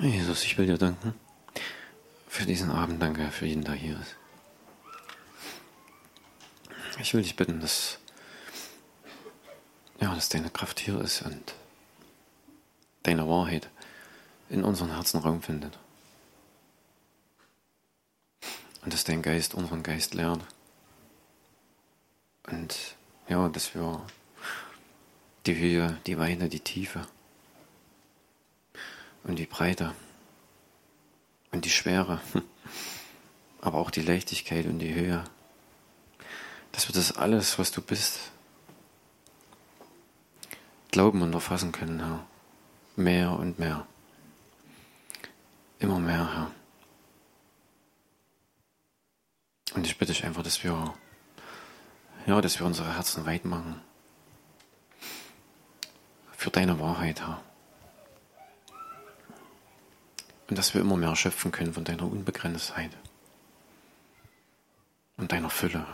Jesus, 0.00 0.44
ich 0.44 0.58
will 0.58 0.66
dir 0.66 0.76
danken 0.76 1.14
für 2.26 2.44
diesen 2.44 2.70
Abend. 2.70 3.00
Danke 3.00 3.30
für 3.30 3.46
jeden, 3.46 3.62
der 3.62 3.74
hier 3.74 3.98
ist. 4.00 4.16
Ich 6.98 7.14
will 7.14 7.22
dich 7.22 7.36
bitten, 7.36 7.60
dass, 7.60 7.98
ja, 10.00 10.12
dass 10.12 10.28
deine 10.28 10.50
Kraft 10.50 10.80
hier 10.80 11.00
ist 11.00 11.22
und 11.22 11.54
deine 13.04 13.28
Wahrheit 13.28 13.70
in 14.48 14.64
unseren 14.64 14.92
Herzen 14.92 15.20
Raum 15.20 15.42
findet. 15.42 15.78
Und 18.82 18.92
dass 18.92 19.04
dein 19.04 19.22
Geist 19.22 19.54
unseren 19.54 19.82
Geist 19.84 20.14
lehrt. 20.14 20.40
Und 22.48 22.96
ja, 23.28 23.48
dass 23.48 23.74
wir 23.74 24.04
die 25.46 25.56
Höhe, 25.56 25.98
die 26.06 26.18
Weite, 26.18 26.48
die 26.48 26.60
Tiefe 26.60 27.06
und 29.24 29.36
die 29.36 29.46
Breite 29.46 29.94
und 31.50 31.64
die 31.64 31.70
Schwere, 31.70 32.20
aber 33.60 33.78
auch 33.78 33.90
die 33.90 34.02
Leichtigkeit 34.02 34.66
und 34.66 34.78
die 34.78 34.94
Höhe, 34.94 35.24
dass 36.72 36.88
wir 36.88 36.94
das 36.94 37.16
alles, 37.16 37.58
was 37.58 37.72
du 37.72 37.80
bist, 37.80 38.30
glauben 40.90 41.22
und 41.22 41.32
erfassen 41.32 41.72
können, 41.72 42.00
Herr. 42.00 42.26
Mehr 42.96 43.32
und 43.32 43.58
mehr. 43.58 43.86
Immer 45.80 45.98
mehr, 45.98 46.34
Herr. 46.34 46.50
Und 49.74 49.86
ich 49.86 49.98
bitte 49.98 50.12
dich 50.12 50.24
einfach, 50.24 50.44
dass 50.44 50.62
wir, 50.62 50.94
ja, 52.26 52.40
dass 52.40 52.60
wir 52.60 52.66
unsere 52.66 52.94
Herzen 52.94 53.26
weit 53.26 53.44
machen. 53.44 53.80
Für 56.36 56.50
deine 56.50 56.78
Wahrheit, 56.78 57.20
Herr. 57.20 57.42
Und 60.54 60.58
dass 60.58 60.72
wir 60.72 60.82
immer 60.82 60.96
mehr 60.96 61.16
schöpfen 61.16 61.50
können 61.50 61.74
von 61.74 61.82
deiner 61.82 62.04
Unbegrenztheit 62.04 62.92
und 65.16 65.32
deiner 65.32 65.50
Fülle. 65.50 65.84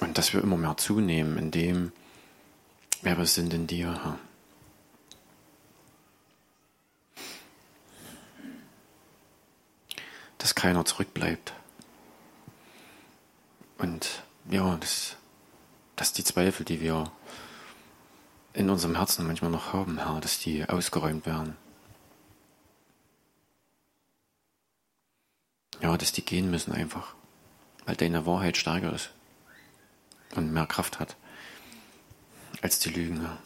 Und 0.00 0.18
dass 0.18 0.32
wir 0.32 0.42
immer 0.42 0.56
mehr 0.56 0.76
zunehmen 0.76 1.38
in 1.38 1.52
dem, 1.52 1.92
wer 3.02 3.16
wir 3.16 3.26
sind 3.26 3.54
in 3.54 3.68
dir. 3.68 4.18
Dass 10.38 10.56
keiner 10.56 10.84
zurückbleibt. 10.84 11.52
Und 13.78 14.24
ja, 14.50 14.76
dass, 14.78 15.14
dass 15.94 16.12
die 16.12 16.24
Zweifel, 16.24 16.64
die 16.64 16.80
wir 16.80 17.08
in 18.58 18.70
unserem 18.70 18.96
Herzen 18.96 19.24
manchmal 19.24 19.52
noch 19.52 19.72
haben, 19.72 19.98
Herr, 19.98 20.20
dass 20.20 20.40
die 20.40 20.68
ausgeräumt 20.68 21.26
werden. 21.26 21.56
Ja, 25.80 25.96
dass 25.96 26.10
die 26.10 26.24
gehen 26.24 26.50
müssen 26.50 26.72
einfach, 26.72 27.14
weil 27.86 27.94
deine 27.94 28.26
Wahrheit 28.26 28.56
stärker 28.56 28.92
ist 28.92 29.12
und 30.34 30.52
mehr 30.52 30.66
Kraft 30.66 30.98
hat 30.98 31.14
als 32.60 32.80
die 32.80 32.90
Lügen. 32.90 33.20
Herr. 33.20 33.38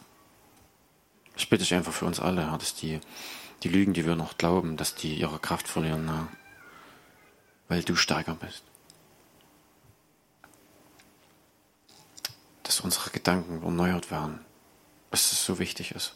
Ich 1.35 1.47
bitte 1.47 1.61
dich 1.61 1.75
einfach 1.75 1.93
für 1.93 2.05
uns 2.05 2.19
alle, 2.19 2.49
Herr, 2.49 2.57
dass 2.57 2.73
die, 2.73 2.99
die 3.61 3.69
Lügen, 3.69 3.93
die 3.93 4.07
wir 4.07 4.15
noch 4.15 4.39
glauben, 4.39 4.77
dass 4.77 4.95
die 4.95 5.13
ihre 5.13 5.37
Kraft 5.37 5.67
verlieren, 5.67 6.09
Herr, 6.09 6.27
weil 7.67 7.83
du 7.83 7.95
stärker 7.95 8.33
bist. 8.33 8.63
Dass 12.63 12.79
unsere 12.79 13.11
Gedanken 13.11 13.61
erneuert 13.61 14.09
werden 14.09 14.39
dass 15.13 15.31
es 15.31 15.45
so 15.45 15.59
wichtig 15.59 15.91
ist. 15.91 16.15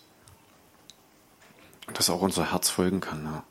Dass 1.93 2.09
auch 2.09 2.21
unser 2.21 2.51
Herz 2.51 2.67
folgen 2.67 2.99
kann. 2.99 3.23
Ja. 3.25 3.43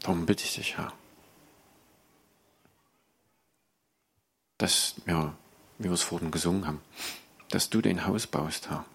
Darum 0.00 0.24
bitte 0.24 0.44
ich 0.44 0.54
dich, 0.54 0.78
Herr. 0.78 0.90
Dass, 4.56 4.94
ja, 5.04 5.36
wie 5.76 5.84
wir 5.84 5.92
es 5.92 6.02
vorhin 6.02 6.30
gesungen 6.30 6.66
haben, 6.66 6.80
dass 7.50 7.68
du 7.68 7.82
dein 7.82 8.06
Haus 8.06 8.26
baust, 8.26 8.70
Herr. 8.70 8.86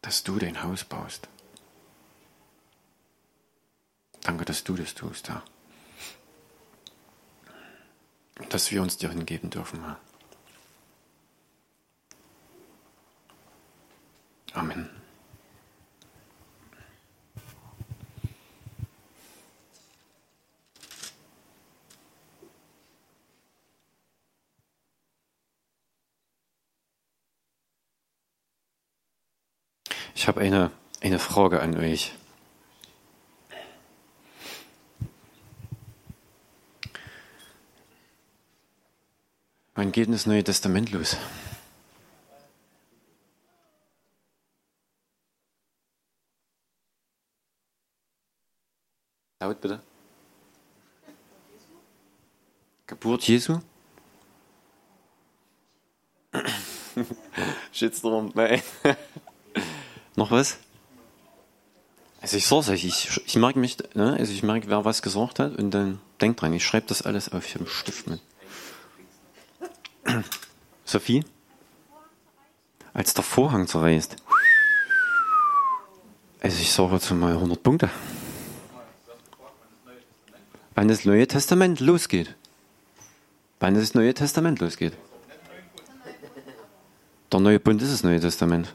Dass 0.00 0.24
du 0.24 0.40
dein 0.40 0.60
Haus 0.64 0.82
baust. 0.82 1.28
Danke, 4.22 4.44
dass 4.44 4.64
du 4.64 4.74
das 4.74 4.94
tust, 4.94 5.28
Herr. 5.28 5.44
Dass 8.48 8.72
wir 8.72 8.82
uns 8.82 8.96
dir 8.96 9.10
hingeben 9.10 9.50
dürfen, 9.50 9.84
Herr. 9.84 10.00
Amen. 14.54 14.88
Ich 30.14 30.28
habe 30.28 30.40
eine, 30.40 30.70
eine 31.00 31.18
Frage 31.18 31.60
an 31.60 31.76
euch. 31.76 32.12
Wann 39.74 39.90
geht 39.90 40.06
denn 40.06 40.12
das 40.12 40.26
Neue 40.26 40.44
Testament 40.44 40.92
los? 40.92 41.16
Laut 49.52 49.60
bitte. 49.60 49.80
Geburt 52.86 53.22
Jesu? 53.24 53.58
Shitstorm, 57.72 58.32
nein. 58.34 58.62
Noch 60.16 60.30
was? 60.30 60.56
Also 62.22 62.38
ich 62.38 62.46
sag's 62.46 62.70
euch, 62.70 62.84
ich, 62.86 63.20
ich 63.26 63.36
merke 63.36 63.58
mich, 63.58 63.76
ne? 63.94 64.16
also 64.18 64.32
ich 64.32 64.42
merke, 64.42 64.68
wer 64.68 64.86
was 64.86 65.02
gesagt 65.02 65.38
hat 65.38 65.56
und 65.58 65.70
dann 65.72 66.00
denkt 66.20 66.40
dran, 66.40 66.54
ich 66.54 66.64
schreibe 66.64 66.86
das 66.86 67.02
alles 67.02 67.30
auf 67.30 67.44
hier 67.44 67.60
im 67.60 67.66
Stift 67.66 68.06
mit. 68.06 68.20
Sophie? 70.86 71.24
Als 72.94 73.12
der 73.12 73.24
Vorhang 73.24 73.66
zerreißt. 73.66 74.16
Also 76.40 76.58
ich 76.58 76.72
sage 76.72 76.94
jetzt 76.94 77.10
mal 77.10 77.32
100 77.32 77.62
Punkte 77.62 77.90
wann 80.74 80.88
das 80.88 81.04
Neue 81.04 81.26
Testament 81.26 81.80
losgeht. 81.80 82.34
Wann 83.60 83.74
das 83.74 83.94
Neue 83.94 84.14
Testament 84.14 84.60
losgeht. 84.60 84.94
Der 87.30 87.40
neue 87.40 87.60
Bund 87.60 87.80
ist 87.80 87.92
das 87.92 88.02
Neue 88.02 88.20
Testament. 88.20 88.74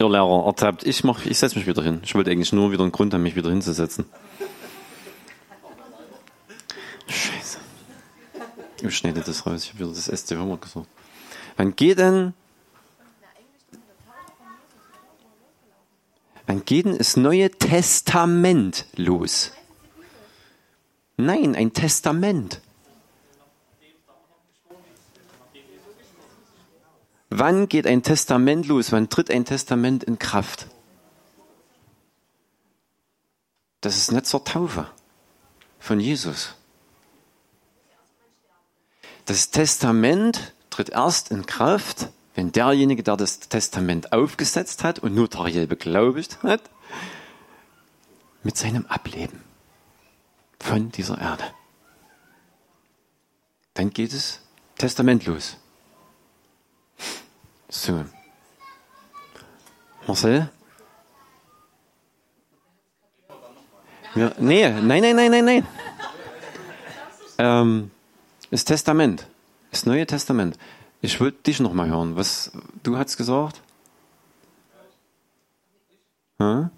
Ihr 0.00 0.08
Lehrer 0.08 0.46
ertappt, 0.46 0.86
ich, 0.86 1.02
mach, 1.02 1.24
ich 1.26 1.38
setze 1.38 1.58
mich 1.58 1.66
wieder 1.66 1.82
hin. 1.82 2.00
Ich 2.04 2.14
wollte 2.14 2.30
eigentlich 2.30 2.52
nur 2.52 2.70
wieder 2.70 2.82
einen 2.82 2.92
Grund 2.92 3.12
haben, 3.14 3.22
mich 3.22 3.34
wieder 3.34 3.50
hinzusetzen. 3.50 4.04
Scheiße. 7.08 7.58
Ich 8.82 8.96
schneide 8.96 9.22
das 9.22 9.44
raus. 9.44 9.64
Ich 9.64 9.70
habe 9.70 9.80
wieder 9.80 9.88
das 9.88 10.06
SC-Homework 10.06 10.62
gesucht. 10.62 10.88
Wann 11.58 11.74
geht 11.74 11.98
denn, 11.98 12.34
wann 16.46 16.64
geht 16.64 16.86
denn 16.86 16.98
das 16.98 17.16
Neue 17.16 17.50
Testament 17.50 18.86
los? 18.94 19.50
Nein, 21.16 21.56
ein 21.56 21.72
Testament. 21.72 22.60
Wann 27.28 27.68
geht 27.68 27.88
ein 27.88 28.04
Testament 28.04 28.68
los? 28.68 28.92
Wann 28.92 29.08
tritt 29.08 29.28
ein 29.28 29.44
Testament 29.44 30.04
in 30.04 30.20
Kraft? 30.20 30.68
Das 33.80 33.96
ist 33.96 34.12
nicht 34.12 34.26
zur 34.26 34.44
Taufe 34.44 34.88
von 35.80 35.98
Jesus. 35.98 36.54
Das 39.24 39.50
Testament 39.50 40.54
tritt 40.78 40.90
erst 40.90 41.32
in 41.32 41.44
Kraft, 41.44 42.08
wenn 42.36 42.52
derjenige, 42.52 43.02
der 43.02 43.16
das 43.16 43.40
Testament 43.40 44.12
aufgesetzt 44.12 44.84
hat 44.84 45.00
und 45.00 45.12
notariell 45.12 45.66
beglaubigt 45.66 46.44
hat, 46.44 46.62
mit 48.44 48.56
seinem 48.56 48.86
Ableben 48.86 49.42
von 50.60 50.92
dieser 50.92 51.20
Erde. 51.20 51.42
Dann 53.74 53.90
geht 53.90 54.12
es 54.12 54.40
testamentlos. 54.76 55.56
So. 57.68 58.04
Marcel? 60.06 60.48
Ja, 64.14 64.30
nee, 64.38 64.70
nein, 64.70 65.02
nein, 65.02 65.16
nein, 65.16 65.30
nein, 65.32 65.44
nein. 65.44 65.66
Ähm, 67.38 67.90
das 68.52 68.64
Testament, 68.64 69.26
das 69.70 69.86
Neue 69.86 70.06
Testament. 70.06 70.58
Ich 71.00 71.20
wollte 71.20 71.42
dich 71.42 71.60
noch 71.60 71.72
mal 71.72 71.88
hören. 71.88 72.16
Was 72.16 72.52
du 72.82 72.96
hast 72.96 73.16
gesagt? 73.16 73.60
Hm? 76.40 76.70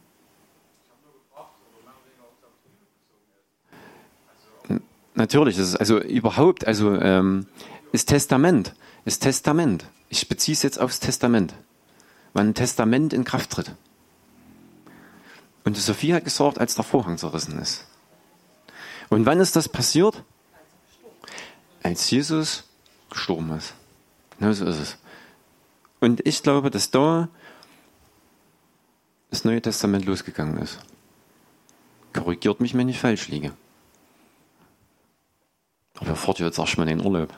Natürlich, 5.14 5.58
ist 5.58 5.76
also 5.76 6.00
überhaupt, 6.00 6.66
also 6.66 6.94
ähm, 6.94 7.46
ist 7.92 8.08
Testament, 8.08 8.74
ist 9.04 9.22
Testament. 9.22 9.84
Ich 10.08 10.28
beziehe 10.28 10.54
es 10.54 10.62
jetzt 10.62 10.80
aufs 10.80 10.98
Testament, 10.98 11.52
wann 12.32 12.48
ein 12.48 12.54
Testament 12.54 13.12
in 13.12 13.24
Kraft 13.24 13.50
tritt. 13.50 13.72
Und 15.64 15.76
Sophie 15.76 16.14
hat 16.14 16.24
gesorgt, 16.24 16.58
als 16.58 16.74
der 16.74 16.84
Vorhang 16.84 17.18
zerrissen 17.18 17.58
ist. 17.58 17.86
Und 19.10 19.26
wann 19.26 19.40
ist 19.40 19.56
das 19.56 19.68
passiert? 19.68 20.22
Als 21.82 22.10
Jesus 22.10 22.64
gestorben 23.10 23.52
ist. 23.52 23.74
Genau 24.38 24.52
so 24.52 24.64
ist 24.66 24.78
es. 24.78 24.98
Und 26.00 26.26
ich 26.26 26.42
glaube, 26.42 26.70
dass 26.70 26.90
da 26.90 27.28
das 29.30 29.44
Neue 29.44 29.62
Testament 29.62 30.06
losgegangen 30.06 30.58
ist. 30.58 30.78
Korrigiert 32.12 32.60
mich, 32.60 32.74
wenn 32.74 32.88
ich 32.88 32.98
falsch 32.98 33.28
liege. 33.28 33.52
Aber 35.98 36.10
er 36.10 36.16
fährt 36.16 36.38
jetzt 36.40 36.58
erstmal 36.58 36.88
in 36.88 36.98
den 36.98 37.06
Urlaub. 37.06 37.32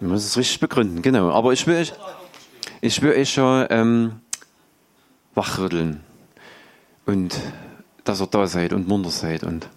Ich 0.00 0.06
muss 0.06 0.24
es 0.24 0.36
richtig 0.36 0.58
begründen, 0.58 1.02
genau. 1.02 1.30
Aber 1.30 1.52
ich 1.52 1.66
will 1.66 1.86
ich 2.80 3.00
will 3.00 3.12
euch 3.12 3.32
schon 3.32 3.66
ähm, 3.70 4.20
wachrütteln. 5.34 6.02
Und 7.06 7.38
dass 8.04 8.20
ihr 8.20 8.26
da 8.26 8.46
seid 8.46 8.72
und 8.72 8.88
munter 8.88 9.10
seid. 9.10 9.44
Und 9.44 9.68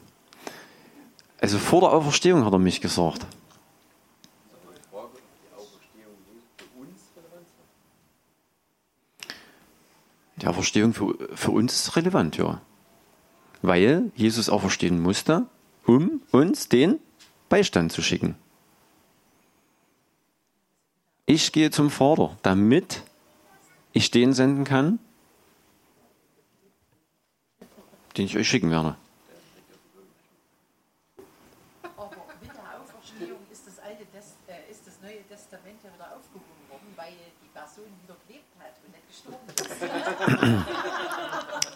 also 1.39 1.59
vor 1.59 1.81
der 1.81 1.91
Auferstehung 1.91 2.45
hat 2.45 2.53
er 2.53 2.59
mich 2.59 2.81
gesagt. 2.81 3.25
Die 10.37 10.47
Auferstehung 10.47 10.93
für, 10.93 11.15
für 11.35 11.51
uns 11.51 11.73
ist 11.73 11.95
relevant, 11.95 12.37
ja. 12.37 12.61
Weil 13.61 14.11
Jesus 14.15 14.49
auferstehen 14.49 14.99
musste, 15.01 15.47
um 15.85 16.21
uns 16.31 16.69
den 16.69 16.99
Beistand 17.49 17.91
zu 17.91 18.01
schicken. 18.01 18.35
Ich 21.25 21.51
gehe 21.51 21.71
zum 21.71 21.89
Vater, 21.89 22.37
damit 22.43 23.01
ich 23.93 24.11
den 24.11 24.33
senden 24.33 24.63
kann, 24.63 24.99
den 28.17 28.25
ich 28.25 28.37
euch 28.37 28.47
schicken 28.47 28.69
werde. 28.69 28.95
Aber 31.97 32.09
mit 32.41 32.51
der 32.51 32.79
Auferstehung 32.79 33.39
ist 33.51 33.65
das, 33.65 33.79
alte 33.79 34.05
Test, 34.07 34.35
äh, 34.47 34.71
ist 34.71 34.85
das 34.85 35.01
Neue 35.01 35.23
Testament 35.27 35.79
ja 35.83 35.93
wieder 35.93 36.15
aufgehoben 36.15 36.69
worden, 36.69 36.93
weil 36.95 37.13
die 37.41 37.49
Person 37.49 37.85
wieder 38.03 38.15
gelebt 38.27 38.53
hat 38.59 38.75
und 38.85 38.91
nicht 38.93 39.07
gestorben 39.07 39.49
ist. 39.49 40.14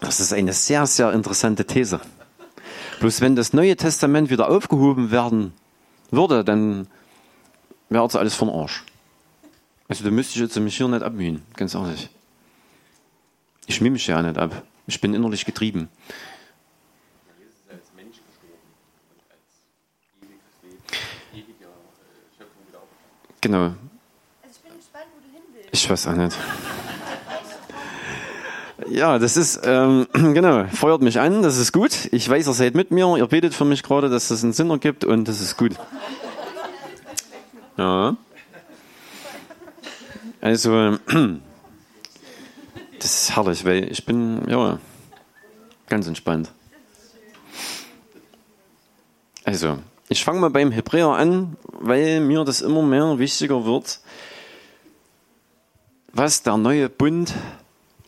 Das 0.01 0.19
ist 0.19 0.33
eine 0.33 0.53
sehr, 0.53 0.85
sehr 0.87 1.13
interessante 1.13 1.65
These. 1.65 1.99
Bloß 2.99 3.21
wenn 3.21 3.35
das 3.35 3.53
Neue 3.53 3.75
Testament 3.75 4.29
wieder 4.29 4.49
aufgehoben 4.49 5.11
werden 5.11 5.53
würde, 6.11 6.43
dann 6.43 6.87
wäre 7.89 8.05
es 8.05 8.15
alles 8.15 8.35
von 8.35 8.49
Arsch. 8.49 8.83
Also 9.87 10.03
da 10.03 10.11
müsste 10.11 10.35
ich 10.35 10.41
jetzt 10.41 10.59
mich 10.59 10.77
hier 10.77 10.87
nicht 10.87 11.03
abmühen, 11.03 11.43
ganz 11.55 11.73
ehrlich. 11.75 12.09
Ich 13.67 13.81
mühe 13.81 13.91
mich 13.91 14.05
ja 14.07 14.21
nicht 14.21 14.37
ab. 14.37 14.63
Ich 14.87 14.99
bin 14.99 15.13
innerlich 15.13 15.45
getrieben. 15.45 15.89
Genau. 23.41 23.63
Also 23.63 23.75
ich 24.51 24.61
bin 24.61 24.77
gespannt, 24.77 25.05
wo 25.15 25.25
du 25.25 25.31
hin 25.31 25.43
willst. 25.53 25.69
Ich 25.71 25.89
weiß 25.89 26.07
auch 26.07 26.15
nicht. 26.15 26.35
Ja, 28.87 29.19
das 29.19 29.35
ist, 29.35 29.61
ähm, 29.63 30.07
genau, 30.13 30.65
feuert 30.67 31.01
mich 31.01 31.19
an, 31.19 31.43
das 31.43 31.57
ist 31.57 31.71
gut. 31.71 32.07
Ich 32.11 32.29
weiß, 32.29 32.47
ihr 32.47 32.53
seid 32.53 32.75
mit 32.75 32.91
mir, 32.91 33.17
ihr 33.17 33.27
betet 33.27 33.53
für 33.53 33.65
mich 33.65 33.83
gerade, 33.83 34.09
dass 34.09 34.31
es 34.31 34.43
einen 34.43 34.53
Sinn 34.53 34.69
ergibt 34.69 35.03
und 35.03 35.27
das 35.27 35.41
ist 35.41 35.57
gut. 35.57 35.73
Ja. 37.77 38.15
Also, 40.41 40.97
das 42.99 43.23
ist 43.23 43.35
herrlich, 43.35 43.65
weil 43.65 43.91
ich 43.91 44.05
bin, 44.05 44.47
ja, 44.47 44.79
ganz 45.87 46.07
entspannt. 46.07 46.51
Also, 49.43 49.79
ich 50.07 50.23
fange 50.23 50.39
mal 50.39 50.49
beim 50.49 50.71
Hebräer 50.71 51.09
an, 51.09 51.57
weil 51.63 52.21
mir 52.21 52.43
das 52.45 52.61
immer 52.61 52.81
mehr 52.81 53.19
wichtiger 53.19 53.65
wird, 53.65 53.99
was 56.13 56.43
der 56.43 56.57
neue 56.57 56.89
Bund, 56.89 57.33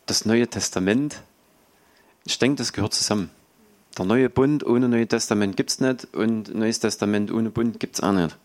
das 0.06 0.24
neue 0.24 0.48
Testament, 0.48 1.22
ich 2.24 2.38
denke, 2.38 2.56
das 2.56 2.72
gehört 2.72 2.94
zusammen. 2.94 3.30
Der 3.98 4.06
neue 4.06 4.30
Bund 4.30 4.64
ohne 4.64 4.88
Neue 4.88 5.06
Testament 5.06 5.56
gibt 5.56 5.70
es 5.70 5.80
nicht 5.80 6.14
und 6.14 6.54
Neues 6.54 6.80
Testament 6.80 7.30
ohne 7.30 7.50
Bund 7.50 7.78
gibt 7.78 7.96
es 7.96 8.00
auch 8.02 8.12
nicht. 8.12 8.36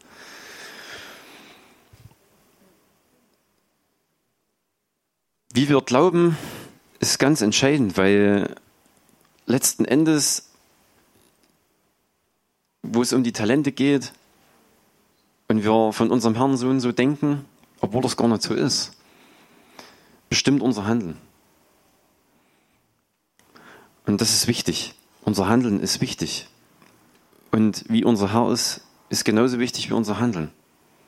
Wie 5.53 5.69
wir 5.69 5.81
glauben, 5.81 6.37
ist 6.99 7.17
ganz 7.17 7.41
entscheidend, 7.41 7.97
weil 7.97 8.55
letzten 9.45 9.85
Endes, 9.85 10.49
wo 12.83 13.01
es 13.01 13.13
um 13.13 13.23
die 13.23 13.31
Talente 13.31 13.71
geht 13.71 14.11
und 15.47 15.63
wir 15.63 15.93
von 15.93 16.11
unserem 16.11 16.35
Herrn 16.35 16.57
so 16.57 16.67
und 16.67 16.81
so 16.81 16.91
denken, 16.91 17.45
obwohl 17.79 18.01
das 18.01 18.17
gar 18.17 18.27
nicht 18.27 18.43
so 18.43 18.53
ist, 18.53 18.91
bestimmt 20.29 20.61
unser 20.61 20.85
Handeln. 20.85 21.17
Und 24.07 24.21
das 24.21 24.33
ist 24.33 24.47
wichtig. 24.47 24.95
Unser 25.23 25.47
Handeln 25.47 25.79
ist 25.81 26.01
wichtig. 26.01 26.47
Und 27.51 27.83
wie 27.89 28.03
unser 28.03 28.33
Herr 28.33 28.51
ist, 28.51 28.81
ist 29.09 29.25
genauso 29.25 29.59
wichtig 29.59 29.89
wie 29.89 29.93
unser 29.93 30.19
Handeln. 30.19 30.49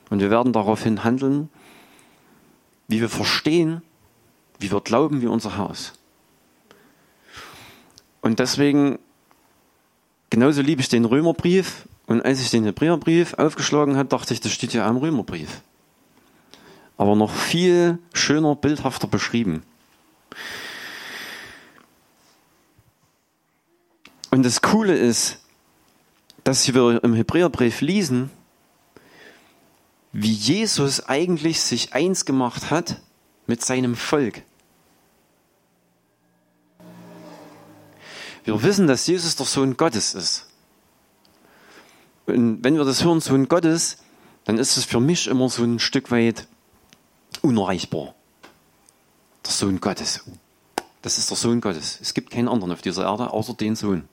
Und 0.10 0.20
wir 0.20 0.30
werden 0.30 0.54
daraufhin 0.54 1.04
handeln, 1.04 1.50
wie 2.88 3.00
wir 3.00 3.10
verstehen, 3.10 3.82
wie 4.60 4.72
wir 4.72 4.82
glauben, 4.82 5.22
wie 5.22 5.28
unser 5.28 5.58
Herr 5.58 5.72
ist. 5.72 5.94
Und 8.22 8.40
deswegen, 8.40 9.00
genauso 10.30 10.62
liebe 10.62 10.82
ich 10.82 10.90
den 10.90 11.06
Römerbrief. 11.06 11.88
Und 12.06 12.22
als 12.26 12.42
ich 12.42 12.50
den 12.50 12.66
Hebräerbrief 12.66 13.36
aufgeschlagen 13.36 13.96
habe, 13.96 14.10
dachte 14.10 14.34
ich, 14.34 14.42
das 14.42 14.52
steht 14.52 14.74
ja 14.74 14.86
am 14.86 14.98
Römerbrief. 14.98 15.62
Aber 16.98 17.16
noch 17.16 17.34
viel 17.34 18.00
schöner, 18.14 18.56
bildhafter 18.56 19.08
beschrieben. 19.08 19.64
Und 24.32 24.44
das 24.44 24.62
Coole 24.62 24.96
ist, 24.96 25.40
dass 26.44 26.72
wir 26.74 27.04
im 27.04 27.14
Hebräerbrief 27.14 27.82
lesen, 27.82 28.30
wie 30.12 30.32
Jesus 30.32 31.06
eigentlich 31.08 31.62
sich 31.62 31.94
eins 31.94 32.26
gemacht 32.26 32.72
hat 32.72 33.02
mit 33.48 33.64
seinem 33.64 33.96
Volk. 33.96 34.44
Wir 38.44 38.64
wissen, 38.64 38.88
dass 38.88 39.06
Jesus 39.06 39.36
der 39.36 39.46
Sohn 39.46 39.78
Gottes 39.78 40.16
ist. 40.16 40.48
Und 42.26 42.64
wenn 42.64 42.76
wir 42.76 42.86
das 42.86 43.04
hören, 43.04 43.22
Sohn 43.22 43.48
Gottes, 43.48 43.98
dann 44.46 44.58
ist 44.58 44.78
es 44.78 44.86
für 44.86 45.00
mich 45.00 45.28
immer 45.28 45.50
so 45.50 45.64
ein 45.64 45.80
Stück 45.80 46.10
weit 46.12 46.48
unerreichbar. 47.42 48.16
Der 49.46 49.52
Sohn 49.52 49.80
Gottes. 49.80 50.24
Das 51.02 51.18
ist 51.18 51.30
der 51.30 51.38
Sohn 51.38 51.62
Gottes. 51.62 52.00
Es 52.02 52.14
gibt 52.14 52.32
keinen 52.32 52.48
anderen 52.48 52.72
auf 52.72 52.82
dieser 52.82 53.04
Erde 53.04 53.32
außer 53.32 53.54
den 53.54 53.76
Sohn. 53.76 54.08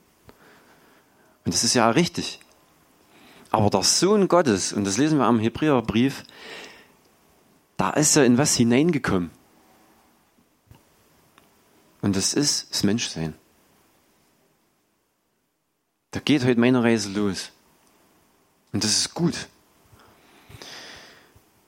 Und 1.47 1.55
das 1.55 1.65
ist 1.65 1.75
ja 1.75 1.89
richtig. 1.89 2.41
Aber 3.51 3.71
der 3.71 3.85
Sohn 3.85 4.27
Gottes, 4.27 4.73
und 4.73 4.85
das 4.85 4.99
lesen 4.99 5.19
wir 5.19 5.27
am 5.27 5.39
Hebräerbrief, 5.39 6.25
da 7.77 7.91
ist 7.91 8.17
er 8.17 8.27
in 8.27 8.37
was 8.37 8.57
hineingekommen. 8.57 9.31
Und 12.03 12.17
das 12.17 12.35
ist 12.35 12.71
das 12.71 12.83
Menschsein. 12.83 13.35
Da 16.11 16.21
geht 16.21 16.45
heute 16.45 16.59
meine 16.59 16.83
Reise 16.83 17.11
los. 17.11 17.53
Und 18.73 18.83
das 18.83 18.91
ist 18.91 19.15
gut. 19.15 19.49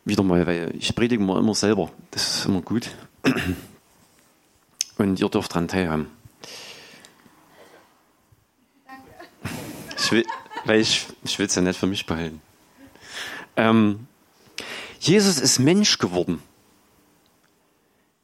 Wieder 0.05 0.25
mal, 0.25 0.47
weil 0.47 0.75
ich 0.77 0.95
predige 0.95 1.23
mir 1.23 1.39
immer 1.39 1.55
selber. 1.55 1.93
Das 2.11 2.39
ist 2.39 2.47
immer 2.47 2.63
gut. 2.63 2.91
Und 4.97 5.21
ihr 5.21 5.29
dürft 5.29 5.53
daran 5.53 5.69
teilhaben. 5.69 6.18
Ich 10.09 10.13
will, 10.13 10.27
weil 10.65 10.81
ich, 10.81 11.07
ich 11.23 11.39
will 11.39 11.45
es 11.45 11.55
ja 11.55 11.61
nicht 11.61 11.79
für 11.79 11.87
mich 11.87 12.07
behalten. 12.07 12.41
Ähm, 13.57 14.07
Jesus 15.01 15.39
ist 15.39 15.59
Mensch 15.59 15.99
geworden. 15.99 16.43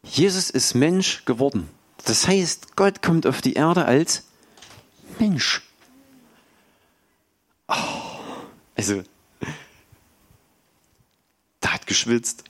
Jesus 0.02 0.48
ist 0.48 0.72
Mensch 0.72 1.26
geworden. 1.26 1.68
Das 2.06 2.26
heißt, 2.26 2.74
Gott 2.74 3.02
kommt 3.02 3.26
auf 3.26 3.42
die 3.42 3.52
Erde 3.52 3.84
als 3.84 4.24
Mensch. 5.18 5.60
Oh, 7.68 7.74
also, 8.76 9.02
der 11.62 11.74
hat 11.74 11.86
geschwitzt, 11.86 12.44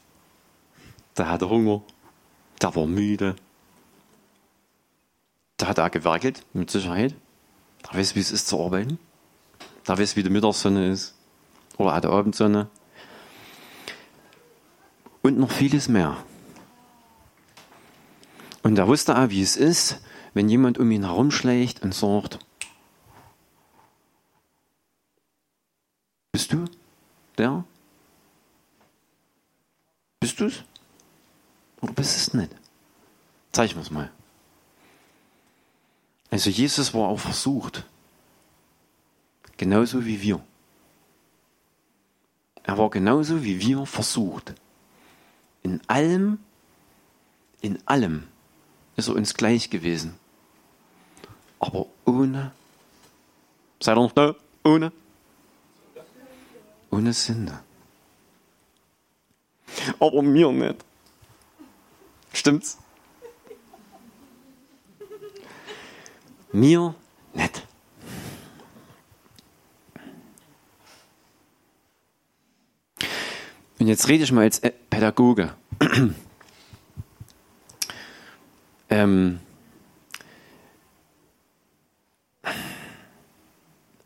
der 1.17 1.29
hatte 1.29 1.49
Hunger, 1.49 1.83
der 2.63 2.77
war 2.77 2.87
müde, 2.87 3.35
der 5.59 5.67
hat 5.67 5.81
auch 5.81 5.91
gewerkelt, 5.91 6.47
mit 6.53 6.71
Sicherheit. 6.71 7.17
Der 7.83 7.99
weiß, 7.99 8.15
wie 8.15 8.21
es 8.21 8.31
ist 8.31 8.47
zu 8.47 8.65
arbeiten. 8.65 9.01
Der 9.87 9.99
weiß, 9.99 10.17
wie 10.17 10.23
die 10.23 10.31
Mittagssonne 10.31 10.91
ist. 10.91 11.15
Oder 11.77 11.95
auch 11.95 12.01
die 12.01 12.09
Abendsonne. 12.09 12.69
Und 15.23 15.39
noch 15.39 15.51
vieles 15.51 15.89
mehr. 15.89 16.17
Und 18.63 18.79
er 18.79 18.89
wusste 18.89 19.17
auch, 19.17 19.29
wie 19.29 19.43
es 19.43 19.57
ist, 19.57 20.01
wenn 20.33 20.49
jemand 20.49 20.79
um 20.79 20.91
ihn 20.91 21.05
herumschleicht 21.05 21.83
und 21.83 21.95
sagt, 21.95 22.39
bist 26.33 26.53
du 26.53 26.65
der? 27.37 27.65
Bist 30.21 30.41
du 30.41 30.47
es? 30.47 30.65
Oder 31.83 31.93
bist 31.93 32.17
es 32.17 32.33
nicht? 32.33 32.51
Zeig 33.53 33.77
mir's 33.77 33.91
mal. 33.91 34.11
Also 36.31 36.51
Jesus 36.51 36.95
war 36.95 37.09
auch 37.09 37.21
versucht. 37.21 37.85
Genauso 39.57 40.05
wie 40.05 40.21
wir. 40.21 40.41
Er 42.65 42.79
war 42.79 42.91
genauso 42.91 43.45
wie 43.45 43.61
wir 43.61 43.87
versucht. 43.87 44.55
In 45.63 45.81
allem, 45.87 46.39
in 47.61 47.79
allem 47.87 48.27
ist 48.97 49.09
er 49.09 49.15
uns 49.15 49.35
gleich 49.35 49.71
gewesen. 49.71 50.15
Aber 51.59 51.87
ohne, 52.05 52.53
seid 53.81 53.97
ihr 53.97 54.03
noch 54.03 54.13
da? 54.13 54.35
Ohne? 54.65 54.93
Ohne 56.91 57.13
Sünde. 57.13 57.59
Aber 59.99 60.23
mir 60.23 60.53
nicht. 60.53 60.85
Stimmt's? 62.33 62.79
Mir 66.53 66.95
nicht. 67.33 67.67
Und 73.79 73.84
jetzt 73.95 74.09
rede 74.09 74.25
ich 74.25 74.33
mal 74.33 74.41
als 74.41 74.61
Pädagoge. 74.91 75.55
ähm, 78.91 79.39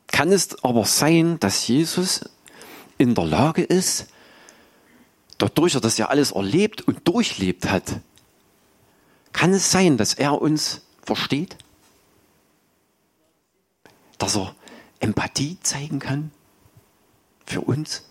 kann 0.08 0.30
es 0.30 0.62
aber 0.62 0.84
sein, 0.84 1.40
dass 1.40 1.66
Jesus 1.66 2.28
in 2.98 3.14
der 3.14 3.24
Lage 3.24 3.62
ist, 3.62 4.08
dadurch 5.38 5.74
er 5.74 5.80
das 5.80 5.96
ja 5.96 6.08
alles 6.08 6.32
erlebt 6.32 6.82
und 6.82 7.08
durchlebt 7.08 7.70
hat, 7.70 8.00
kann 9.32 9.54
es 9.54 9.70
sein, 9.70 9.96
dass 9.96 10.12
er 10.12 10.42
uns 10.42 10.82
versteht? 11.02 11.56
Dass 14.18 14.36
er 14.36 14.54
Empathie 15.00 15.56
zeigen 15.62 15.98
kann 15.98 16.30
für 17.46 17.62
uns? 17.62 18.07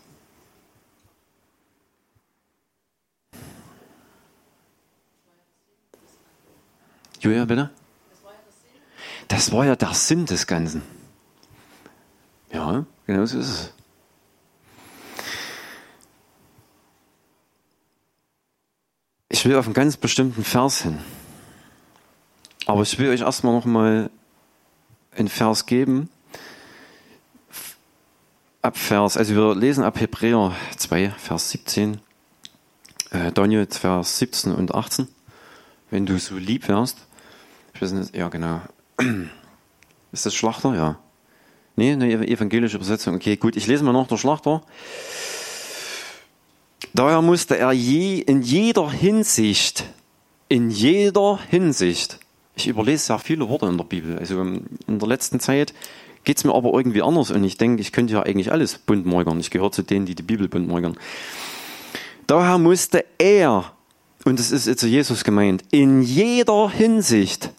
Julia, 7.19 7.45
bitte? 7.45 7.69
Das 9.27 9.51
war 9.51 9.65
ja 9.65 9.75
der 9.75 9.93
Sinn 9.93 10.25
des 10.25 10.47
Ganzen. 10.47 10.81
Ja, 12.51 12.85
genau 13.05 13.25
so 13.25 13.39
ist 13.39 13.47
es. 13.49 13.73
Ich 19.29 19.45
will 19.45 19.55
auf 19.55 19.65
einen 19.65 19.73
ganz 19.73 19.97
bestimmten 19.97 20.43
Vers 20.43 20.83
hin. 20.83 20.99
Aber 22.65 22.81
ich 22.81 22.97
will 22.99 23.09
euch 23.09 23.21
erstmal 23.21 23.53
noch 23.53 23.65
mal 23.65 24.09
einen 25.15 25.27
Vers 25.27 25.65
geben. 25.65 26.09
Ab 28.61 28.77
Vers, 28.77 29.17
also 29.17 29.35
wir 29.35 29.55
lesen 29.55 29.83
ab 29.83 29.99
Hebräer 29.99 30.55
2, 30.75 31.11
Vers 31.11 31.51
17, 31.51 31.99
äh, 33.11 33.31
Daniel 33.31 33.67
Vers 33.69 34.17
17 34.19 34.53
und 34.53 34.73
18. 34.73 35.07
Wenn 35.89 36.05
du 36.05 36.19
so 36.19 36.35
lieb 36.35 36.67
wärst. 36.67 37.06
Ich 37.77 37.81
weiß 37.83 38.11
ja 38.13 38.27
genau. 38.29 38.61
Ist 40.11 40.25
das 40.25 40.33
Schlachter? 40.33 40.73
Ja. 40.73 40.97
Nee, 41.75 41.91
eine 41.91 42.27
evangelische 42.27 42.77
Übersetzung. 42.77 43.13
Okay, 43.13 43.35
gut. 43.35 43.55
Ich 43.55 43.67
lese 43.67 43.83
mal 43.83 43.93
noch 43.93 44.07
der 44.07 44.17
Schlachter. 44.17 44.63
Daher 46.95 47.21
musste 47.21 47.55
er 47.55 47.71
je, 47.73 48.17
in 48.17 48.41
jeder 48.41 48.89
Hinsicht, 48.89 49.83
in 50.49 50.71
jeder 50.71 51.37
Hinsicht, 51.49 52.19
ich 52.55 52.67
überlese 52.67 53.05
sehr 53.05 53.19
viele 53.19 53.47
Worte 53.47 53.67
in 53.67 53.77
der 53.77 53.85
Bibel. 53.85 54.17
Also 54.17 54.41
ähm, 54.41 54.65
in 54.87 54.97
der 54.97 55.07
letzten 55.07 55.39
Zeit 55.39 55.75
geht 56.23 56.37
es 56.37 56.43
mir 56.43 56.55
aber 56.55 56.73
irgendwie 56.73 57.03
anders 57.03 57.29
und 57.29 57.43
ich 57.43 57.57
denke, 57.57 57.81
ich 57.81 57.91
könnte 57.91 58.13
ja 58.13 58.23
eigentlich 58.23 58.51
alles 58.51 58.79
buntmorgern. 58.79 59.39
Ich 59.39 59.51
gehöre 59.51 59.71
zu 59.71 59.83
denen, 59.83 60.07
die 60.07 60.15
die 60.15 60.23
Bibel 60.23 60.47
buntmorgern. 60.47 60.97
Daher 62.25 62.57
musste 62.57 63.05
er, 63.19 63.71
und 64.25 64.39
es 64.39 64.49
ist 64.49 64.65
jetzt 64.65 64.81
Jesus 64.81 65.23
gemeint, 65.23 65.63
in 65.69 66.01
jeder 66.01 66.71
Hinsicht, 66.71 67.51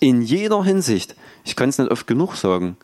in 0.00 0.22
jeder 0.22 0.64
Hinsicht, 0.64 1.14
ich 1.44 1.56
kann 1.56 1.68
es 1.68 1.78
nicht 1.78 1.90
oft 1.90 2.06
genug 2.06 2.36
sagen, 2.36 2.76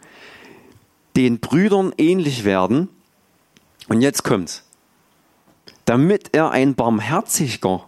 den 1.16 1.40
Brüdern 1.40 1.92
ähnlich 1.98 2.44
werden. 2.44 2.88
Und 3.88 4.00
jetzt 4.00 4.22
kommt's. 4.22 4.64
Damit 5.84 6.30
er 6.32 6.50
ein 6.50 6.74
barmherziger 6.74 7.84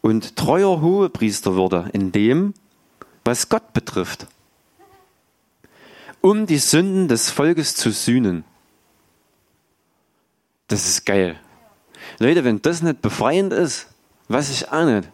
und 0.00 0.36
treuer 0.36 0.80
Hohepriester 0.80 1.54
würde 1.54 1.90
in 1.92 2.12
dem, 2.12 2.54
was 3.24 3.48
Gott 3.48 3.72
betrifft, 3.72 4.26
um 6.20 6.46
die 6.46 6.58
Sünden 6.58 7.08
des 7.08 7.30
Volkes 7.30 7.74
zu 7.74 7.90
sühnen. 7.90 8.44
Das 10.68 10.88
ist 10.88 11.04
geil. 11.04 11.38
Leute, 12.18 12.44
wenn 12.44 12.62
das 12.62 12.82
nicht 12.82 13.02
befreiend 13.02 13.52
ist, 13.52 13.88
weiß 14.28 14.50
ich 14.50 14.70
auch 14.70 14.84
nicht. 14.84 15.08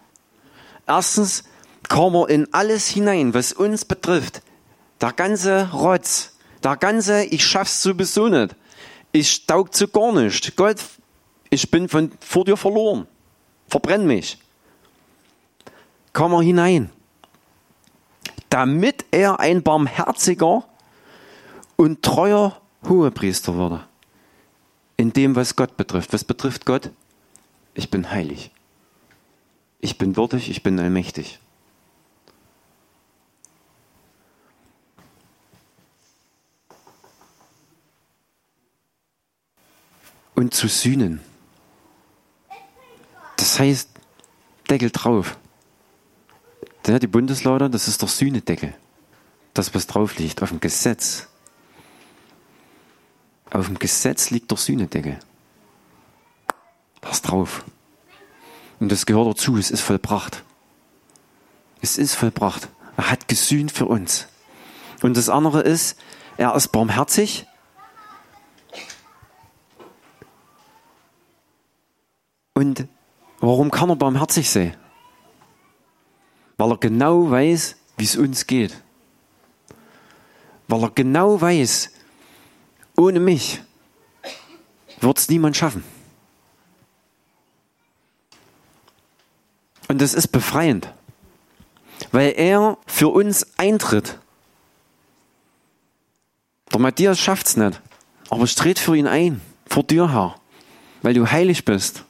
Erstens 0.86 1.44
kommen 1.88 2.14
wir 2.14 2.28
in 2.28 2.52
alles 2.52 2.88
hinein, 2.88 3.34
was 3.34 3.52
uns 3.52 3.84
betrifft. 3.84 4.42
Der 5.00 5.12
ganze 5.12 5.70
Rotz, 5.72 6.36
der 6.62 6.76
ganze, 6.76 7.24
ich 7.24 7.44
schaff's 7.44 7.82
sowieso 7.82 8.28
nicht. 8.28 8.54
Ich 9.12 9.46
taug 9.46 9.74
zu 9.74 9.88
gar 9.88 10.12
nicht. 10.12 10.56
Gott, 10.56 10.78
ich 11.50 11.70
bin 11.70 11.88
von, 11.88 12.12
vor 12.20 12.44
dir 12.44 12.56
verloren. 12.56 13.06
Verbrenn 13.68 14.06
mich. 14.06 14.38
Komm 16.12 16.32
er 16.32 16.42
hinein. 16.42 16.90
Damit 18.48 19.04
er 19.10 19.40
ein 19.40 19.62
barmherziger 19.62 20.64
und 21.76 22.02
treuer 22.02 22.60
Hohepriester 22.88 23.54
würde. 23.54 23.84
In 24.96 25.12
dem, 25.12 25.36
was 25.36 25.56
Gott 25.56 25.76
betrifft. 25.76 26.12
Was 26.12 26.24
betrifft 26.24 26.64
Gott? 26.64 26.90
Ich 27.74 27.90
bin 27.90 28.10
heilig. 28.10 28.50
Ich 29.80 29.98
bin 29.98 30.16
würdig, 30.16 30.48
ich 30.48 30.62
bin 30.62 30.78
allmächtig. 30.80 31.38
Und 40.36 40.54
zu 40.54 40.68
sühnen. 40.68 41.20
Das 43.36 43.58
heißt, 43.58 43.90
Deckel 44.70 44.90
drauf. 44.90 45.36
Die 46.86 47.06
Bundeslade, 47.08 47.68
das 47.68 47.88
ist 47.88 48.02
der 48.02 48.08
Sühnedeckel. 48.08 48.74
Das, 49.54 49.74
was 49.74 49.88
drauf 49.88 50.18
liegt, 50.18 50.42
auf 50.42 50.50
dem 50.50 50.60
Gesetz. 50.60 51.26
Auf 53.50 53.66
dem 53.66 53.78
Gesetz 53.78 54.30
liegt 54.30 54.50
der 54.50 54.58
Sühnedeckel. 54.58 55.18
Das 57.00 57.22
drauf. 57.22 57.64
Und 58.78 58.92
das 58.92 59.06
gehört 59.06 59.26
dazu, 59.26 59.56
es 59.56 59.70
ist 59.70 59.80
vollbracht. 59.80 60.44
Es 61.80 61.98
ist 61.98 62.14
vollbracht. 62.14 62.68
Er 62.96 63.10
hat 63.10 63.26
gesühnt 63.28 63.72
für 63.72 63.86
uns. 63.86 64.28
Und 65.02 65.16
das 65.16 65.28
andere 65.28 65.62
ist, 65.62 65.98
er 66.36 66.54
ist 66.54 66.68
barmherzig 66.68 67.46
Und 72.56 72.88
warum 73.40 73.70
kann 73.70 73.90
er 73.90 73.96
barmherzig 73.96 74.48
sein? 74.48 74.74
Weil 76.56 76.70
er 76.70 76.78
genau 76.78 77.30
weiß, 77.30 77.76
wie 77.98 78.04
es 78.04 78.16
uns 78.16 78.46
geht. 78.46 78.82
Weil 80.66 80.84
er 80.84 80.90
genau 80.90 81.38
weiß, 81.38 81.90
ohne 82.96 83.20
mich 83.20 83.60
wird 85.02 85.18
es 85.18 85.28
niemand 85.28 85.54
schaffen. 85.54 85.84
Und 89.88 90.00
das 90.00 90.14
ist 90.14 90.28
befreiend, 90.28 90.94
weil 92.10 92.32
er 92.38 92.78
für 92.86 93.08
uns 93.08 93.46
eintritt. 93.58 94.18
Der 96.72 96.80
Matthias 96.80 97.20
schafft's 97.20 97.58
nicht. 97.58 97.82
Aber 98.30 98.44
ich 98.44 98.54
trete 98.54 98.80
für 98.80 98.96
ihn 98.96 99.06
ein, 99.06 99.42
vor 99.66 99.82
dir, 99.82 100.10
Herr, 100.10 100.36
weil 101.02 101.12
du 101.12 101.30
heilig 101.30 101.66
bist. 101.66 102.06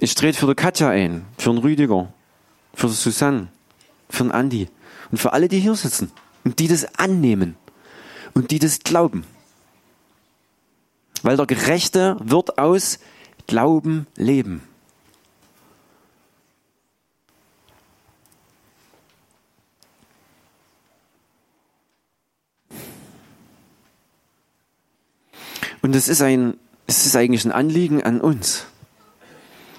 Ich 0.00 0.14
trete 0.14 0.38
für 0.38 0.46
die 0.46 0.54
Katja 0.54 0.90
ein, 0.90 1.26
für 1.38 1.50
den 1.50 1.58
Rüdiger, 1.58 2.12
für 2.72 2.86
die 2.86 2.92
Susanne, 2.92 3.48
für 4.08 4.22
den 4.22 4.30
Andi 4.30 4.68
und 5.10 5.18
für 5.18 5.32
alle, 5.32 5.48
die 5.48 5.58
hier 5.58 5.74
sitzen 5.74 6.12
und 6.44 6.60
die 6.60 6.68
das 6.68 6.94
annehmen 6.94 7.56
und 8.34 8.52
die 8.52 8.60
das 8.60 8.78
glauben. 8.78 9.24
Weil 11.22 11.36
der 11.36 11.46
Gerechte 11.46 12.16
wird 12.20 12.58
aus 12.58 13.00
Glauben 13.48 14.06
leben. 14.14 14.62
Und 25.82 25.96
es 25.96 26.08
ist 26.08 26.22
ein, 26.22 26.56
es 26.86 27.04
ist 27.04 27.16
eigentlich 27.16 27.44
ein 27.44 27.52
Anliegen 27.52 28.02
an 28.04 28.20
uns. 28.20 28.66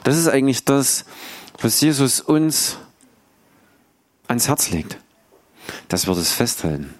Das 0.09 0.17
ist 0.17 0.27
eigentlich 0.27 0.65
das, 0.65 1.05
was 1.61 1.79
Jesus 1.81 2.19
uns 2.19 2.79
ans 4.27 4.47
Herz 4.47 4.71
legt, 4.71 4.97
dass 5.87 6.07
wir 6.07 6.15
das 6.15 6.31
festhalten. 6.31 6.95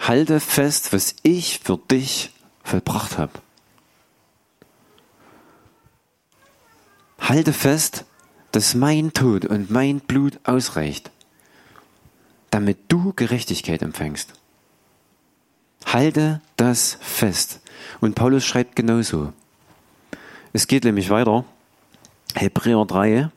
Halte 0.00 0.40
fest, 0.40 0.92
was 0.92 1.14
ich 1.22 1.60
für 1.60 1.78
dich 1.78 2.32
vollbracht 2.64 3.18
habe. 3.18 3.34
Halte 7.20 7.52
fest, 7.52 8.04
dass 8.50 8.74
mein 8.74 9.12
Tod 9.12 9.44
und 9.44 9.70
mein 9.70 10.00
Blut 10.00 10.40
ausreicht, 10.42 11.12
damit 12.50 12.78
du 12.88 13.12
Gerechtigkeit 13.12 13.82
empfängst. 13.82 14.32
Halte 15.86 16.40
das 16.56 16.98
fest. 17.00 17.60
Und 18.00 18.16
Paulus 18.16 18.44
schreibt 18.44 18.74
genauso. 18.74 19.32
Es 20.52 20.66
geht 20.66 20.84
nämlich 20.84 21.10
weiter. 21.10 21.44
Hebräer 22.34 22.84
3, 22.84 23.30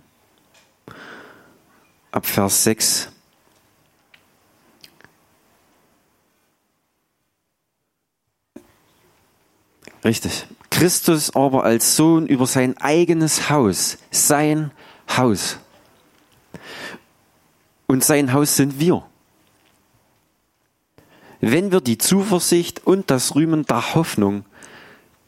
ab 2.12 2.26
Vers 2.26 2.64
6. 2.64 3.10
Richtig. 10.04 10.48
Christus 10.70 11.36
aber 11.36 11.64
als 11.64 11.96
Sohn 11.96 12.28
über 12.28 12.48
sein 12.48 12.78
eigenes 12.78 13.50
Haus, 13.50 13.98
sein 14.10 14.72
Haus. 15.16 15.58
Und 17.88 18.04
sein 18.04 18.34
Haus 18.34 18.56
sind 18.56 18.80
wir. 18.80 19.06
Wenn 21.40 21.72
wir 21.72 21.82
die 21.82 21.98
Zuversicht 21.98 22.86
und 22.86 23.12
das 23.12 23.36
Rühmen 23.36 23.66
der 23.66 23.96
Hoffnung 23.96 24.46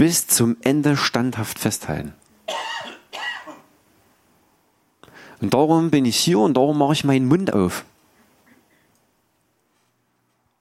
bis 0.03 0.27
zum 0.27 0.57
Ende 0.59 0.97
standhaft 0.97 1.57
festhalten. 1.57 2.13
Und 5.39 5.53
darum 5.53 5.91
bin 5.91 6.03
ich 6.03 6.17
hier 6.17 6.39
und 6.39 6.55
darum 6.55 6.77
mache 6.77 6.91
ich 6.91 7.05
meinen 7.05 7.25
Mund 7.25 7.53
auf. 7.53 7.85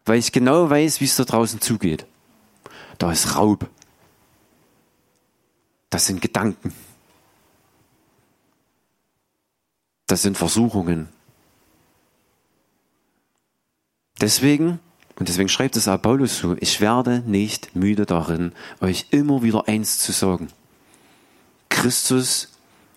Weil 0.04 0.20
ich 0.20 0.30
genau 0.30 0.70
weiß, 0.70 1.00
wie 1.00 1.06
es 1.06 1.16
da 1.16 1.24
draußen 1.24 1.60
zugeht. 1.60 2.06
Da 2.98 3.10
ist 3.10 3.34
Raub. 3.34 3.68
Das 5.90 6.06
sind 6.06 6.20
Gedanken. 6.20 6.72
Das 10.06 10.22
sind 10.22 10.38
Versuchungen. 10.38 11.08
Deswegen, 14.20 14.78
und 15.22 15.28
deswegen 15.28 15.48
schreibt 15.48 15.76
es 15.76 15.86
auch 15.86 16.02
Paulus 16.02 16.38
so, 16.38 16.56
ich 16.58 16.80
werde 16.80 17.22
nicht 17.24 17.76
müde 17.76 18.06
darin, 18.06 18.50
euch 18.80 19.06
immer 19.12 19.44
wieder 19.44 19.68
eins 19.68 20.00
zu 20.00 20.10
sagen. 20.10 20.48
Christus 21.68 22.48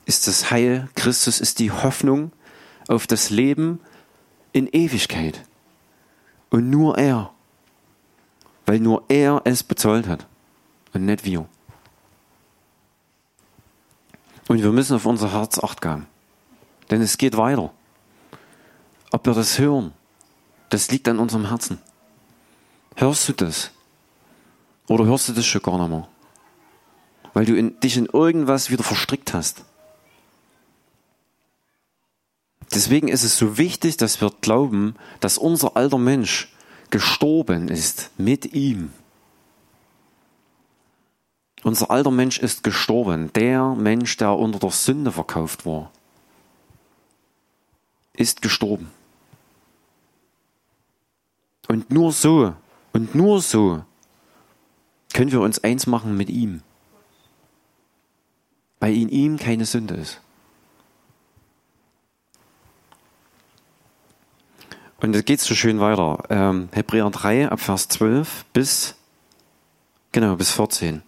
ist 0.08 0.26
das 0.26 0.50
Heil, 0.50 0.90
Christus 0.96 1.40
ist 1.40 1.60
die 1.60 1.70
Hoffnung 1.70 2.32
auf 2.88 3.06
das 3.06 3.30
Leben 3.30 3.80
in 4.54 4.66
Ewigkeit. 4.66 5.40
Und 6.50 6.72
nur 6.72 6.98
er, 6.98 7.30
weil 8.66 8.80
nur 8.80 9.04
er 9.08 9.44
es 9.44 9.62
bezahlt 9.62 10.08
hat 10.08 10.26
und 10.96 11.06
nicht 11.06 11.26
wir. 11.26 11.48
Und 14.48 14.64
wir 14.64 14.72
müssen 14.72 14.96
auf 14.96 15.06
unser 15.06 15.32
Herz 15.32 15.60
acht 15.60 15.80
geben. 15.80 16.08
Denn 16.90 17.04
es 17.04 17.20
geht 17.20 17.38
weiter. 17.38 17.72
Ob 19.12 19.28
wir 19.28 19.36
das 19.36 19.60
hören, 19.60 19.94
das 20.72 20.90
liegt 20.90 21.08
an 21.08 21.20
unserem 21.20 21.50
Herzen. 21.50 21.80
Hörst 22.96 23.28
du 23.30 23.34
das? 23.34 23.72
Oder 24.88 25.06
hörst 25.06 25.30
du 25.30 25.34
das 25.34 25.46
schon 25.46 25.62
gar 25.62 25.78
nicht 25.78 25.90
mehr? 25.90 26.08
Weil 27.34 27.46
du 27.46 27.56
in, 27.56 27.80
dich 27.80 27.98
in 27.98 28.06
irgendwas 28.06 28.70
wieder 28.70 28.84
verstrickt 28.84 29.34
hast. 29.34 29.66
Deswegen 32.74 33.08
ist 33.08 33.24
es 33.24 33.38
so 33.38 33.58
wichtig, 33.58 33.98
dass 33.98 34.22
wir 34.22 34.32
glauben, 34.42 34.96
dass 35.20 35.38
unser 35.38 35.76
alter 35.76 35.98
Mensch 35.98 36.54
gestorben 36.90 37.68
ist 37.68 38.12
mit 38.18 38.54
ihm. 38.54 38.92
Unser 41.64 41.90
alter 41.90 42.12
Mensch 42.12 42.40
ist 42.40 42.64
gestorben. 42.64 43.32
Der 43.34 43.76
Mensch, 43.76 44.18
der 44.18 44.34
unter 44.34 44.60
der 44.60 44.72
Sünde 44.72 45.12
verkauft 45.12 45.66
war, 45.66 45.92
ist 48.14 48.42
gestorben. 48.42 48.92
Und 51.68 51.90
nur 51.90 52.12
so, 52.12 52.54
und 52.96 53.14
nur 53.14 53.42
so 53.42 53.84
können 55.14 55.34
wir 55.34 55.42
uns 55.42 55.62
eins 55.62 55.86
machen 55.86 56.16
mit 56.16 56.30
ihm. 56.30 56.62
Weil 58.80 58.96
in 58.96 59.10
ihm 59.10 59.38
keine 59.38 59.66
Sünde 59.66 59.96
ist. 59.96 60.22
Und 65.02 65.14
es 65.14 65.26
geht 65.26 65.42
so 65.42 65.56
schön 65.56 65.82
weiter. 65.82 66.24
Ähm, 66.30 66.70
Hebräer 66.72 67.10
3 67.10 67.50
ab 67.50 67.60
Vers 67.60 67.90
12 67.90 68.46
bis, 68.54 68.96
genau, 70.14 70.38
bis 70.38 70.52
14. 70.52 71.02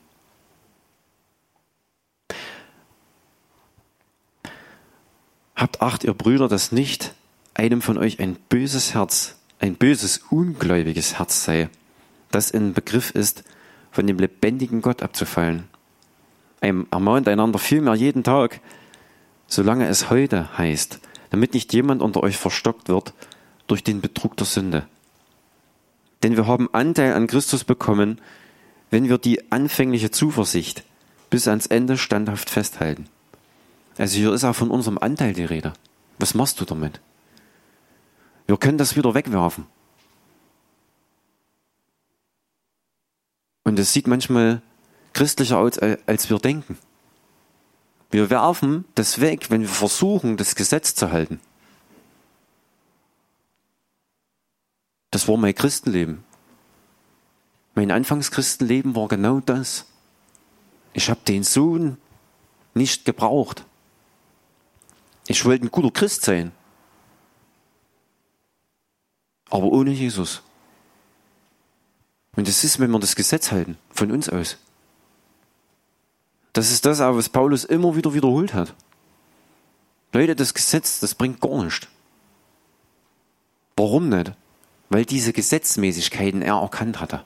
Habt 5.56 5.82
Acht, 5.82 6.04
ihr 6.04 6.13
Brüder, 6.13 6.50
dass 6.50 6.73
nicht 6.73 7.13
einem 7.54 7.82
von 7.82 7.97
euch 7.97 8.19
ein 8.19 8.36
böses 8.50 8.93
Herz, 8.93 9.37
ein 9.60 9.76
böses, 9.76 10.22
ungläubiges 10.30 11.17
Herz 11.17 11.43
sei, 11.43 11.70
das 12.32 12.52
in 12.52 12.74
Begriff 12.74 13.12
ist, 13.12 13.43
von 13.91 14.06
dem 14.06 14.20
lebendigen 14.20 14.82
Gott 14.82 15.02
abzufallen. 15.02 15.65
Ermahnt 16.60 17.28
einander 17.28 17.60
vielmehr 17.60 17.96
jeden 17.96 18.24
Tag, 18.24 18.60
solange 19.48 19.88
es 19.88 20.10
heute 20.10 20.58
heißt, 20.58 21.00
damit 21.30 21.54
nicht 21.54 21.74
jemand 21.74 22.02
unter 22.02 22.24
euch 22.24 22.38
verstockt 22.38 22.89
wird 22.89 23.13
durch 23.67 23.84
den 23.84 24.02
Betrug 24.02 24.38
der 24.38 24.46
Sünde. 24.46 24.88
Denn 26.24 26.36
wir 26.36 26.48
haben 26.48 26.74
Anteil 26.74 27.13
an 27.13 27.28
Christus 27.28 27.63
bekommen, 27.63 28.20
wenn 28.89 29.10
wir 29.10 29.17
die 29.17 29.52
anfängliche 29.52 30.12
Zuversicht 30.12 30.84
bis 31.30 31.48
ans 31.48 31.67
Ende 31.67 31.98
standhaft 31.98 32.50
festhalten. 32.50 33.08
Also 33.98 34.17
hier 34.17 34.34
ist 34.34 34.43
auch 34.43 34.56
von 34.56 34.70
unserem 34.70 34.98
Anteil 34.98 35.34
die 35.34 35.46
Rede. 35.46 35.74
Was 36.20 36.34
machst 36.34 36.62
du 36.62 36.65
damit? 36.65 37.00
Wir 38.47 38.57
können 38.57 38.77
das 38.77 38.95
wieder 38.95 39.13
wegwerfen. 39.13 39.67
Und 43.63 43.77
es 43.77 43.91
sieht 43.91 44.07
manchmal 44.07 44.62
christlicher 45.13 45.57
aus, 45.60 45.77
als 45.77 46.29
wir 46.29 46.39
denken. 46.39 46.77
Wir 48.10 48.29
werfen 48.29 48.86
das 48.95 49.19
weg, 49.19 49.49
wenn 49.51 49.62
wir 49.62 49.67
versuchen, 49.67 50.38
das 50.38 50.55
Gesetz 50.55 50.95
zu 50.95 51.12
halten. 51.12 51.41
Das 55.12 55.27
war 55.27 55.36
mein 55.38 55.53
Christenleben. 55.53 56.23
Mein 57.75 57.91
Anfangschristenleben 57.91 58.95
war 58.95 59.10
genau 59.10 59.41
das. 59.41 59.86
Ich 60.93 61.10
habe 61.10 61.19
den 61.27 61.43
Sohn 61.43 61.97
nicht 62.73 63.03
gebraucht. 63.03 63.65
Ich 65.27 65.43
wollte 65.43 65.65
ein 65.65 65.71
guter 65.71 65.91
Christ 65.91 66.23
sein. 66.23 66.53
Aber 69.49 69.65
ohne 69.65 69.91
Jesus. 69.91 70.41
Und 72.36 72.47
das 72.47 72.63
ist, 72.63 72.79
wenn 72.79 72.91
wir 72.91 72.99
das 72.99 73.15
Gesetz 73.15 73.51
halten, 73.51 73.77
von 73.89 74.12
uns 74.12 74.29
aus. 74.29 74.57
Das 76.53 76.71
ist 76.71 76.86
das 76.86 76.99
was 76.99 77.29
Paulus 77.29 77.63
immer 77.63 77.95
wieder 77.95 78.13
wiederholt 78.13 78.53
hat. 78.53 78.73
Leute, 80.13 80.36
das 80.36 80.53
Gesetz, 80.53 80.99
das 80.99 81.15
bringt 81.15 81.41
gar 81.41 81.63
nichts. 81.63 81.88
Warum 83.75 84.10
nicht? 84.10 84.33
Weil 84.89 85.05
diese 85.05 85.33
Gesetzmäßigkeiten 85.33 86.41
er 86.41 86.55
erkannt 86.55 86.99
hatte. 86.99 87.23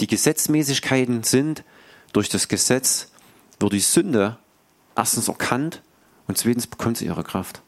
Die 0.00 0.06
Gesetzmäßigkeiten 0.06 1.22
sind 1.22 1.64
durch 2.12 2.28
das 2.28 2.48
Gesetz, 2.48 3.08
wird 3.60 3.72
die 3.72 3.80
Sünde 3.80 4.38
erstens 4.96 5.28
erkannt 5.28 5.82
und 6.26 6.38
zweitens 6.38 6.66
bekommt 6.66 6.98
sie 6.98 7.06
ihre 7.06 7.22
Kraft. 7.22 7.62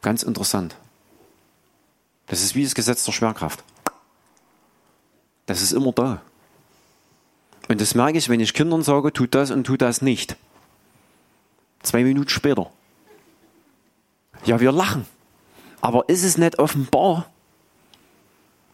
Ganz 0.00 0.22
interessant. 0.22 0.76
Das 2.32 2.42
ist 2.42 2.54
wie 2.54 2.64
das 2.64 2.74
Gesetz 2.74 3.04
der 3.04 3.12
Schwerkraft. 3.12 3.62
Das 5.44 5.60
ist 5.60 5.72
immer 5.72 5.92
da. 5.92 6.22
Und 7.68 7.78
das 7.78 7.94
merke 7.94 8.16
ich, 8.16 8.30
wenn 8.30 8.40
ich 8.40 8.54
Kindern 8.54 8.82
sage, 8.82 9.12
tut 9.12 9.34
das 9.34 9.50
und 9.50 9.64
tut 9.64 9.82
das 9.82 10.00
nicht. 10.00 10.36
Zwei 11.82 12.02
Minuten 12.04 12.30
später. 12.30 12.70
Ja, 14.46 14.60
wir 14.60 14.72
lachen. 14.72 15.04
Aber 15.82 16.08
ist 16.08 16.24
es 16.24 16.38
nicht 16.38 16.58
offenbar? 16.58 17.26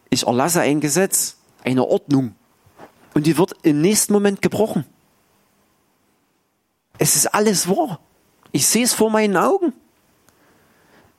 Ich 0.09 0.25
erlasse 0.25 0.61
ein 0.61 0.79
Gesetz, 0.79 1.35
eine 1.65 1.85
Ordnung. 1.85 2.35
Und 3.13 3.27
die 3.27 3.37
wird 3.37 3.57
im 3.63 3.81
nächsten 3.81 4.13
Moment 4.13 4.41
gebrochen. 4.41 4.85
Es 6.97 7.17
ist 7.17 7.27
alles 7.35 7.67
wahr. 7.67 7.99
Ich 8.53 8.65
sehe 8.65 8.85
es 8.85 8.93
vor 8.93 9.11
meinen 9.11 9.35
Augen. 9.35 9.73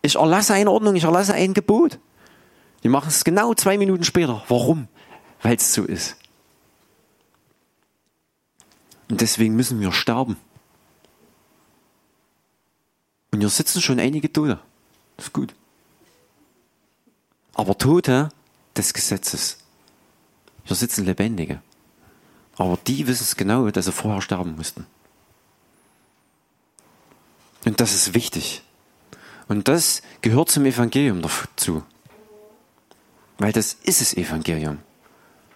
Ich 0.00 0.14
erlasse 0.14 0.55
eine 0.55 0.70
Ordnung, 0.70 0.96
ich 0.96 1.05
erlasse 1.05 1.35
ein 1.35 1.53
Gebot. 1.53 1.98
Die 2.83 2.88
machen 2.88 3.09
es 3.09 3.25
genau 3.25 3.55
zwei 3.55 3.79
Minuten 3.79 4.05
später. 4.05 4.43
Warum? 4.49 4.88
Weil 5.43 5.57
es 5.57 5.75
so 5.75 5.85
ist. 5.85 6.16
Und 9.09 9.21
deswegen 9.21 9.57
müssen 9.57 9.81
wir 9.81 9.93
sterben. 9.93 10.37
Und 13.33 13.40
hier 13.40 13.49
sitzen 13.49 13.81
schon 13.81 14.01
einige 14.01 14.33
Tote. 14.33 14.61
Das 15.16 15.27
ist 15.27 15.33
gut. 15.33 15.55
Aber 17.55 17.77
Tote 17.77 18.31
des 18.77 18.95
Gesetzes. 18.95 19.59
Hier 20.64 20.77
sitzen 20.77 21.05
Lebendige. 21.05 21.61
Aber 22.57 22.79
die 22.87 23.07
wissen 23.07 23.25
es 23.25 23.37
genau, 23.37 23.71
dass 23.71 23.87
sie 23.87 23.93
vorher 23.93 24.23
sterben 24.23 24.57
mussten. 24.57 24.87
Und 27.64 27.81
das 27.81 27.95
ist 27.95 28.14
wichtig. 28.14 28.62
Und 29.49 29.69
das 29.69 30.03
gehört 30.23 30.51
zum 30.51 30.64
Evangelium 30.64 31.23
dazu. 31.23 31.83
Weil 33.40 33.53
das 33.53 33.72
ist 33.72 34.03
das 34.03 34.12
Evangelium. 34.14 34.81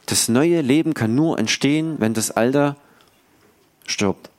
Das 0.06 0.28
neue 0.30 0.62
Leben 0.62 0.94
kann 0.94 1.14
nur 1.14 1.38
entstehen, 1.38 1.96
wenn 1.98 2.14
das 2.14 2.30
alte 2.30 2.76
stirbt. 3.86 4.30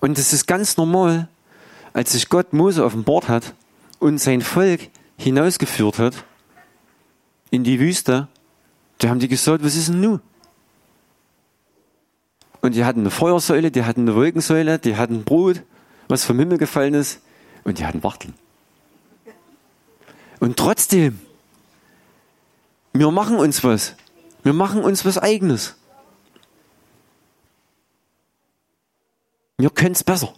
Und 0.00 0.18
es 0.18 0.32
ist 0.32 0.46
ganz 0.46 0.78
normal, 0.78 1.28
als 1.92 2.12
sich 2.12 2.30
Gott 2.30 2.54
Mose 2.54 2.82
offenbart 2.82 3.28
hat 3.28 3.52
und 3.98 4.18
sein 4.18 4.40
Volk 4.40 4.88
hinausgeführt 5.18 5.98
hat 5.98 6.24
in 7.50 7.62
die 7.62 7.78
Wüste, 7.78 8.28
da 8.98 9.10
haben 9.10 9.20
die 9.20 9.28
gesagt, 9.28 9.62
was 9.62 9.76
ist 9.76 9.88
denn 9.88 10.00
nun? 10.00 10.20
Und 12.62 12.74
die 12.74 12.86
hatten 12.86 13.00
eine 13.00 13.10
Feuersäule, 13.10 13.70
die 13.70 13.84
hatten 13.84 14.02
eine 14.02 14.14
Wolkensäule, 14.14 14.78
die 14.78 14.96
hatten 14.96 15.24
Brot, 15.24 15.62
was 16.08 16.24
vom 16.24 16.38
Himmel 16.38 16.56
gefallen 16.56 16.94
ist, 16.94 17.20
und 17.66 17.78
die 17.80 17.84
hatten 17.84 18.02
Wachteln. 18.04 18.32
Und 20.38 20.56
trotzdem, 20.56 21.20
wir 22.92 23.10
machen 23.10 23.38
uns 23.38 23.64
was. 23.64 23.96
Wir 24.44 24.52
machen 24.52 24.84
uns 24.84 25.04
was 25.04 25.18
eigenes. 25.18 25.74
Wir 29.58 29.70
können 29.70 29.92
es 29.92 30.04
besser. 30.04 30.32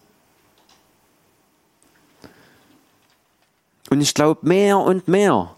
Und 3.90 4.00
ich 4.00 4.14
glaube 4.14 4.46
mehr 4.46 4.78
und 4.78 5.06
mehr, 5.06 5.54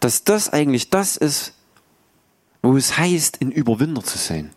dass 0.00 0.24
das 0.24 0.50
eigentlich 0.50 0.90
das 0.90 1.16
ist, 1.16 1.54
wo 2.60 2.76
es 2.76 2.98
heißt, 2.98 3.40
ein 3.40 3.50
Überwinder 3.50 4.02
zu 4.02 4.18
sein. 4.18 4.52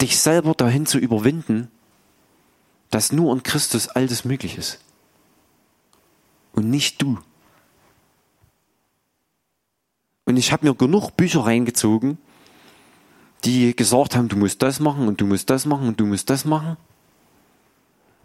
Dich 0.00 0.20
selber 0.20 0.54
dahin 0.54 0.86
zu 0.86 0.98
überwinden, 0.98 1.70
dass 2.90 3.12
nur 3.12 3.32
in 3.32 3.42
Christus 3.42 3.88
all 3.88 4.06
das 4.06 4.24
möglich 4.24 4.58
ist. 4.58 4.80
Und 6.52 6.68
nicht 6.68 7.00
du. 7.00 7.18
Und 10.24 10.36
ich 10.36 10.52
habe 10.52 10.66
mir 10.66 10.74
genug 10.74 11.16
Bücher 11.16 11.46
reingezogen, 11.46 12.18
die 13.44 13.74
gesagt 13.74 14.16
haben, 14.16 14.28
du 14.28 14.36
musst 14.36 14.60
das 14.62 14.80
machen 14.80 15.08
und 15.08 15.20
du 15.20 15.26
musst 15.26 15.48
das 15.48 15.64
machen 15.64 15.88
und 15.88 16.00
du 16.00 16.06
musst 16.06 16.28
das 16.28 16.44
machen. 16.44 16.76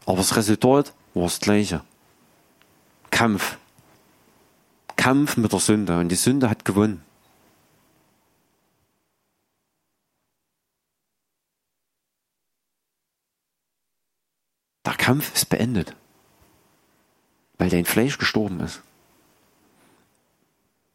Aber 0.05 0.17
das 0.17 0.35
Resultat 0.35 0.93
war 1.13 1.23
das 1.23 1.39
gleiche. 1.39 1.81
Kampf. 3.11 3.57
Kampf 4.95 5.37
mit 5.37 5.51
der 5.51 5.59
Sünde. 5.59 5.99
Und 5.99 6.09
die 6.09 6.15
Sünde 6.15 6.49
hat 6.49 6.65
gewonnen. 6.65 7.04
Der 14.85 14.93
Kampf 14.93 15.33
ist 15.33 15.49
beendet. 15.49 15.95
Weil 17.57 17.69
dein 17.69 17.85
Fleisch 17.85 18.17
gestorben 18.17 18.59
ist. 18.59 18.81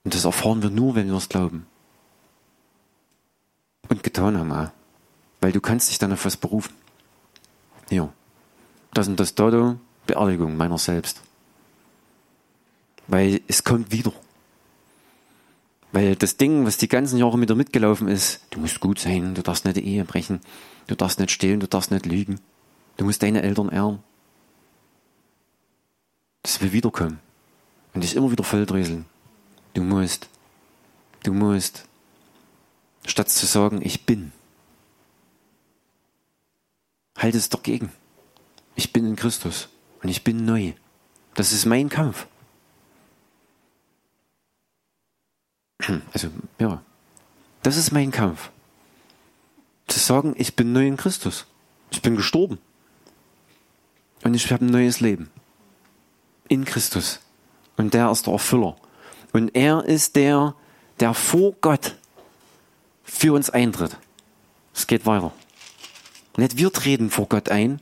Und 0.05 0.15
das 0.15 0.25
erfahren 0.25 0.63
wir 0.63 0.71
nur, 0.71 0.95
wenn 0.95 1.09
wir 1.09 1.17
es 1.17 1.29
glauben. 1.29 1.67
Und 3.89 4.03
getan 4.03 4.39
haben 4.39 4.53
auch. 4.53 4.71
Weil 5.41 5.53
du 5.53 5.61
kannst 5.61 5.91
dich 5.91 5.99
dann 5.99 6.13
auf 6.13 6.25
was 6.25 6.37
berufen. 6.37 6.75
Ja. 7.91 8.13
Das 8.93 9.09
und 9.09 9.19
das 9.19 9.35
Datum, 9.35 9.81
Beerdigung 10.07 10.57
meiner 10.57 10.79
selbst. 10.79 11.21
Weil 13.07 13.41
es 13.49 13.65
kommt 13.65 13.93
wieder. 13.93 14.13
Weil 15.93 16.15
das 16.15 16.37
Ding, 16.37 16.67
was 16.67 16.77
die 16.77 16.89
ganzen 16.89 17.19
Jahre 17.19 17.37
mit 17.37 17.51
dir 17.51 17.57
mitgelaufen 17.57 18.07
ist, 18.07 18.43
du 18.51 18.61
musst 18.61 18.79
gut 18.79 19.01
sein, 19.01 19.35
du 19.35 19.43
darfst 19.43 19.65
nicht 19.65 19.77
die 19.77 19.85
Ehe 19.85 20.05
brechen, 20.05 20.41
du 20.87 20.95
darfst 20.95 21.19
nicht 21.19 21.33
stehlen, 21.33 21.59
du 21.59 21.67
darfst 21.67 21.91
nicht 21.91 22.07
lügen, 22.07 22.41
du 23.01 23.07
musst 23.07 23.23
deine 23.23 23.41
Eltern 23.41 23.71
ehren. 23.71 24.05
Das 26.43 26.61
will 26.61 26.73
wiederkommen. 26.73 27.19
Und 27.95 28.03
dich 28.03 28.15
immer 28.15 28.31
wieder 28.31 28.45
volldröseln. 28.45 29.07
Du 29.73 29.83
musst, 29.83 30.29
du 31.23 31.33
musst, 31.33 31.87
statt 33.07 33.31
zu 33.31 33.47
sagen, 33.47 33.81
ich 33.83 34.05
bin, 34.05 34.33
halt 37.17 37.35
es 37.35 37.49
dagegen. 37.49 37.91
Ich 38.77 38.93
bin 38.93 39.07
in 39.07 39.17
Christus 39.17 39.71
und 40.03 40.11
ich 40.11 40.23
bin 40.23 40.45
neu. 40.45 40.75
Das 41.35 41.53
ist 41.53 41.65
mein 41.65 41.89
Kampf. 41.89 42.27
Also, 46.13 46.29
ja, 46.59 46.83
das 47.63 47.79
ist 47.79 47.93
mein 47.93 48.11
Kampf. 48.11 48.51
Zu 49.87 49.99
sagen, 49.99 50.35
ich 50.37 50.55
bin 50.55 50.75
neu 50.75 50.87
in 50.87 50.99
Christus. 50.99 51.47
Ich 51.91 52.03
bin 52.03 52.15
gestorben. 52.15 52.59
Und 54.23 54.35
ich 54.35 54.51
habe 54.53 54.65
ein 54.65 54.71
neues 54.71 55.01
Leben. 55.01 55.31
In 56.49 56.65
Christus. 56.65 57.21
Und 57.77 57.95
der 57.95 58.11
ist 58.11 58.27
der 58.27 58.35
Erfüller. 58.35 58.77
Und 59.33 59.55
er 59.55 59.85
ist 59.85 60.17
der, 60.17 60.55
der 60.99 61.15
vor 61.15 61.55
Gott 61.61 61.97
für 63.05 63.33
uns 63.33 63.51
eintritt. 63.51 63.97
Es 64.75 64.87
geht 64.87 65.07
weiter. 65.07 65.33
Nicht 66.37 66.57
wir 66.57 66.73
treten 66.73 67.11
vor 67.11 67.27
Gott 67.27 67.49
ein, 67.49 67.81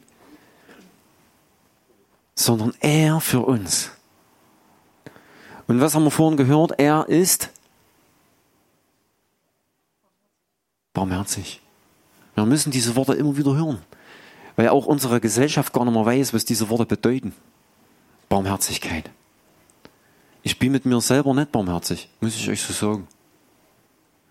sondern 2.35 2.73
er 2.81 3.21
für 3.21 3.41
uns. 3.41 3.91
Und 5.67 5.81
was 5.81 5.95
haben 5.95 6.05
wir 6.05 6.11
vorhin 6.11 6.37
gehört? 6.37 6.79
Er 6.79 7.09
ist 7.09 7.51
barmherzig. 10.95 11.61
Wir 12.35 12.47
müssen 12.47 12.71
diese 12.71 12.97
Worte 12.97 13.15
immer 13.15 13.37
wieder 13.37 13.55
hören, 13.55 13.79
weil 14.59 14.71
auch 14.71 14.87
unsere 14.87 15.21
Gesellschaft 15.21 15.73
gar 15.73 15.85
nicht 15.85 15.95
mehr 15.95 16.05
weiß, 16.05 16.35
was 16.35 16.45
diese 16.45 16.69
Worte 16.69 16.85
bedeuten. 16.85 17.33
Barmherzigkeit. 18.29 19.09
Ich 20.43 20.59
bin 20.59 20.73
mit 20.73 20.85
mir 20.85 21.01
selber 21.01 21.33
nicht 21.33 21.53
barmherzig, 21.53 22.09
muss 22.21 22.35
ich 22.35 22.51
euch 22.51 22.61
so 22.61 22.73
sagen. 22.73 23.07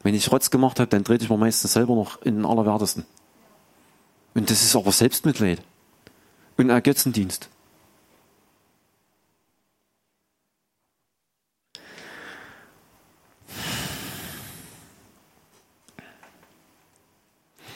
Wenn 0.04 0.14
ich 0.14 0.30
Rotz 0.30 0.50
gemacht 0.50 0.82
habe, 0.82 0.90
dann 0.90 1.06
trete 1.06 1.24
ich 1.24 1.30
mir 1.30 1.38
meistens 1.38 1.72
selber 1.72 1.96
noch 1.96 2.22
in 2.24 2.36
den 2.36 2.46
Allerwertesten. 2.46 3.06
Und 4.34 4.50
das 4.50 4.64
ist 4.64 4.76
aber 4.76 4.92
Selbstmitleid 4.92 5.62
und 6.58 6.72
Ergötzendienst. 6.72 7.48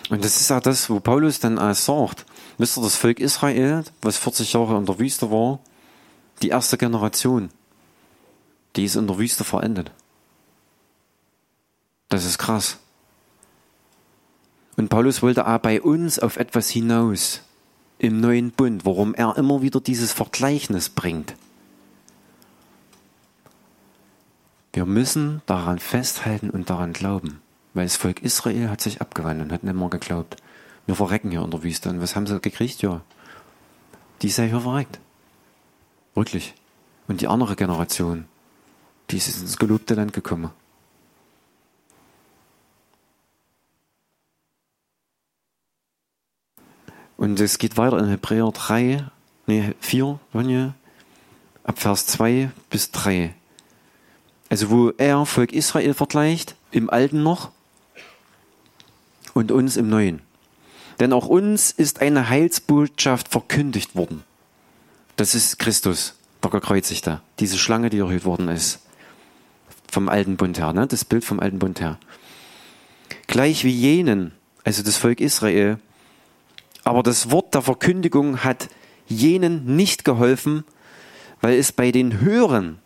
Und 0.10 0.26
das 0.26 0.42
ist 0.42 0.52
auch 0.52 0.60
das, 0.60 0.90
wo 0.90 1.00
Paulus 1.00 1.40
dann 1.40 1.58
auch 1.58 1.74
sagt. 1.74 2.26
Wisst 2.62 2.78
ihr, 2.78 2.84
das 2.84 2.96
Volk 2.96 3.20
Israel, 3.20 3.84
was 4.04 4.20
40 4.20 4.54
Jahre 4.54 4.78
in 4.78 4.86
der 4.86 5.00
Wüste 5.00 5.32
war, 5.32 5.58
die 6.44 6.50
erste 6.50 6.78
Generation, 6.78 7.50
die 8.76 8.86
ist 8.86 8.96
in 8.96 9.08
der 9.08 9.18
Wüste 9.18 9.44
verendet. 9.44 9.90
Das 12.10 12.24
ist 12.24 12.38
krass. 12.38 12.78
Und 14.78 14.90
Paulus 14.90 15.24
wollte 15.24 15.48
auch 15.48 15.58
bei 15.58 15.82
uns 15.82 16.20
auf 16.20 16.38
etwas 16.38 16.70
hinaus 16.70 17.42
im 17.98 18.20
neuen 18.20 18.52
Bund, 18.52 18.86
warum 18.86 19.16
er 19.16 19.38
immer 19.38 19.64
wieder 19.64 19.82
dieses 19.82 20.14
Vergleichnis 20.14 20.90
bringt. 20.90 21.34
Wir 24.74 24.86
müssen 24.86 25.42
daran 25.48 25.80
festhalten 25.80 26.52
und 26.52 26.70
daran 26.70 26.94
glauben, 26.94 27.42
weil 27.74 27.86
das 27.86 27.96
Volk 27.96 28.22
Israel 28.22 28.70
hat 28.70 28.82
sich 28.82 29.02
abgewandt 29.02 29.42
und 29.42 29.52
hat 29.52 29.64
nicht 29.64 29.76
mehr 29.76 29.90
geglaubt. 29.90 30.38
Wir 30.92 30.96
verrecken 30.98 31.32
hier 31.32 31.42
in 31.42 31.52
der 31.52 31.64
Wüste. 31.64 31.90
Und 31.90 32.02
was 32.02 32.18
haben 32.18 32.28
sie 32.28 32.40
gekriegt? 32.42 32.82
Ja, 32.82 33.02
die 34.22 34.30
sei 34.30 34.50
hier 34.50 34.60
verreckt. 34.60 35.00
Wirklich. 36.16 36.54
Und 37.08 37.22
die 37.22 37.28
andere 37.28 37.56
Generation, 37.56 38.26
die 39.10 39.18
ist 39.18 39.42
ins 39.42 39.58
gelobte 39.58 39.94
Land 39.94 40.12
gekommen. 40.12 40.52
Und 47.16 47.40
es 47.40 47.58
geht 47.58 47.78
weiter 47.78 48.00
in 48.00 48.10
Hebräer 48.10 48.52
3, 48.52 49.06
nee, 49.48 49.74
4, 49.80 50.20
Ronja, 50.34 50.74
ab 51.64 51.80
Vers 51.80 52.06
2 52.08 52.52
bis 52.70 52.92
3. 52.92 53.34
Also 54.50 54.70
wo 54.70 54.90
er 54.98 55.26
Volk 55.26 55.54
Israel 55.54 55.94
vergleicht, 55.94 56.56
im 56.72 56.90
Alten 56.90 57.24
noch 57.24 57.52
und 59.34 59.52
uns 59.52 59.78
im 59.78 59.90
Neuen. 59.90 60.22
Denn 61.02 61.14
auch 61.14 61.26
uns 61.26 61.72
ist 61.72 62.00
eine 62.00 62.30
Heilsbotschaft 62.30 63.28
verkündigt 63.28 63.96
worden. 63.96 64.24
Das 65.16 65.34
ist 65.34 65.58
Christus, 65.58 66.14
der 66.44 66.52
Gekreuzigte, 66.52 67.22
diese 67.40 67.58
Schlange, 67.58 67.90
die 67.90 67.98
erhöht 67.98 68.24
worden 68.24 68.50
ist. 68.50 68.82
Vom 69.92 70.10
alten 70.10 70.38
Bund 70.38 70.60
her, 70.60 70.74
ne? 70.74 70.86
das 70.86 71.04
Bild 71.04 71.26
vom 71.26 71.40
alten 71.40 71.58
Bund 71.58 71.82
her. 71.82 71.98
Gleich 73.26 73.64
wie 73.64 73.72
jenen, 73.72 74.32
also 74.64 74.84
das 74.84 74.98
Volk 74.98 75.22
Israel, 75.22 75.80
aber 76.84 77.02
das 77.02 77.32
Wort 77.32 77.56
der 77.56 77.64
Verkündigung 77.64 78.44
hat 78.44 78.70
jenen 79.08 79.76
nicht 79.76 80.06
geholfen, 80.06 80.66
weil 81.42 81.58
es 81.58 81.72
bei 81.72 81.92
den 81.92 82.22
Hörern 82.22 82.78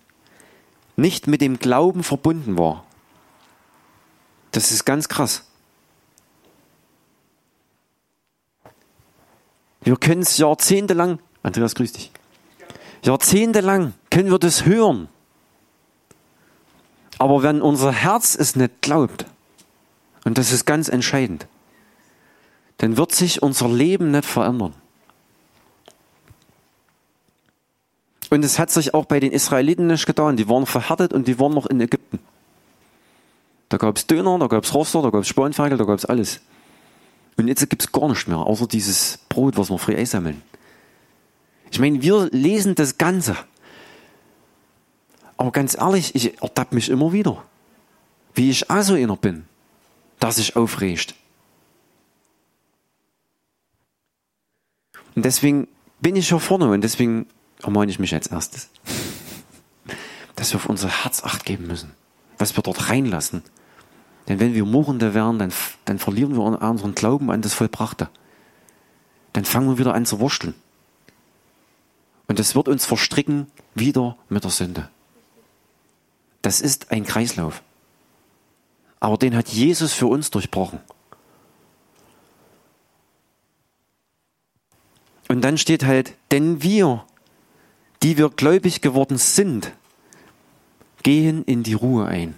nicht 0.95 1.27
mit 1.27 1.41
dem 1.41 1.59
Glauben 1.59 2.01
verbunden 2.01 2.57
war. 2.57 2.85
Das 4.51 4.71
ist 4.71 4.85
ganz 4.85 5.09
krass. 5.09 5.43
Wir 9.85 9.95
können 9.95 10.21
es 10.21 10.37
jahrzehntelang, 10.37 11.19
Andreas, 11.43 11.75
grüß 11.75 11.93
dich. 11.93 12.11
Jahrzehntelang 13.03 13.93
können 14.09 14.31
wir 14.31 14.39
das 14.39 14.65
hören. 14.65 15.07
Aber 17.19 17.43
wenn 17.43 17.61
unser 17.61 17.91
Herz 17.91 18.35
es 18.35 18.55
nicht 18.55 18.81
glaubt, 18.81 19.25
und 20.25 20.39
das 20.39 20.51
ist 20.51 20.65
ganz 20.65 20.89
entscheidend, 20.89 21.45
dann 22.77 22.97
wird 22.97 23.13
sich 23.13 23.43
unser 23.43 23.69
Leben 23.69 24.09
nicht 24.09 24.25
verändern. 24.25 24.73
Und 28.31 28.43
es 28.43 28.57
hat 28.57 28.71
sich 28.71 28.95
auch 28.95 29.05
bei 29.05 29.19
den 29.19 29.31
Israeliten 29.31 29.85
nicht 29.85 30.07
getan. 30.07 30.35
Die 30.35 30.49
waren 30.49 30.65
verhärtet 30.65 31.13
und 31.13 31.27
die 31.27 31.39
waren 31.39 31.53
noch 31.53 31.67
in 31.67 31.79
Ägypten. 31.79 32.19
Da 33.69 33.77
gab 33.77 33.97
es 33.97 34.07
Döner, 34.07 34.39
da 34.39 34.47
gab 34.47 34.63
es 34.63 34.73
Roster, 34.73 35.03
da 35.03 35.11
gab 35.11 35.21
es 35.21 35.27
Spanferkel, 35.27 35.77
da 35.77 35.85
gab 35.85 35.99
es 35.99 36.05
alles. 36.05 36.41
Und 37.37 37.47
jetzt 37.47 37.69
gibt 37.69 37.83
es 37.83 37.91
gar 37.91 38.07
nichts 38.07 38.27
mehr, 38.27 38.37
außer 38.37 38.67
dieses 38.67 39.19
Brot, 39.29 39.57
was 39.57 39.69
wir 39.69 39.77
frei 39.77 39.97
einsammeln. 39.97 40.41
Ich 41.71 41.79
meine, 41.79 42.01
wir 42.01 42.29
lesen 42.31 42.75
das 42.75 42.97
Ganze. 42.97 43.35
Aber 45.37 45.51
ganz 45.51 45.75
ehrlich, 45.77 46.15
ich 46.15 46.41
ertappe 46.41 46.75
mich 46.75 46.89
immer 46.89 47.11
wieder, 47.11 47.43
wie 48.33 48.49
ich 48.49 48.69
auch 48.69 48.81
so 48.81 48.93
einer 48.93 49.17
bin, 49.17 49.45
dass 50.19 50.37
ich 50.37 50.55
aufregt. 50.55 51.13
Und 55.15 55.25
deswegen 55.25 55.67
bin 55.99 56.15
ich 56.15 56.29
hier 56.29 56.39
vorne 56.39 56.69
und 56.69 56.81
deswegen 56.81 57.27
ermahne 57.63 57.91
ich 57.91 57.99
mich 57.99 58.13
als 58.13 58.27
erstes, 58.27 58.69
dass 60.35 60.53
wir 60.53 60.57
auf 60.57 60.67
unser 60.67 61.03
Herz 61.03 61.23
acht 61.23 61.45
geben 61.45 61.67
müssen, 61.67 61.91
was 62.37 62.55
wir 62.55 62.63
dort 62.63 62.89
reinlassen. 62.89 63.43
Denn 64.27 64.39
wenn 64.39 64.53
wir 64.53 64.65
Murrende 64.65 65.13
werden, 65.13 65.39
dann, 65.39 65.53
dann 65.85 65.99
verlieren 65.99 66.35
wir 66.35 66.41
unseren 66.41 66.95
Glauben 66.95 67.29
an 67.29 67.41
das 67.41 67.53
Vollbrachte. 67.53 68.09
Dann 69.33 69.45
fangen 69.45 69.67
wir 69.67 69.77
wieder 69.77 69.93
an 69.93 70.05
zu 70.05 70.19
wursteln. 70.19 70.55
Und 72.27 72.39
das 72.39 72.55
wird 72.55 72.67
uns 72.67 72.85
verstricken 72.85 73.47
wieder 73.75 74.17
mit 74.29 74.43
der 74.43 74.51
Sünde. 74.51 74.89
Das 76.41 76.61
ist 76.61 76.91
ein 76.91 77.05
Kreislauf. 77.05 77.61
Aber 78.99 79.17
den 79.17 79.35
hat 79.35 79.49
Jesus 79.49 79.93
für 79.93 80.07
uns 80.07 80.31
durchbrochen. 80.31 80.79
Und 85.27 85.41
dann 85.41 85.57
steht 85.57 85.85
halt, 85.85 86.13
denn 86.31 86.63
wir, 86.63 87.03
die 88.03 88.17
wir 88.17 88.29
gläubig 88.29 88.81
geworden 88.81 89.17
sind, 89.17 89.71
gehen 91.03 91.43
in 91.43 91.63
die 91.63 91.73
Ruhe 91.73 92.05
ein. 92.05 92.35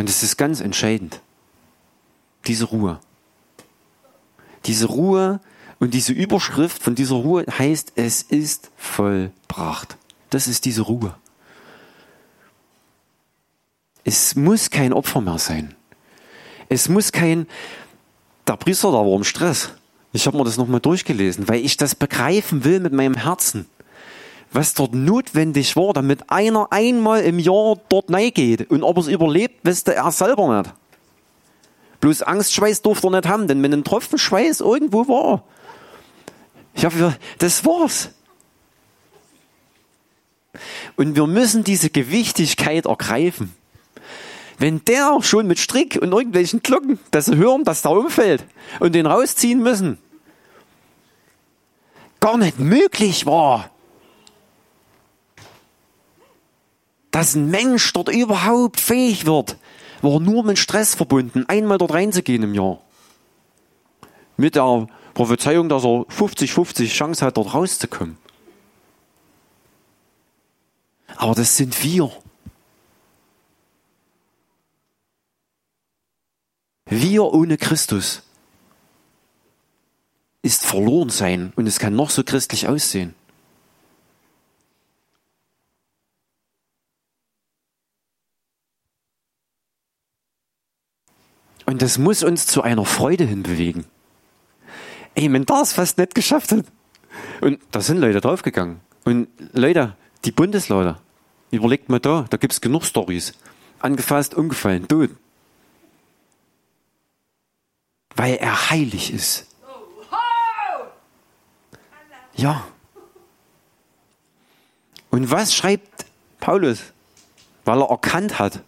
Und 0.00 0.08
es 0.08 0.22
ist 0.22 0.38
ganz 0.38 0.62
entscheidend. 0.62 1.20
Diese 2.46 2.64
Ruhe. 2.64 3.00
Diese 4.64 4.86
Ruhe 4.86 5.40
und 5.78 5.92
diese 5.92 6.14
Überschrift 6.14 6.82
von 6.82 6.94
dieser 6.94 7.16
Ruhe 7.16 7.44
heißt, 7.46 7.92
es 7.96 8.22
ist 8.22 8.70
vollbracht. 8.78 9.98
Das 10.30 10.48
ist 10.48 10.64
diese 10.64 10.80
Ruhe. 10.80 11.14
Es 14.02 14.36
muss 14.36 14.70
kein 14.70 14.94
Opfer 14.94 15.20
mehr 15.20 15.36
sein. 15.36 15.74
Es 16.70 16.88
muss 16.88 17.12
kein, 17.12 17.46
der 18.48 18.56
Priester 18.56 18.92
da 18.92 19.00
war 19.04 19.16
im 19.16 19.24
Stress. 19.24 19.72
Ich 20.14 20.26
habe 20.26 20.38
mir 20.38 20.44
das 20.44 20.56
nochmal 20.56 20.80
durchgelesen, 20.80 21.46
weil 21.46 21.62
ich 21.62 21.76
das 21.76 21.94
begreifen 21.94 22.64
will 22.64 22.80
mit 22.80 22.94
meinem 22.94 23.16
Herzen. 23.16 23.66
Was 24.52 24.74
dort 24.74 24.94
notwendig 24.94 25.76
war, 25.76 25.92
damit 25.92 26.28
einer 26.28 26.68
einmal 26.70 27.22
im 27.22 27.38
Jahr 27.38 27.76
dort 27.88 28.08
geht 28.34 28.70
und 28.70 28.82
ob 28.82 28.96
er 28.96 29.02
es 29.02 29.08
überlebt, 29.08 29.64
wüsste 29.64 29.94
er 29.94 30.10
selber 30.10 30.58
nicht. 30.58 30.74
Bloß 32.00 32.22
Angstschweiß 32.22 32.82
durfte 32.82 33.06
er 33.08 33.10
nicht 33.10 33.28
haben, 33.28 33.46
denn 33.46 33.62
wenn 33.62 33.72
ein 33.72 33.84
Tropfen 33.84 34.18
Schweiß 34.18 34.60
irgendwo 34.60 35.06
war, 35.06 35.44
ich 36.74 36.84
habe, 36.84 37.16
das 37.38 37.64
war's. 37.64 38.10
Und 40.96 41.14
wir 41.14 41.26
müssen 41.26 41.62
diese 41.62 41.90
Gewichtigkeit 41.90 42.86
ergreifen. 42.86 43.54
Wenn 44.58 44.84
der 44.84 45.18
schon 45.22 45.46
mit 45.46 45.58
Strick 45.58 45.98
und 46.00 46.12
irgendwelchen 46.12 46.62
Glocken 46.62 46.98
das 47.10 47.28
hören, 47.28 47.64
dass 47.64 47.82
der 47.82 47.92
umfällt 47.92 48.44
und 48.78 48.94
den 48.94 49.06
rausziehen 49.06 49.62
müssen, 49.62 49.98
gar 52.20 52.36
nicht 52.36 52.58
möglich 52.58 53.24
war, 53.24 53.70
dass 57.20 57.34
ein 57.34 57.50
Mensch 57.50 57.92
dort 57.92 58.08
überhaupt 58.08 58.80
fähig 58.80 59.26
wird, 59.26 59.58
war 60.00 60.20
nur 60.20 60.42
mit 60.42 60.58
Stress 60.58 60.94
verbunden, 60.94 61.44
einmal 61.48 61.76
dort 61.76 61.92
reinzugehen 61.92 62.42
im 62.44 62.54
Jahr. 62.54 62.80
Mit 64.38 64.54
der 64.54 64.86
Prophezeiung, 65.12 65.68
dass 65.68 65.84
er 65.84 66.06
50-50 66.06 66.88
Chance 66.88 67.26
hat, 67.26 67.36
dort 67.36 67.52
rauszukommen. 67.52 68.16
Aber 71.16 71.34
das 71.34 71.58
sind 71.58 71.84
wir. 71.84 72.10
Wir 76.86 77.24
ohne 77.24 77.58
Christus 77.58 78.22
ist 80.40 80.64
verloren 80.64 81.10
sein 81.10 81.52
und 81.54 81.66
es 81.66 81.78
kann 81.78 81.94
noch 81.94 82.08
so 82.08 82.24
christlich 82.24 82.66
aussehen. 82.66 83.14
Und 91.80 91.84
das 91.86 91.96
muss 91.96 92.22
uns 92.22 92.44
zu 92.44 92.60
einer 92.60 92.84
Freude 92.84 93.24
hinbewegen. 93.24 93.86
Ey, 95.14 95.32
wenn 95.32 95.46
das 95.46 95.72
fast 95.72 95.96
nicht 95.96 96.14
geschafft 96.14 96.52
hat. 96.52 96.66
Und 97.40 97.58
da 97.70 97.80
sind 97.80 97.96
Leute 97.96 98.20
draufgegangen. 98.20 98.80
Und 99.04 99.28
Leute, 99.54 99.96
die 100.26 100.30
Bundeslauter, 100.30 101.00
überlegt 101.50 101.88
mal 101.88 101.98
da, 101.98 102.26
da 102.28 102.36
gibt's 102.36 102.60
genug 102.60 102.84
Stories. 102.84 103.32
Angefasst, 103.78 104.34
umgefallen, 104.34 104.88
tot 104.88 105.08
weil 108.14 108.34
er 108.34 108.68
heilig 108.68 109.14
ist. 109.14 109.46
Ja. 112.34 112.66
Und 115.10 115.30
was 115.30 115.54
schreibt 115.54 116.04
Paulus? 116.38 116.92
Weil 117.64 117.80
er 117.80 117.88
erkannt 117.88 118.38
hat 118.38 118.62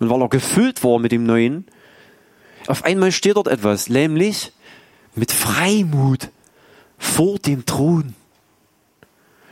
und 0.00 0.08
weil 0.08 0.22
er 0.22 0.30
gefüllt 0.30 0.82
war 0.82 0.98
mit 0.98 1.12
dem 1.12 1.24
Neuen. 1.26 1.66
Auf 2.66 2.84
einmal 2.84 3.12
steht 3.12 3.36
dort 3.36 3.48
etwas, 3.48 3.88
nämlich 3.88 4.52
mit 5.14 5.32
Freimut 5.32 6.30
vor 6.98 7.38
dem 7.38 7.66
Thron. 7.66 8.14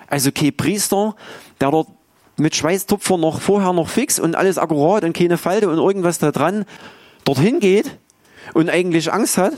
Also 0.09 0.33
kein 0.33 0.57
Priester, 0.57 1.14
der 1.61 1.70
dort 1.70 1.88
mit 2.37 2.57
Schweißtupfer 2.57 3.18
noch 3.18 3.40
vorher 3.40 3.72
noch 3.72 3.88
fix 3.88 4.18
und 4.18 4.35
alles 4.35 4.59
akkurat 4.59 5.05
und 5.05 5.12
keine 5.12 5.38
Falte 5.38 5.68
und 5.68 5.79
irgendwas 5.79 6.18
da 6.18 6.33
dran 6.33 6.64
dorthin 7.25 7.61
geht 7.61 7.98
und 8.55 8.68
eigentlich 8.68 9.12
Angst 9.12 9.38
hat. 9.38 9.53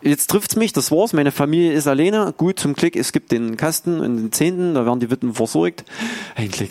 Jetzt 0.00 0.30
trifft's 0.30 0.56
mich, 0.56 0.72
das 0.72 0.90
war's, 0.90 1.12
meine 1.12 1.32
Familie 1.32 1.72
ist 1.72 1.86
alleine. 1.86 2.32
Gut, 2.36 2.60
zum 2.60 2.74
Glück, 2.74 2.94
es 2.94 3.12
gibt 3.12 3.32
den 3.32 3.56
Kasten 3.56 4.00
und 4.00 4.16
den 4.16 4.32
Zehnten, 4.32 4.74
da 4.74 4.86
werden 4.86 5.00
die 5.00 5.10
Witten 5.10 5.34
versorgt. 5.34 5.84
Ein 6.36 6.50
Glück. 6.50 6.70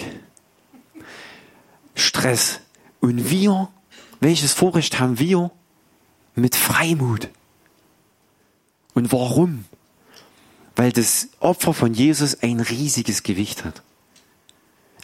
Stress. 1.93 2.61
Und 3.01 3.29
wir, 3.29 3.69
welches 4.21 4.53
Vorrecht 4.53 4.99
haben 4.99 5.19
wir? 5.19 5.51
Mit 6.38 6.56
Freimut. 6.56 7.30
Und 8.93 9.12
warum? 9.12 9.65
Weil 10.76 10.91
das 10.91 11.30
Opfer 11.39 11.73
von 11.73 11.95
Jesus 11.95 12.43
ein 12.43 12.60
riesiges 12.60 13.23
Gewicht 13.23 13.65
hat. 13.65 13.82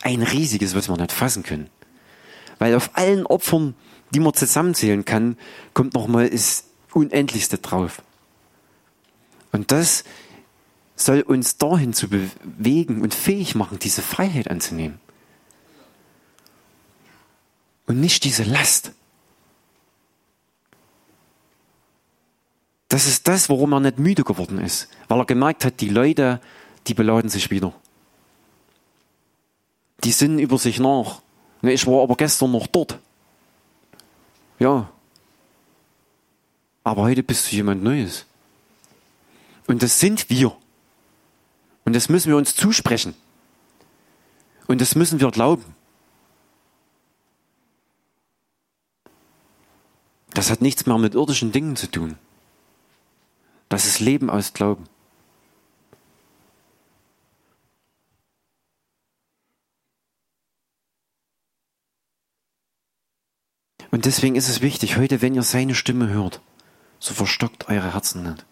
Ein 0.03 0.21
riesiges, 0.21 0.75
was 0.75 0.89
wir 0.89 0.97
nicht 0.97 1.11
fassen 1.11 1.41
können. 1.41 1.71
Weil 2.59 2.75
auf 2.75 2.91
allen 2.93 3.25
Opfern, 3.25 3.73
die 4.11 4.19
man 4.19 4.35
zusammenzählen 4.35 5.05
kann, 5.05 5.37
kommt 5.73 5.95
nochmal 5.95 6.29
das 6.29 6.65
Unendlichste 6.93 7.57
drauf. 7.57 8.03
Und 9.51 9.71
das 9.71 10.03
soll 10.95 11.21
uns 11.21 11.57
dahin 11.57 11.93
zu 11.93 12.09
bewegen 12.09 13.01
und 13.01 13.15
fähig 13.15 13.55
machen, 13.55 13.79
diese 13.79 14.03
Freiheit 14.03 14.51
anzunehmen. 14.51 14.99
Und 17.87 17.99
nicht 17.99 18.23
diese 18.23 18.43
Last. 18.43 18.91
Das 22.93 23.07
ist 23.07 23.27
das, 23.27 23.49
warum 23.49 23.73
er 23.73 23.79
nicht 23.79 23.97
müde 23.97 24.23
geworden 24.23 24.59
ist. 24.59 24.87
Weil 25.07 25.17
er 25.17 25.25
gemerkt 25.25 25.65
hat, 25.65 25.81
die 25.81 25.89
Leute, 25.89 26.39
die 26.85 26.93
beladen 26.93 27.27
sich 27.27 27.49
wieder. 27.49 27.73
Die 30.03 30.11
sinnen 30.11 30.37
über 30.37 30.59
sich 30.59 30.77
nach. 30.77 31.23
Ich 31.63 31.87
war 31.87 32.03
aber 32.03 32.15
gestern 32.15 32.51
noch 32.51 32.67
dort. 32.67 32.99
Ja. 34.59 34.91
Aber 36.83 37.01
heute 37.01 37.23
bist 37.23 37.51
du 37.51 37.55
jemand 37.55 37.81
Neues. 37.81 38.27
Und 39.65 39.81
das 39.81 39.99
sind 39.99 40.29
wir. 40.29 40.55
Und 41.85 41.95
das 41.95 42.09
müssen 42.09 42.29
wir 42.29 42.37
uns 42.37 42.55
zusprechen. 42.55 43.15
Und 44.67 44.81
das 44.81 44.93
müssen 44.93 45.19
wir 45.19 45.31
glauben. 45.31 45.65
Das 50.35 50.51
hat 50.51 50.61
nichts 50.61 50.85
mehr 50.85 50.99
mit 50.99 51.15
irdischen 51.15 51.51
Dingen 51.51 51.75
zu 51.75 51.89
tun. 51.89 52.19
Das 53.69 53.85
ist 53.85 53.99
Leben 53.99 54.29
aus 54.29 54.53
Glauben. 54.53 54.85
Und 63.93 64.05
deswegen 64.05 64.35
ist 64.35 64.49
es 64.49 64.61
wichtig, 64.61 64.97
heute, 64.97 65.21
wenn 65.21 65.35
ihr 65.35 65.43
seine 65.43 65.75
Stimme 65.75 66.09
hört, 66.09 66.41
so 66.97 67.13
verstockt 67.13 67.69
eure 67.69 67.93
Herzen 67.93 68.23
nicht. 68.23 68.43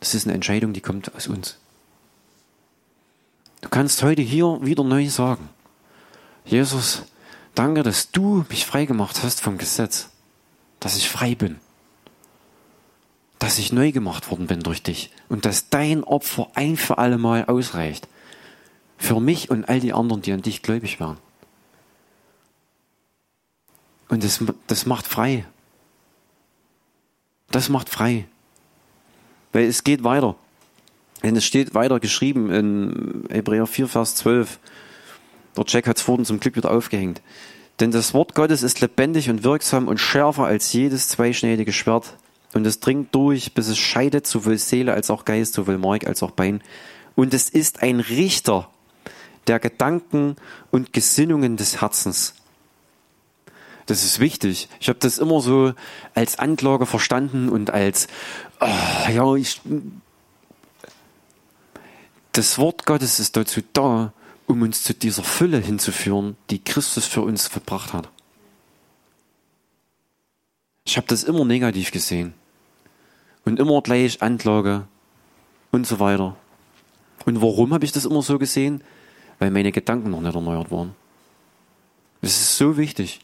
Das 0.00 0.14
ist 0.14 0.26
eine 0.26 0.34
Entscheidung, 0.34 0.74
die 0.74 0.82
kommt 0.82 1.14
aus 1.14 1.26
uns. 1.26 1.56
Du 3.62 3.70
kannst 3.70 4.02
heute 4.02 4.20
hier 4.20 4.58
wieder 4.60 4.84
neu 4.84 5.08
sagen, 5.08 5.48
Jesus, 6.44 7.04
danke, 7.54 7.82
dass 7.82 8.10
du 8.10 8.44
mich 8.50 8.66
frei 8.66 8.84
gemacht 8.84 9.22
hast 9.22 9.40
vom 9.40 9.56
Gesetz, 9.56 10.10
dass 10.80 10.98
ich 10.98 11.08
frei 11.08 11.34
bin, 11.34 11.60
dass 13.38 13.58
ich 13.58 13.72
neu 13.72 13.92
gemacht 13.92 14.30
worden 14.30 14.46
bin 14.46 14.60
durch 14.60 14.82
dich 14.82 15.10
und 15.28 15.44
dass 15.44 15.68
dein 15.68 16.04
Opfer 16.04 16.48
ein 16.54 16.76
für 16.76 16.98
alle 16.98 17.18
Mal 17.18 17.46
ausreicht. 17.46 18.08
Für 18.96 19.20
mich 19.20 19.50
und 19.50 19.68
all 19.68 19.80
die 19.80 19.92
anderen, 19.92 20.22
die 20.22 20.32
an 20.32 20.42
dich 20.42 20.62
gläubig 20.62 21.00
waren. 21.00 21.18
Und 24.08 24.22
das, 24.22 24.42
das 24.66 24.86
macht 24.86 25.06
frei. 25.06 25.44
Das 27.50 27.68
macht 27.68 27.88
frei. 27.88 28.26
Weil 29.52 29.64
es 29.64 29.84
geht 29.84 30.04
weiter. 30.04 30.36
Denn 31.22 31.36
es 31.36 31.44
steht 31.44 31.74
weiter 31.74 32.00
geschrieben 32.00 32.50
in 32.50 33.24
Hebräer 33.30 33.66
4, 33.66 33.88
Vers 33.88 34.14
12. 34.16 34.58
Der 35.56 35.64
Jack 35.66 35.86
hat 35.86 35.96
es 35.96 36.02
vorhin 36.02 36.24
zum 36.24 36.40
Glück 36.40 36.56
wieder 36.56 36.70
aufgehängt. 36.70 37.22
Denn 37.80 37.90
das 37.90 38.14
Wort 38.14 38.34
Gottes 38.34 38.62
ist 38.62 38.80
lebendig 38.80 39.30
und 39.30 39.42
wirksam 39.42 39.88
und 39.88 39.98
schärfer 39.98 40.44
als 40.44 40.72
jedes 40.72 41.08
zweischneidige 41.08 41.72
Schwert. 41.72 42.14
Und 42.54 42.64
es 42.66 42.78
dringt 42.78 43.12
durch, 43.14 43.52
bis 43.52 43.66
es 43.66 43.78
scheidet, 43.78 44.28
sowohl 44.28 44.58
Seele 44.58 44.94
als 44.94 45.10
auch 45.10 45.24
Geist, 45.24 45.54
sowohl 45.54 45.76
Mark 45.76 46.06
als 46.06 46.22
auch 46.22 46.30
Bein. 46.30 46.62
Und 47.16 47.34
es 47.34 47.50
ist 47.50 47.82
ein 47.82 47.98
Richter 47.98 48.70
der 49.48 49.58
Gedanken 49.58 50.36
und 50.70 50.92
Gesinnungen 50.92 51.56
des 51.56 51.80
Herzens. 51.80 52.34
Das 53.86 54.04
ist 54.04 54.20
wichtig. 54.20 54.68
Ich 54.80 54.88
habe 54.88 55.00
das 55.00 55.18
immer 55.18 55.40
so 55.40 55.74
als 56.14 56.38
Anklage 56.38 56.86
verstanden 56.86 57.48
und 57.48 57.70
als, 57.70 58.06
oh, 58.60 59.10
ja, 59.10 59.34
ich, 59.34 59.60
das 62.32 62.56
Wort 62.58 62.86
Gottes 62.86 63.18
ist 63.18 63.36
dazu 63.36 63.62
da, 63.72 64.12
um 64.46 64.62
uns 64.62 64.84
zu 64.84 64.94
dieser 64.94 65.24
Fülle 65.24 65.58
hinzuführen, 65.58 66.36
die 66.50 66.62
Christus 66.62 67.04
für 67.04 67.22
uns 67.22 67.48
verbracht 67.48 67.92
hat. 67.92 68.08
Ich 70.86 70.96
habe 70.96 71.06
das 71.08 71.24
immer 71.24 71.44
negativ 71.44 71.90
gesehen 71.90 72.34
und 73.44 73.58
immer 73.58 73.82
gleich 73.82 74.22
Anklage 74.22 74.86
und 75.72 75.86
so 75.86 76.00
weiter. 76.00 76.36
Und 77.26 77.40
warum 77.40 77.72
habe 77.72 77.84
ich 77.84 77.92
das 77.92 78.04
immer 78.04 78.22
so 78.22 78.38
gesehen? 78.38 78.82
Weil 79.38 79.50
meine 79.50 79.72
Gedanken 79.72 80.10
noch 80.10 80.20
nicht 80.20 80.34
erneuert 80.34 80.70
waren. 80.70 80.94
Das 82.22 82.32
ist 82.32 82.56
so 82.56 82.76
wichtig. 82.76 83.20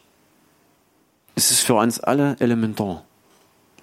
Es 1.35 1.51
ist 1.51 1.61
für 1.61 1.75
uns 1.75 1.99
alle 1.99 2.35
elementar. 2.39 3.05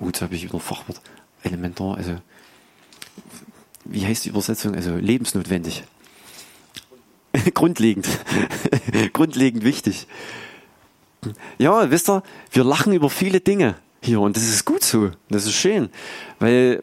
Oh, 0.01 0.07
jetzt 0.07 0.23
habe 0.23 0.35
ich 0.35 0.45
wieder 0.45 0.61
Fachwort. 0.61 1.01
Elementar, 1.43 1.97
also 1.97 2.19
wie 3.85 4.05
heißt 4.05 4.25
die 4.25 4.29
Übersetzung? 4.29 4.75
Also 4.75 4.97
lebensnotwendig. 4.97 5.85
Grundlegend. 7.55 8.07
Grundlegend 9.13 9.65
wichtig. 9.65 10.07
Ja, 11.59 11.91
wisst 11.91 12.09
ihr, 12.11 12.23
wir 12.51 12.65
lachen 12.65 12.93
über 12.93 13.11
viele 13.11 13.41
Dinge 13.41 13.77
hier 14.01 14.21
und 14.21 14.37
das 14.37 14.45
ist 14.45 14.65
gut 14.65 14.83
so. 14.83 15.11
Das 15.29 15.45
ist 15.45 15.55
schön. 15.55 15.91
Weil 16.39 16.83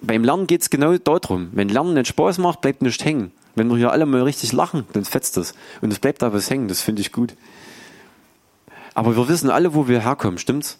beim 0.00 0.24
Lernen 0.24 0.46
geht 0.46 0.62
es 0.62 0.70
genau 0.70 0.96
darum. 0.96 1.50
Wenn 1.52 1.68
Lernen 1.68 1.94
nicht 1.94 2.08
Spaß 2.08 2.38
macht, 2.38 2.60
bleibt 2.60 2.82
nichts 2.82 3.04
hängen. 3.04 3.32
Wenn 3.54 3.68
wir 3.68 3.76
hier 3.76 3.92
alle 3.92 4.06
mal 4.06 4.22
richtig 4.22 4.52
lachen, 4.52 4.86
dann 4.92 5.04
fetzt 5.04 5.36
das. 5.36 5.54
Und 5.80 5.92
es 5.92 5.98
bleibt 5.98 6.22
da 6.22 6.32
was 6.32 6.50
hängen, 6.50 6.68
das 6.68 6.82
finde 6.82 7.00
ich 7.00 7.12
gut. 7.12 7.34
Aber 8.94 9.16
wir 9.16 9.28
wissen 9.28 9.50
alle, 9.50 9.74
wo 9.74 9.88
wir 9.88 10.00
herkommen, 10.00 10.38
stimmt's? 10.38 10.78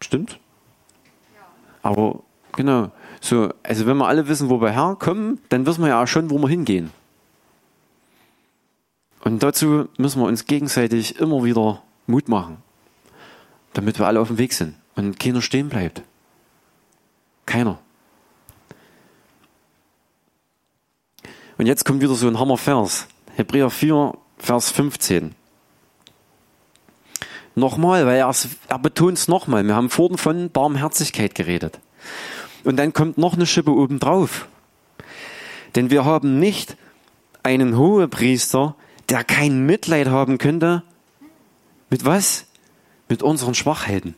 Stimmt? 0.00 0.38
Aber 1.82 2.20
genau. 2.54 2.90
So, 3.20 3.52
also 3.62 3.86
wenn 3.86 3.96
wir 3.96 4.06
alle 4.06 4.28
wissen, 4.28 4.48
wo 4.48 4.60
wir 4.60 4.70
herkommen, 4.70 5.40
dann 5.48 5.66
wissen 5.66 5.82
wir 5.82 5.88
ja 5.88 6.02
auch 6.02 6.08
schon, 6.08 6.30
wo 6.30 6.38
wir 6.38 6.48
hingehen. 6.48 6.90
Und 9.24 9.42
dazu 9.42 9.88
müssen 9.98 10.20
wir 10.20 10.26
uns 10.26 10.46
gegenseitig 10.46 11.18
immer 11.18 11.42
wieder 11.42 11.82
Mut 12.06 12.28
machen, 12.28 12.58
damit 13.76 13.98
wir 13.98 14.06
alle 14.06 14.20
auf 14.20 14.28
dem 14.28 14.38
Weg 14.38 14.54
sind 14.54 14.74
und 14.94 15.20
keiner 15.20 15.42
stehen 15.42 15.68
bleibt. 15.68 16.02
Keiner. 17.44 17.78
Und 21.58 21.66
jetzt 21.66 21.84
kommt 21.84 22.00
wieder 22.00 22.14
so 22.14 22.26
ein 22.26 22.38
Hammervers. 22.38 23.06
Hebräer 23.34 23.68
4, 23.68 24.14
Vers 24.38 24.70
15. 24.70 25.34
Nochmal, 27.54 28.06
weil 28.06 28.18
er, 28.18 28.34
er 28.68 28.78
betont 28.78 29.18
es 29.18 29.28
nochmal. 29.28 29.66
Wir 29.66 29.74
haben 29.74 29.90
vorhin 29.90 30.16
von 30.16 30.50
Barmherzigkeit 30.50 31.34
geredet. 31.34 31.78
Und 32.64 32.76
dann 32.76 32.94
kommt 32.94 33.18
noch 33.18 33.34
eine 33.34 33.46
Schippe 33.46 33.72
obendrauf. 33.72 34.48
Denn 35.74 35.90
wir 35.90 36.06
haben 36.06 36.38
nicht 36.38 36.76
einen 37.42 37.76
Hohepriester, 37.76 38.74
der 39.10 39.22
kein 39.22 39.66
Mitleid 39.66 40.08
haben 40.08 40.38
könnte. 40.38 40.82
Mit 41.90 42.06
was? 42.06 42.45
Mit 43.08 43.22
unseren 43.22 43.54
Schwachheiten. 43.54 44.14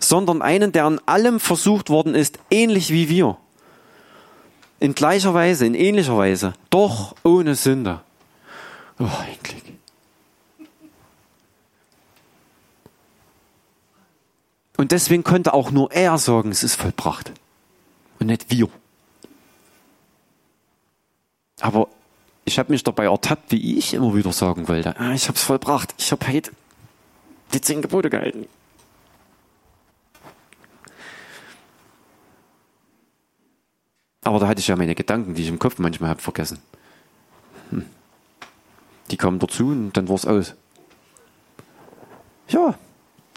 Sondern 0.00 0.42
einen, 0.42 0.72
der 0.72 0.84
an 0.84 1.00
allem 1.06 1.40
versucht 1.40 1.88
worden 1.88 2.14
ist, 2.14 2.38
ähnlich 2.50 2.90
wie 2.90 3.08
wir. 3.08 3.38
In 4.78 4.94
gleicher 4.94 5.32
Weise, 5.32 5.64
in 5.64 5.74
ähnlicher 5.74 6.16
Weise, 6.16 6.52
doch 6.68 7.14
ohne 7.24 7.54
Sünde. 7.54 8.00
Oh, 8.98 9.04
ein 9.04 9.38
Glück. 9.42 9.56
Und 14.76 14.92
deswegen 14.92 15.24
konnte 15.24 15.54
auch 15.54 15.70
nur 15.70 15.90
er 15.92 16.18
sagen, 16.18 16.50
es 16.50 16.62
ist 16.62 16.74
vollbracht 16.74 17.32
und 18.18 18.26
nicht 18.26 18.50
wir. 18.50 18.68
Aber 21.60 21.88
ich 22.44 22.58
habe 22.58 22.70
mich 22.70 22.84
dabei 22.84 23.06
ertappt, 23.06 23.50
wie 23.52 23.78
ich 23.78 23.94
immer 23.94 24.14
wieder 24.14 24.32
sagen 24.32 24.68
wollte, 24.68 24.98
ah, 24.98 25.12
ich 25.14 25.28
habe 25.28 25.36
es 25.36 25.42
vollbracht, 25.42 25.94
ich 25.98 26.12
habe 26.12 26.26
heute 26.28 26.52
die 27.52 27.60
zehn 27.60 27.82
Gebote 27.82 28.10
gehalten. 28.10 28.46
Aber 34.22 34.40
da 34.40 34.48
hatte 34.48 34.60
ich 34.60 34.66
ja 34.66 34.74
meine 34.74 34.96
Gedanken, 34.96 35.34
die 35.34 35.42
ich 35.42 35.48
im 35.48 35.58
Kopf 35.58 35.78
manchmal 35.78 36.10
habe, 36.10 36.20
vergessen. 36.20 36.58
Hm. 37.70 37.86
Die 39.10 39.16
kamen 39.16 39.38
dazu 39.38 39.68
und 39.68 39.92
dann 39.92 40.08
war 40.08 40.16
es 40.16 40.26
aus. 40.26 40.54
Ja, 42.48 42.76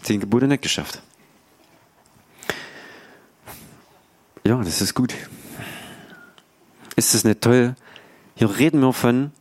zehn 0.02 0.20
Gebote 0.20 0.48
nicht 0.48 0.62
geschafft. 0.62 1.00
Ja, 4.44 4.56
das 4.56 4.80
ist 4.80 4.94
gut. 4.94 5.14
Ist 6.96 7.14
das 7.14 7.24
nicht 7.24 7.40
toll? 7.40 7.76
Hier 8.34 8.58
reden 8.58 8.80
wir 8.80 8.92
von 8.92 9.32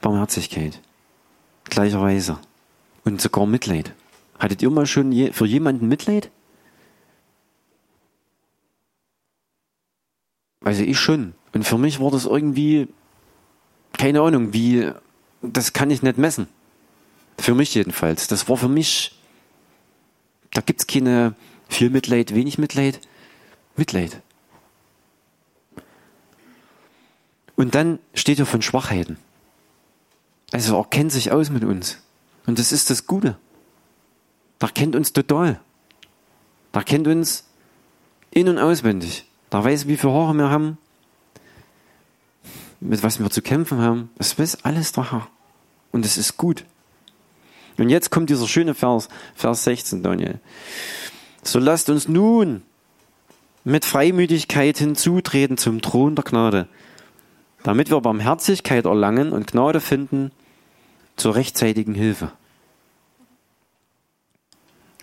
Barmherzigkeit, 0.00 0.80
gleicherweise. 1.72 2.38
Und 3.04 3.20
sogar 3.20 3.46
Mitleid. 3.46 3.92
Hattet 4.38 4.62
ihr 4.62 4.70
mal 4.70 4.86
schon 4.86 5.10
je, 5.10 5.32
für 5.32 5.46
jemanden 5.46 5.88
Mitleid? 5.88 6.30
Also 10.60 10.82
ich 10.82 10.98
schon. 10.98 11.34
Und 11.52 11.64
für 11.64 11.78
mich 11.78 11.98
war 11.98 12.10
das 12.10 12.26
irgendwie, 12.26 12.88
keine 13.94 14.20
Ahnung, 14.20 14.52
wie, 14.52 14.92
das 15.42 15.72
kann 15.72 15.90
ich 15.90 16.02
nicht 16.02 16.18
messen. 16.18 16.46
Für 17.38 17.54
mich 17.54 17.74
jedenfalls. 17.74 18.28
Das 18.28 18.48
war 18.48 18.56
für 18.56 18.68
mich, 18.68 19.18
da 20.52 20.60
gibt 20.60 20.80
es 20.80 20.86
keine 20.86 21.34
viel 21.68 21.90
Mitleid, 21.90 22.34
wenig 22.34 22.58
Mitleid. 22.58 23.00
Mitleid. 23.76 24.20
Und 27.56 27.74
dann 27.74 27.98
steht 28.14 28.36
hier 28.36 28.46
von 28.46 28.62
Schwachheiten. 28.62 29.16
Also 30.52 30.76
er 30.78 30.84
kennt 30.84 31.10
sich 31.10 31.32
aus 31.32 31.50
mit 31.50 31.64
uns. 31.64 31.98
Und 32.46 32.58
das 32.58 32.72
ist 32.72 32.90
das 32.90 33.06
Gute. 33.06 33.36
Der 34.60 34.68
kennt 34.68 34.94
uns 34.94 35.12
total. 35.12 35.60
Der 36.74 36.84
kennt 36.84 37.08
uns 37.08 37.44
in- 38.30 38.48
und 38.48 38.58
auswendig. 38.58 39.26
Der 39.50 39.64
weiß, 39.64 39.88
wie 39.88 39.96
viele 39.96 40.12
Haare 40.12 40.34
wir 40.34 40.50
haben, 40.50 40.78
mit 42.80 43.02
was 43.02 43.18
wir 43.18 43.30
zu 43.30 43.42
kämpfen 43.42 43.80
haben. 43.80 44.10
Das 44.16 44.38
weiß 44.38 44.64
alles 44.64 44.96
Herr. 44.96 45.28
Und 45.90 46.04
es 46.04 46.16
ist 46.16 46.36
gut. 46.36 46.64
Und 47.78 47.88
jetzt 47.88 48.10
kommt 48.10 48.30
dieser 48.30 48.46
schöne 48.46 48.74
Vers, 48.74 49.08
Vers 49.34 49.64
16, 49.64 50.02
Daniel. 50.02 50.40
So 51.42 51.58
lasst 51.58 51.88
uns 51.88 52.08
nun 52.08 52.62
mit 53.64 53.84
Freimütigkeit 53.84 54.78
hinzutreten 54.78 55.56
zum 55.56 55.80
Thron 55.80 56.14
der 56.14 56.24
Gnade, 56.24 56.68
damit 57.62 57.90
wir 57.90 58.00
Barmherzigkeit 58.00 58.84
erlangen 58.84 59.32
und 59.32 59.52
Gnade 59.52 59.80
finden 59.80 60.30
zur 61.22 61.36
rechtzeitigen 61.36 61.94
Hilfe. 61.94 62.32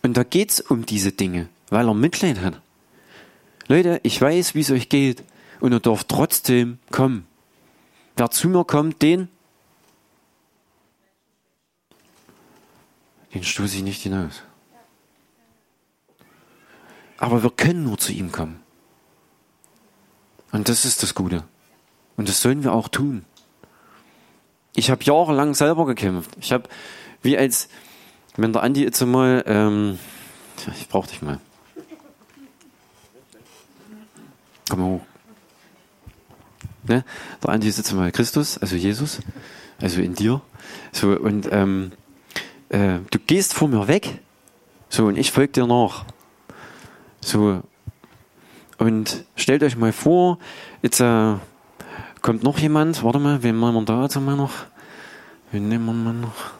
Und 0.02 0.18
da 0.18 0.24
geht's 0.24 0.60
um 0.60 0.86
diese 0.86 1.14
Dinge, 1.14 1.48
weil 1.70 1.88
er 1.88 1.94
Mitleid 1.94 2.42
hat. 2.42 2.62
Leute, 3.70 4.02
ich 4.04 4.20
weiß, 4.20 4.54
wie 4.54 4.60
es 4.60 4.70
euch 4.70 4.90
geht 4.90 5.24
und 5.62 5.72
ihr 5.72 5.80
dürft 5.80 6.10
trotzdem 6.10 6.80
kommen. 6.92 7.26
Wer 8.18 8.32
zu 8.32 8.50
mir 8.50 8.66
kommt, 8.66 9.02
den, 9.02 9.30
den 13.34 13.44
stoße 13.46 13.78
ich 13.78 13.84
nicht 13.84 14.02
hinaus. 14.02 14.44
Aber 17.18 17.44
wir 17.44 17.52
können 17.52 17.86
nur 17.86 17.98
zu 17.98 18.12
ihm 18.12 18.34
kommen. 18.34 18.60
Und 20.52 20.68
das 20.68 20.84
ist 20.84 21.02
das 21.02 21.16
Gute. 21.16 21.46
Und 22.18 22.28
das 22.28 22.42
sollen 22.42 22.64
wir 22.64 22.74
auch 22.74 22.90
tun. 22.90 23.24
Ich 24.80 24.90
habe 24.90 25.04
jahrelang 25.04 25.56
selber 25.56 25.86
gekämpft. 25.86 26.32
Ich 26.40 26.54
habe, 26.54 26.70
wie 27.22 27.38
als, 27.38 27.68
wenn 28.38 28.54
der 28.54 28.64
Andi 28.64 28.82
jetzt 28.82 29.02
mal, 29.02 29.44
ähm, 29.46 30.00
ich 30.74 30.88
brauch 30.88 31.06
dich 31.06 31.22
mal. 31.22 31.42
Komm 34.70 34.80
mal 34.80 34.86
hoch. 34.86 35.02
Ne? 36.84 37.04
Der 37.44 37.50
Andi 37.50 37.68
ist 37.68 37.78
jetzt 37.78 37.92
mal 37.92 38.10
Christus, 38.14 38.58
also 38.58 38.78
Jesus, 38.78 39.20
also 39.82 40.00
in 40.00 40.16
dir. 40.16 40.40
So, 40.94 41.10
und 41.10 41.50
ähm, 41.52 41.92
äh, 42.70 43.00
du 43.12 43.20
gehst 43.28 43.54
vor 43.54 43.68
mir 43.68 43.90
weg, 43.90 44.22
so, 44.88 45.08
und 45.08 45.18
ich 45.18 45.34
folge 45.34 45.52
dir 45.52 45.68
nach. 45.68 46.06
So, 47.20 47.64
und 48.78 49.26
stellt 49.36 49.62
euch 49.62 49.76
mal 49.76 49.92
vor, 49.92 50.40
jetzt 50.82 51.02
äh, 51.02 51.36
kommt 52.22 52.44
noch 52.44 52.60
jemand, 52.60 53.04
warte 53.04 53.20
mal, 53.20 53.42
wen 53.44 53.56
machen 53.56 53.76
wir 53.76 53.86
da 53.86 54.04
jetzt 54.04 54.20
mal 54.20 54.36
noch? 54.36 54.54
Wen 55.52 55.70
nehmen 55.70 56.04
wir 56.04 56.14
noch? 56.14 56.52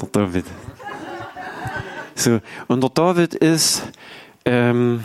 Der 0.00 0.08
David. 0.08 0.46
So, 2.14 2.40
und 2.68 2.82
der 2.82 2.90
David 2.90 3.34
ist, 3.34 3.82
ähm, 4.44 5.04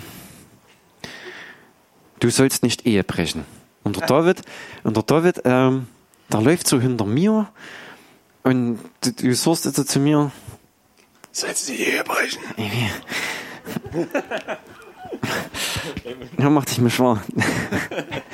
du 2.19 2.29
sollst 2.29 2.63
nicht 2.63 2.85
Ehe 2.85 3.03
brechen. 3.03 3.45
Und 3.83 3.97
der 3.97 4.07
David, 4.07 4.41
und 4.83 4.95
der 4.95 5.03
David, 5.03 5.41
ähm, 5.45 5.87
der 6.31 6.41
läuft 6.41 6.67
so 6.67 6.79
hinter 6.79 7.05
mir 7.05 7.47
und 8.43 8.79
du, 9.01 9.11
du 9.11 9.33
sagst 9.33 9.65
jetzt 9.65 9.87
zu 9.87 9.99
mir, 9.99 10.31
Sollst 11.31 11.69
du 11.69 11.73
die 11.73 11.83
Ehe 11.83 12.03
brechen? 12.03 12.41
Ja, 16.37 16.49
mach 16.49 16.65
dich 16.65 16.79
mir 16.79 16.89
schwaar. 16.89 17.23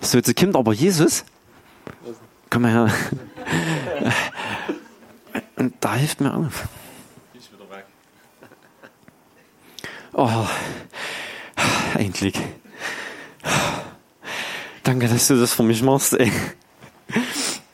So, 0.00 0.18
jetzt 0.18 0.36
kommt 0.36 0.56
aber 0.56 0.72
Jesus. 0.72 1.24
Komm 2.50 2.62
mal 2.62 2.72
her. 2.72 2.94
Und 5.56 5.74
da 5.80 5.94
hilft 5.94 6.20
mir 6.20 6.34
auf. 6.34 6.68
Ich 7.34 7.50
wieder 7.52 7.70
weg. 7.70 7.84
Oh, 10.12 10.46
endlich. 11.96 12.34
Danke, 14.82 15.08
dass 15.08 15.28
du 15.28 15.38
das 15.38 15.54
für 15.54 15.62
mich 15.62 15.82
machst, 15.82 16.14
ey. 16.14 16.32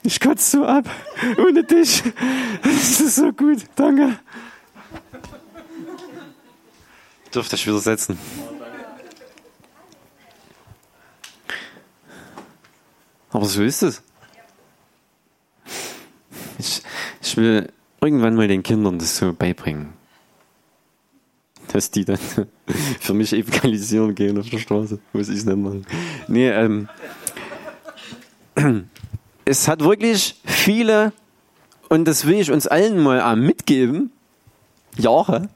Ich 0.03 0.21
kotze 0.21 0.59
so 0.59 0.65
ab. 0.65 0.89
Ohne 1.39 1.65
dich. 1.65 2.03
Das 2.63 3.01
ist 3.01 3.17
so 3.17 3.33
gut. 3.33 3.65
Danke. 3.75 4.19
Ich 7.25 7.31
dürfte 7.31 7.57
dich 7.57 7.67
wieder 7.67 7.79
setzen. 7.79 8.19
Aber 13.39 13.47
so 13.47 13.63
ist 13.63 13.83
es. 13.83 14.03
Ich, 16.59 16.83
ich 17.23 17.37
will 17.37 17.73
irgendwann 18.01 18.35
mal 18.35 18.49
den 18.49 18.65
Kindern 18.65 18.99
das 18.99 19.17
so 19.17 19.33
beibringen. 19.33 19.93
Dass 21.69 21.93
die 21.93 22.05
dann 22.05 22.19
für 22.99 23.15
mich 23.15 23.33
evangelisieren 23.33 24.17
gehen 24.17 24.41
auf 24.41 24.51
der 24.51 24.59
Straße. 24.59 24.99
Muss 25.13 25.29
ich 25.29 25.37
es 25.37 25.45
nicht 25.45 25.57
machen. 25.57 25.87
Nee, 26.27 26.49
ähm, 26.49 26.89
es 29.45 29.69
hat 29.69 29.85
wirklich 29.85 30.41
viele, 30.45 31.13
und 31.89 32.07
das 32.07 32.27
will 32.27 32.41
ich 32.41 32.51
uns 32.51 32.67
allen 32.67 33.01
mal 33.01 33.37
mitgeben, 33.37 34.11
Jahre 34.97 35.49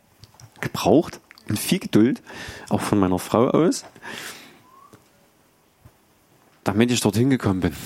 gebraucht 0.60 1.18
und 1.48 1.58
viel 1.58 1.80
Geduld, 1.80 2.22
auch 2.68 2.80
von 2.80 3.00
meiner 3.00 3.18
Frau 3.18 3.48
aus, 3.48 3.84
damit 6.64 6.90
ich 6.90 7.00
dorthin 7.00 7.30
gekommen 7.30 7.60
bin. 7.60 7.76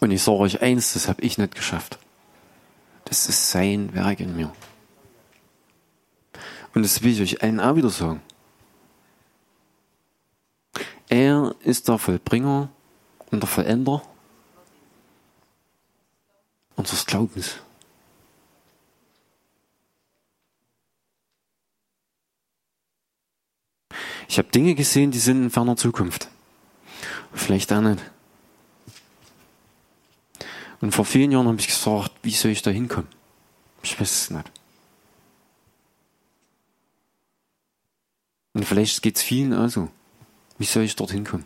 Und 0.00 0.10
ich 0.10 0.22
sage 0.22 0.38
euch 0.38 0.62
eins, 0.62 0.92
das 0.92 1.08
habe 1.08 1.22
ich 1.22 1.38
nicht 1.38 1.54
geschafft. 1.54 1.98
Das 3.04 3.28
ist 3.28 3.50
sein 3.50 3.94
Werk 3.94 4.20
in 4.20 4.36
mir. 4.36 4.52
Und 6.74 6.82
das 6.82 7.02
will 7.02 7.12
ich 7.12 7.20
euch 7.22 7.42
allen 7.42 7.60
auch 7.60 7.76
wieder 7.76 7.90
sagen. 7.90 8.20
Er 11.08 11.54
ist 11.60 11.88
der 11.88 11.98
Vollbringer 11.98 12.68
und 13.30 13.42
der 13.42 13.48
Vollender 13.48 14.02
unseres 16.74 17.06
Glaubens. 17.06 17.56
Ich 24.28 24.38
habe 24.38 24.48
Dinge 24.48 24.74
gesehen, 24.74 25.12
die 25.12 25.18
sind 25.18 25.44
in 25.44 25.50
ferner 25.50 25.76
Zukunft. 25.76 26.28
Vielleicht 27.36 27.70
auch 27.72 27.82
nicht. 27.82 28.02
Und 30.80 30.92
vor 30.92 31.04
vielen 31.04 31.30
Jahren 31.30 31.46
habe 31.46 31.60
ich 31.60 31.68
gesagt, 31.68 32.12
wie 32.22 32.32
soll 32.32 32.50
ich 32.50 32.62
da 32.62 32.70
hinkommen? 32.70 33.08
Ich 33.82 34.00
weiß 34.00 34.10
es 34.10 34.30
nicht. 34.30 34.50
Und 38.54 38.64
vielleicht 38.64 39.02
geht 39.02 39.16
es 39.16 39.22
vielen 39.22 39.52
also. 39.52 39.90
Wie 40.58 40.64
soll 40.64 40.84
ich 40.84 40.96
dorthin 40.96 41.24
kommen? 41.24 41.44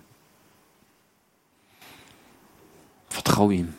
Vertrau 3.09 3.51
ihm. 3.51 3.74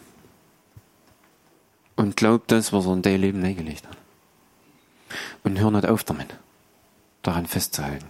Und 1.95 2.17
glaub 2.17 2.47
das, 2.47 2.73
was 2.73 2.85
er 2.85 2.93
in 2.93 3.01
dein 3.01 3.21
Leben 3.21 3.43
eingelegt 3.43 3.87
hat. 3.87 3.97
Und 5.43 5.59
hör 5.59 5.71
nicht 5.71 5.85
auf 5.85 6.03
damit, 6.03 6.35
daran 7.21 7.47
festzuhalten. 7.47 8.07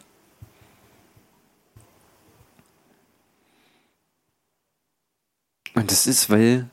Und 5.74 5.92
das 5.92 6.08
ist, 6.08 6.30
weil, 6.30 6.70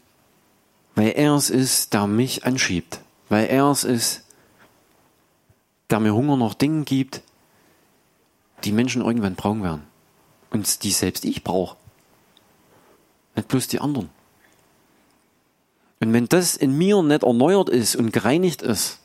weil 0.95 1.11
er 1.11 1.35
es 1.35 1.51
ist, 1.51 1.93
der 1.95 2.07
mich 2.07 2.45
anschiebt. 2.45 3.01
Weil 3.29 3.47
er 3.47 3.71
es 3.71 3.85
ist, 3.85 4.25
der 5.91 6.01
mir 6.01 6.15
Hunger 6.15 6.37
nach 6.37 6.55
Dingen 6.55 6.85
gibt, 6.85 7.23
die 8.65 8.73
Menschen 8.73 9.03
irgendwann 9.03 9.37
brauchen 9.37 9.63
werden. 9.63 9.83
Und 10.51 10.83
die 10.83 10.91
selbst 10.91 11.25
ich 11.25 11.45
brauche. 11.45 11.77
Nicht 13.37 13.49
bloß 13.49 13.69
die 13.69 13.81
anderen. 13.81 14.11
Und 16.01 16.13
wenn 16.13 16.27
das 16.27 16.57
in 16.57 16.77
mir 16.77 17.03
nicht 17.03 17.23
erneuert 17.23 17.69
ist 17.69 17.97
und 17.97 18.13
gereinigt 18.13 18.63
ist, 18.63 18.99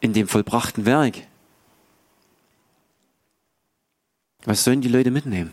in 0.00 0.12
dem 0.12 0.26
vollbrachten 0.26 0.84
Werk, 0.84 1.26
was 4.44 4.64
sollen 4.64 4.80
die 4.80 4.88
Leute 4.88 5.12
mitnehmen? 5.12 5.52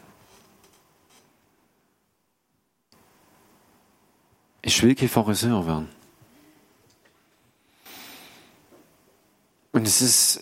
Ich 4.62 4.84
will 4.84 4.96
kein 4.96 5.10
Pharisäer 5.10 5.66
werden. 5.66 5.90
Und 9.72 9.88
es 9.88 10.02
ist 10.02 10.42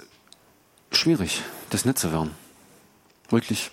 schwierig, 0.91 1.41
das 1.70 1.86
nicht 1.86 1.97
zu 1.97 2.11
werden. 2.11 2.32
Wirklich. 3.30 3.72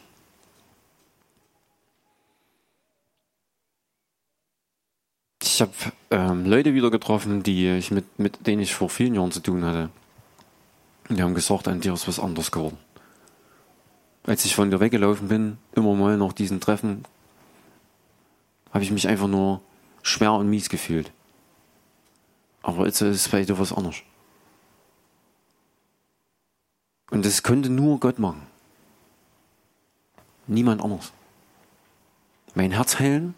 Ich 5.43 5.61
habe 5.61 5.73
ähm, 6.11 6.47
Leute 6.47 6.75
wieder 6.75 6.91
getroffen, 6.91 7.43
die 7.43 7.69
ich 7.69 7.91
mit, 7.91 8.19
mit 8.19 8.47
denen 8.47 8.63
ich 8.63 8.75
vor 8.75 8.91
vielen 8.91 9.15
Jahren 9.15 9.31
zu 9.31 9.41
tun 9.41 9.65
hatte. 9.65 9.89
Und 11.09 11.17
die 11.17 11.23
haben 11.23 11.35
gesagt, 11.35 11.69
an 11.69 11.81
dir 11.81 11.93
ist 11.95 12.09
was 12.09 12.19
anderes 12.19 12.51
geworden. 12.51 12.79
Als 14.25 14.45
ich 14.45 14.55
von 14.55 14.71
dir 14.71 14.81
weggelaufen 14.81 15.29
bin, 15.29 15.59
immer 15.75 15.95
mal 15.95 16.17
nach 16.17 16.33
diesen 16.33 16.61
Treffen, 16.61 17.05
habe 18.73 18.83
ich 18.83 18.91
mich 18.91 19.07
einfach 19.07 19.29
nur 19.29 19.61
schwer 20.05 20.35
und 20.35 20.49
mies 20.49 20.69
gefühlt. 20.69 21.11
Aber 22.63 22.87
jetzt 22.87 23.01
ist 23.01 23.27
es 23.27 23.29
bei 23.29 23.43
dir 23.43 23.59
was 23.59 23.73
anderes. 23.73 23.97
Und 27.11 27.25
das 27.25 27.43
konnte 27.43 27.71
nur 27.71 27.99
Gott 27.99 28.19
machen. 28.19 28.47
Niemand 30.47 30.83
anders. 30.83 31.13
Mein 32.55 32.71
Herz 32.71 32.99
heilen. 32.99 33.35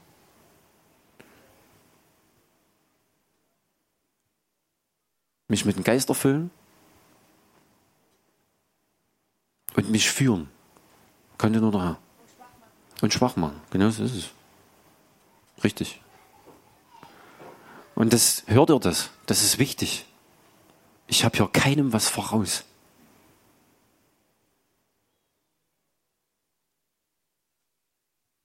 Mich 5.49 5.64
mit 5.64 5.77
dem 5.77 5.85
Geist 5.85 6.09
erfüllen. 6.09 6.51
Und 9.75 9.91
mich 9.91 10.11
führen. 10.11 10.49
Konnte 11.39 11.61
nur 11.61 11.71
der 11.71 11.83
Herr. 11.83 11.99
Und 13.03 13.12
schwach 13.12 13.37
machen. 13.37 13.61
Genau 13.71 13.91
so 13.91 14.03
ist 14.03 14.17
es. 14.17 14.31
Richtig. 15.62 16.01
Und 17.97 18.12
das 18.12 18.44
hört 18.47 18.70
ihr 18.70 18.78
das. 18.78 19.11
Das 19.24 19.42
ist 19.42 19.59
wichtig. 19.59 20.05
Ich 21.09 21.24
habe 21.24 21.36
hier 21.36 21.49
keinem 21.49 21.92
was 21.92 22.09
voraus. 22.09 22.62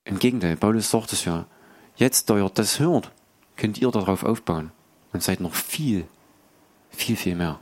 Im 0.05 0.19
Gegenteil, 0.19 0.55
Paulus 0.55 0.89
sagt 0.89 1.11
es 1.11 1.25
ja. 1.25 1.45
Jetzt, 1.97 2.29
da 2.29 2.37
ihr 2.37 2.49
das 2.49 2.79
hört, 2.79 3.11
könnt 3.57 3.77
ihr 3.77 3.91
darauf 3.91 4.23
aufbauen 4.23 4.71
und 5.11 5.21
seid 5.21 5.41
noch 5.41 5.53
viel, 5.53 6.07
viel, 6.89 7.17
viel 7.17 7.35
mehr. 7.35 7.59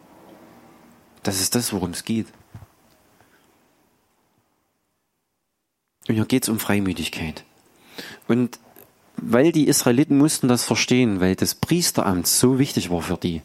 Das 1.24 1.42
ist 1.42 1.56
das, 1.56 1.74
worum 1.74 1.90
es 1.90 2.06
geht. 2.06 2.28
Und 6.08 6.16
hier 6.16 6.26
geht 6.26 6.44
es 6.44 6.50
um 6.50 6.60
Freimütigkeit. 6.60 7.44
Und 8.28 8.60
weil 9.22 9.52
die 9.52 9.68
Israeliten 9.68 10.18
mussten 10.18 10.48
das 10.48 10.64
verstehen, 10.64 11.20
weil 11.20 11.36
das 11.36 11.56
Priesteramt 11.56 12.28
so 12.28 12.60
wichtig 12.60 12.90
war 12.90 13.02
für 13.02 13.18
die. 13.18 13.42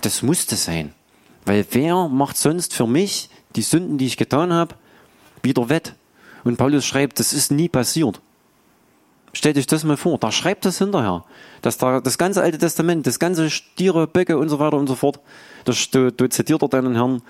Das 0.00 0.22
musste 0.22 0.56
sein. 0.56 0.94
Weil 1.44 1.66
wer 1.70 2.08
macht 2.08 2.36
sonst 2.36 2.74
für 2.74 2.86
mich 2.86 3.30
die 3.56 3.62
Sünden, 3.62 3.98
die 3.98 4.06
ich 4.06 4.16
getan 4.16 4.52
habe, 4.52 4.74
wieder 5.42 5.68
wett? 5.68 5.94
Und 6.44 6.56
Paulus 6.56 6.84
schreibt, 6.84 7.18
das 7.18 7.32
ist 7.32 7.50
nie 7.50 7.68
passiert. 7.68 8.20
Stellt 9.32 9.58
euch 9.58 9.66
das 9.66 9.84
mal 9.84 9.96
vor, 9.96 10.18
da 10.18 10.32
schreibt 10.32 10.64
das 10.64 10.78
hinterher, 10.78 11.24
dass 11.62 11.78
da 11.78 12.00
das 12.00 12.18
ganze 12.18 12.42
Alte 12.42 12.58
Testament, 12.58 13.06
das 13.06 13.18
ganze 13.18 13.50
Stiere, 13.50 14.06
Böcke 14.06 14.38
und 14.38 14.48
so 14.48 14.58
weiter 14.58 14.76
und 14.76 14.86
so 14.86 14.94
fort, 14.94 15.20
da, 15.64 15.72
zitiert 15.72 16.62
er 16.62 16.68
deinen 16.68 16.94
Herrn, 16.94 17.22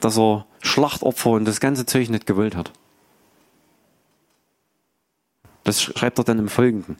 dass 0.00 0.18
er 0.18 0.46
Schlachtopfer 0.60 1.30
und 1.30 1.44
das 1.44 1.60
ganze 1.60 1.84
Zeug 1.86 2.08
nicht 2.08 2.26
gewollt 2.26 2.56
hat. 2.56 2.72
Das 5.68 5.82
schreibt 5.82 6.16
er 6.16 6.24
dann 6.24 6.38
im 6.38 6.48
Folgenden. 6.48 6.96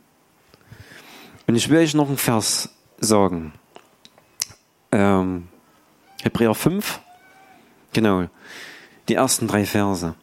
Und 1.47 1.57
ich 1.57 1.71
will 1.71 1.79
euch 1.79 1.95
noch 1.95 2.09
einen 2.09 2.19
Vers 2.19 2.69
sagen. 2.99 3.55
Ähm, 4.93 5.49
Hebräer 6.21 6.55
5, 6.55 7.01
genau, 7.95 8.27
die 9.09 9.15
ersten 9.15 9.49
drei 9.49 9.65
Verse. 9.65 10.15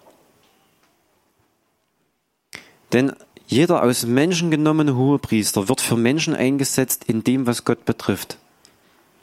Denn 2.94 3.14
jeder 3.48 3.82
aus 3.82 4.06
Menschen 4.06 4.52
genommene 4.52 4.96
Hohepriester 4.96 5.68
wird 5.68 5.82
für 5.82 5.98
Menschen 5.98 6.36
eingesetzt 6.36 7.06
in 7.06 7.24
dem, 7.24 7.48
was 7.48 7.66
Gott 7.66 7.84
betrifft, 7.84 8.38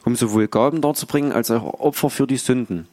um 0.03 0.17
sowohl 0.17 0.49
Gaben 0.49 0.81
darzubringen 0.81 1.31
als 1.31 1.49
auch 1.49 1.79
Opfer 1.79 2.09
für 2.09 2.27
die 2.27 2.35
Sünden. 2.35 2.89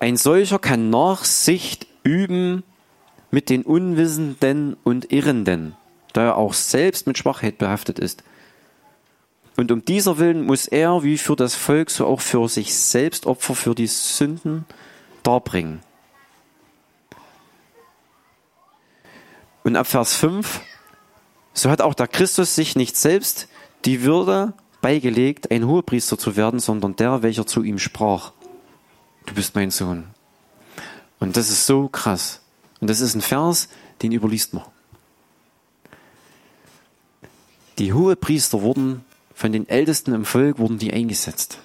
Ein 0.00 0.16
solcher 0.16 0.58
kann 0.58 0.88
Nachsicht 0.88 1.86
üben 2.02 2.62
mit 3.30 3.50
den 3.50 3.62
Unwissenden 3.62 4.76
und 4.84 5.12
Irrenden, 5.12 5.76
da 6.12 6.24
er 6.24 6.36
auch 6.36 6.54
selbst 6.54 7.06
mit 7.06 7.18
Schwachheit 7.18 7.58
behaftet 7.58 7.98
ist. 7.98 8.22
Und 9.56 9.72
um 9.72 9.84
dieser 9.84 10.18
Willen 10.18 10.44
muss 10.44 10.66
er, 10.66 11.02
wie 11.02 11.18
für 11.18 11.34
das 11.34 11.54
Volk, 11.54 11.90
so 11.90 12.06
auch 12.06 12.20
für 12.20 12.48
sich 12.48 12.74
selbst 12.74 13.26
Opfer 13.26 13.54
für 13.54 13.74
die 13.74 13.86
Sünden 13.86 14.66
darbringen. 15.22 15.80
Und 19.64 19.76
ab 19.76 19.86
Vers 19.86 20.14
5, 20.14 20.60
so 21.54 21.70
hat 21.70 21.80
auch 21.80 21.94
der 21.94 22.06
Christus 22.06 22.54
sich 22.54 22.76
nicht 22.76 22.96
selbst 22.96 23.48
die 23.84 24.02
Würde 24.02 24.52
beigelegt, 24.80 25.50
ein 25.50 25.66
Hohepriester 25.66 26.18
zu 26.18 26.36
werden, 26.36 26.60
sondern 26.60 26.94
der, 26.94 27.22
welcher 27.22 27.46
zu 27.46 27.62
ihm 27.62 27.78
sprach. 27.78 28.32
Du 29.24 29.34
bist 29.34 29.54
mein 29.54 29.70
Sohn. 29.70 30.04
Und 31.18 31.36
das 31.36 31.50
ist 31.50 31.66
so 31.66 31.88
krass. 31.88 32.42
Und 32.80 32.88
das 32.88 33.00
ist 33.00 33.14
ein 33.14 33.20
Vers, 33.20 33.68
den 34.02 34.12
überliest 34.12 34.54
man. 34.54 34.64
Die 37.78 37.92
Hohepriester 37.92 38.62
wurden 38.62 39.04
von 39.34 39.52
den 39.52 39.68
Ältesten 39.68 40.14
im 40.14 40.24
Volk 40.24 40.58
wurden 40.58 40.78
die 40.78 40.92
eingesetzt. 40.92 41.58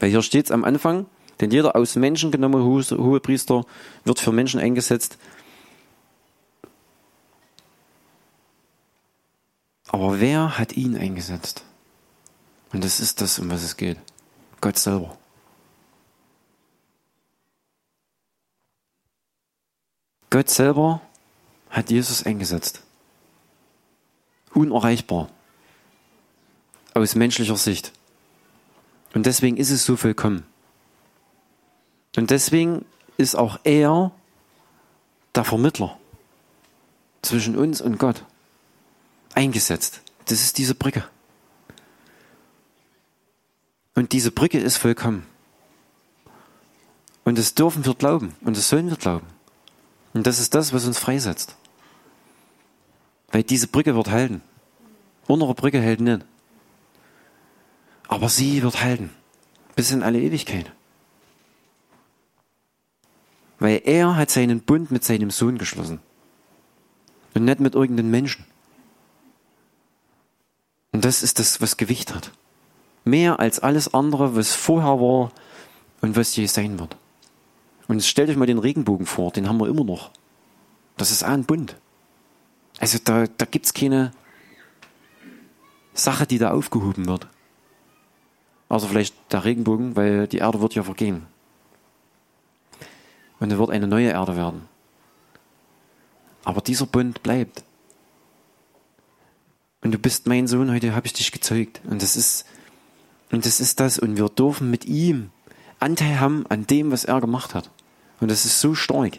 Weil 0.00 0.10
hier 0.10 0.22
steht 0.22 0.46
es 0.46 0.50
am 0.50 0.64
Anfang, 0.64 1.06
denn 1.40 1.50
jeder 1.50 1.76
aus 1.76 1.94
Menschen 1.94 2.30
genommene 2.32 2.64
Hohepriester 2.64 3.64
wird 4.04 4.18
für 4.18 4.32
Menschen 4.32 4.60
eingesetzt, 4.60 5.18
Aber 9.92 10.20
wer 10.20 10.56
hat 10.56 10.76
ihn 10.76 10.96
eingesetzt? 10.96 11.64
Und 12.72 12.84
das 12.84 13.00
ist 13.00 13.20
das, 13.20 13.40
um 13.40 13.50
was 13.50 13.64
es 13.64 13.76
geht. 13.76 13.98
Gott 14.60 14.78
selber. 14.78 15.16
Gott 20.30 20.48
selber 20.48 21.00
hat 21.70 21.90
Jesus 21.90 22.24
eingesetzt. 22.24 22.82
Unerreichbar. 24.54 25.28
Aus 26.94 27.14
menschlicher 27.14 27.56
Sicht. 27.56 27.92
Und 29.12 29.26
deswegen 29.26 29.56
ist 29.56 29.70
es 29.70 29.84
so 29.84 29.96
vollkommen. 29.96 30.44
Und 32.16 32.30
deswegen 32.30 32.84
ist 33.16 33.34
auch 33.34 33.58
er 33.64 34.12
der 35.34 35.44
Vermittler 35.44 35.98
zwischen 37.22 37.56
uns 37.56 37.80
und 37.80 37.98
Gott 37.98 38.24
eingesetzt. 39.34 40.00
Das 40.26 40.42
ist 40.42 40.58
diese 40.58 40.74
Brücke. 40.74 41.04
Und 43.94 44.12
diese 44.12 44.30
Brücke 44.30 44.58
ist 44.58 44.76
vollkommen. 44.76 45.26
Und 47.24 47.38
das 47.38 47.54
dürfen 47.54 47.84
wir 47.84 47.94
glauben 47.94 48.34
und 48.40 48.56
das 48.56 48.68
sollen 48.68 48.88
wir 48.88 48.96
glauben. 48.96 49.26
Und 50.12 50.26
das 50.26 50.38
ist 50.38 50.54
das, 50.54 50.72
was 50.72 50.86
uns 50.86 50.98
freisetzt. 50.98 51.56
Weil 53.30 53.42
diese 53.42 53.68
Brücke 53.68 53.94
wird 53.94 54.10
halten. 54.10 54.42
Unsere 55.26 55.54
Brücke 55.54 55.80
hält 55.80 56.00
nicht. 56.00 56.24
Aber 58.08 58.28
sie 58.28 58.62
wird 58.62 58.82
halten. 58.82 59.10
Bis 59.76 59.92
in 59.92 60.02
alle 60.02 60.20
Ewigkeit. 60.20 60.72
Weil 63.60 63.82
er 63.84 64.16
hat 64.16 64.30
seinen 64.30 64.62
Bund 64.62 64.90
mit 64.90 65.04
seinem 65.04 65.30
Sohn 65.30 65.58
geschlossen. 65.58 66.00
Und 67.34 67.44
nicht 67.44 67.60
mit 67.60 67.74
irgendeinem 67.74 68.10
Menschen. 68.10 68.44
Und 70.92 71.04
das 71.04 71.22
ist 71.22 71.38
das, 71.38 71.60
was 71.60 71.76
Gewicht 71.76 72.12
hat. 72.12 72.32
Mehr 73.04 73.38
als 73.38 73.60
alles 73.60 73.94
andere, 73.94 74.34
was 74.34 74.52
vorher 74.54 75.00
war 75.00 75.30
und 76.00 76.16
was 76.16 76.34
je 76.34 76.46
sein 76.46 76.78
wird. 76.80 76.96
Und 77.90 77.96
jetzt 77.96 78.06
stellt 78.06 78.30
euch 78.30 78.36
mal 78.36 78.46
den 78.46 78.60
Regenbogen 78.60 79.04
vor, 79.04 79.32
den 79.32 79.48
haben 79.48 79.58
wir 79.58 79.66
immer 79.66 79.82
noch. 79.82 80.12
Das 80.96 81.10
ist 81.10 81.24
ein 81.24 81.42
Bund. 81.42 81.74
Also 82.78 82.98
da, 83.02 83.26
da 83.26 83.44
gibt 83.46 83.66
es 83.66 83.74
keine 83.74 84.12
Sache, 85.92 86.24
die 86.24 86.38
da 86.38 86.52
aufgehoben 86.52 87.06
wird. 87.06 87.26
Also 88.68 88.86
vielleicht 88.86 89.16
der 89.32 89.44
Regenbogen, 89.44 89.96
weil 89.96 90.28
die 90.28 90.38
Erde 90.38 90.60
wird 90.60 90.76
ja 90.76 90.84
vergehen. 90.84 91.26
Und 93.40 93.50
es 93.50 93.58
wird 93.58 93.70
eine 93.70 93.88
neue 93.88 94.10
Erde 94.10 94.36
werden. 94.36 94.68
Aber 96.44 96.60
dieser 96.60 96.86
Bund 96.86 97.24
bleibt. 97.24 97.64
Und 99.82 99.90
du 99.90 99.98
bist 99.98 100.28
mein 100.28 100.46
Sohn, 100.46 100.70
heute 100.70 100.94
habe 100.94 101.06
ich 101.08 101.12
dich 101.12 101.32
gezeugt. 101.32 101.80
Und 101.90 102.02
das 102.02 102.14
ist, 102.14 102.46
und 103.32 103.44
das 103.46 103.58
ist 103.58 103.80
das. 103.80 103.98
Und 103.98 104.16
wir 104.16 104.28
dürfen 104.28 104.70
mit 104.70 104.84
ihm 104.84 105.32
Anteil 105.80 106.20
haben 106.20 106.46
an 106.48 106.68
dem, 106.68 106.92
was 106.92 107.04
er 107.04 107.20
gemacht 107.20 107.56
hat. 107.56 107.68
Und 108.20 108.30
das 108.30 108.44
ist 108.44 108.60
so 108.60 108.74
stark. 108.74 109.18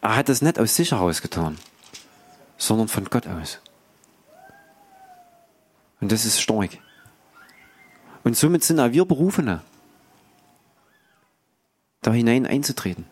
Er 0.00 0.16
hat 0.16 0.28
das 0.28 0.42
nicht 0.42 0.58
aus 0.58 0.74
sich 0.74 0.92
heraus 0.92 1.22
getan, 1.22 1.58
sondern 2.56 2.88
von 2.88 3.04
Gott 3.04 3.26
aus. 3.26 3.60
Und 6.00 6.10
das 6.10 6.24
ist 6.24 6.40
stark. 6.40 6.78
Und 8.24 8.36
somit 8.36 8.64
sind 8.64 8.80
auch 8.80 8.92
wir 8.92 9.04
Berufene, 9.04 9.62
da 12.02 12.12
hinein 12.12 12.46
einzutreten. 12.46 13.04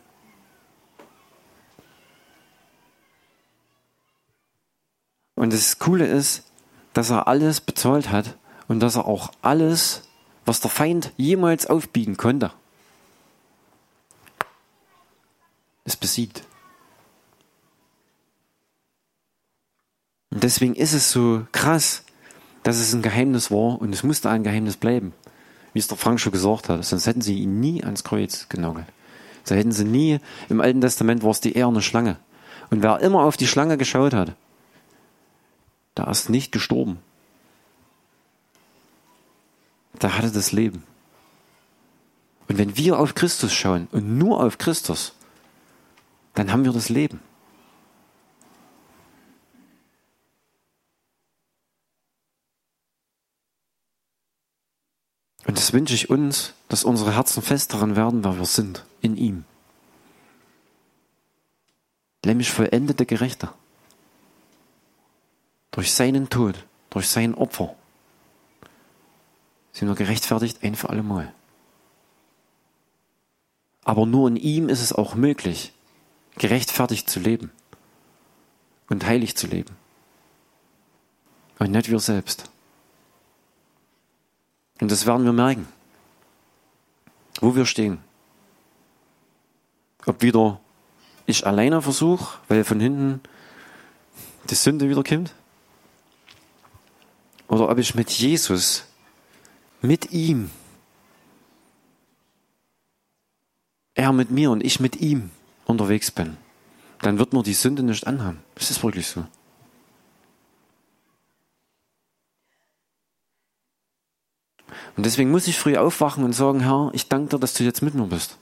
Und 5.34 5.52
das 5.52 5.78
Coole 5.78 6.06
ist, 6.06 6.50
dass 6.94 7.10
er 7.10 7.28
alles 7.28 7.60
bezahlt 7.60 8.10
hat 8.10 8.36
und 8.66 8.80
dass 8.80 8.96
er 8.96 9.06
auch 9.06 9.30
alles, 9.40 10.07
was 10.48 10.60
der 10.60 10.70
Feind 10.70 11.12
jemals 11.18 11.66
aufbiegen 11.66 12.16
konnte, 12.16 12.50
es 15.84 15.94
besiegt. 15.94 16.42
Und 20.30 20.42
deswegen 20.42 20.74
ist 20.74 20.94
es 20.94 21.10
so 21.10 21.46
krass, 21.52 22.02
dass 22.62 22.78
es 22.78 22.94
ein 22.94 23.02
Geheimnis 23.02 23.50
war 23.50 23.80
und 23.80 23.92
es 23.92 24.02
musste 24.02 24.30
ein 24.30 24.42
Geheimnis 24.42 24.76
bleiben. 24.76 25.12
Wie 25.74 25.78
es 25.78 25.88
der 25.88 25.98
Frank 25.98 26.18
schon 26.18 26.32
gesagt 26.32 26.68
hat, 26.70 26.84
sonst 26.84 27.06
hätten 27.06 27.20
sie 27.20 27.40
ihn 27.40 27.60
nie 27.60 27.84
ans 27.84 28.02
Kreuz 28.02 28.48
genagelt. 28.48 28.86
So 29.44 29.54
hätten 29.54 29.72
sie 29.72 29.84
nie, 29.84 30.18
im 30.48 30.60
Alten 30.60 30.80
Testament 30.80 31.22
war 31.22 31.30
es 31.30 31.40
die 31.40 31.56
eherne 31.56 31.82
Schlange. 31.82 32.16
Und 32.70 32.82
wer 32.82 33.00
immer 33.00 33.22
auf 33.22 33.36
die 33.36 33.46
Schlange 33.46 33.76
geschaut 33.76 34.14
hat, 34.14 34.34
der 35.96 36.08
ist 36.08 36.30
nicht 36.30 36.52
gestorben. 36.52 37.00
Der 39.94 40.16
hatte 40.16 40.30
das 40.30 40.52
Leben. 40.52 40.84
Und 42.48 42.58
wenn 42.58 42.76
wir 42.76 42.98
auf 42.98 43.14
Christus 43.14 43.52
schauen 43.52 43.88
und 43.92 44.16
nur 44.16 44.42
auf 44.42 44.58
Christus, 44.58 45.12
dann 46.34 46.50
haben 46.50 46.64
wir 46.64 46.72
das 46.72 46.88
Leben. 46.88 47.20
Und 55.46 55.56
das 55.56 55.72
wünsche 55.72 55.94
ich 55.94 56.10
uns, 56.10 56.52
dass 56.68 56.84
unsere 56.84 57.14
Herzen 57.14 57.42
fest 57.42 57.72
daran 57.72 57.96
werden, 57.96 58.22
wer 58.22 58.38
wir 58.38 58.44
sind, 58.44 58.84
in 59.00 59.16
ihm. 59.16 59.44
Nämlich 62.24 62.50
vollendete 62.50 63.06
Gerechte. 63.06 63.50
Durch 65.70 65.92
seinen 65.92 66.28
Tod, 66.28 66.66
durch 66.90 67.08
sein 67.08 67.34
Opfer 67.34 67.74
sind 69.78 69.86
wir 69.86 69.94
gerechtfertigt 69.94 70.64
ein 70.64 70.74
für 70.74 70.90
alle 70.90 71.04
Mal. 71.04 71.32
Aber 73.84 74.06
nur 74.06 74.26
in 74.26 74.34
ihm 74.34 74.68
ist 74.68 74.82
es 74.82 74.92
auch 74.92 75.14
möglich, 75.14 75.72
gerechtfertigt 76.36 77.08
zu 77.08 77.20
leben 77.20 77.52
und 78.88 79.06
heilig 79.06 79.36
zu 79.36 79.46
leben. 79.46 79.76
Und 81.60 81.70
nicht 81.70 81.88
wir 81.90 82.00
selbst. 82.00 82.50
Und 84.80 84.90
das 84.90 85.06
werden 85.06 85.24
wir 85.24 85.32
merken, 85.32 85.68
wo 87.40 87.54
wir 87.54 87.64
stehen. 87.64 87.98
Ob 90.06 90.22
wieder 90.22 90.60
ich 91.26 91.46
alleine 91.46 91.82
versuche, 91.82 92.38
weil 92.48 92.64
von 92.64 92.80
hinten 92.80 93.20
die 94.50 94.54
Sünde 94.56 94.88
wieder 94.88 95.04
kommt. 95.04 95.34
Oder 97.46 97.68
ob 97.68 97.78
ich 97.78 97.94
mit 97.94 98.10
Jesus, 98.10 98.84
mit 99.80 100.12
ihm, 100.12 100.50
er 103.94 104.12
mit 104.12 104.30
mir 104.30 104.50
und 104.50 104.62
ich 104.62 104.80
mit 104.80 104.96
ihm 104.96 105.30
unterwegs 105.66 106.10
bin, 106.10 106.36
dann 107.00 107.18
wird 107.18 107.32
mir 107.32 107.42
die 107.42 107.54
Sünde 107.54 107.82
nicht 107.82 108.06
anhaben. 108.06 108.40
Das 108.54 108.70
ist 108.70 108.82
wirklich 108.82 109.06
so. 109.06 109.24
Und 114.96 115.06
deswegen 115.06 115.30
muss 115.30 115.46
ich 115.46 115.58
früh 115.58 115.76
aufwachen 115.76 116.24
und 116.24 116.32
sagen, 116.32 116.60
Herr, 116.60 116.90
ich 116.92 117.08
danke 117.08 117.36
dir, 117.36 117.38
dass 117.38 117.54
du 117.54 117.62
jetzt 117.62 117.82
mit 117.82 117.94
mir 117.94 118.06
bist. 118.06 118.36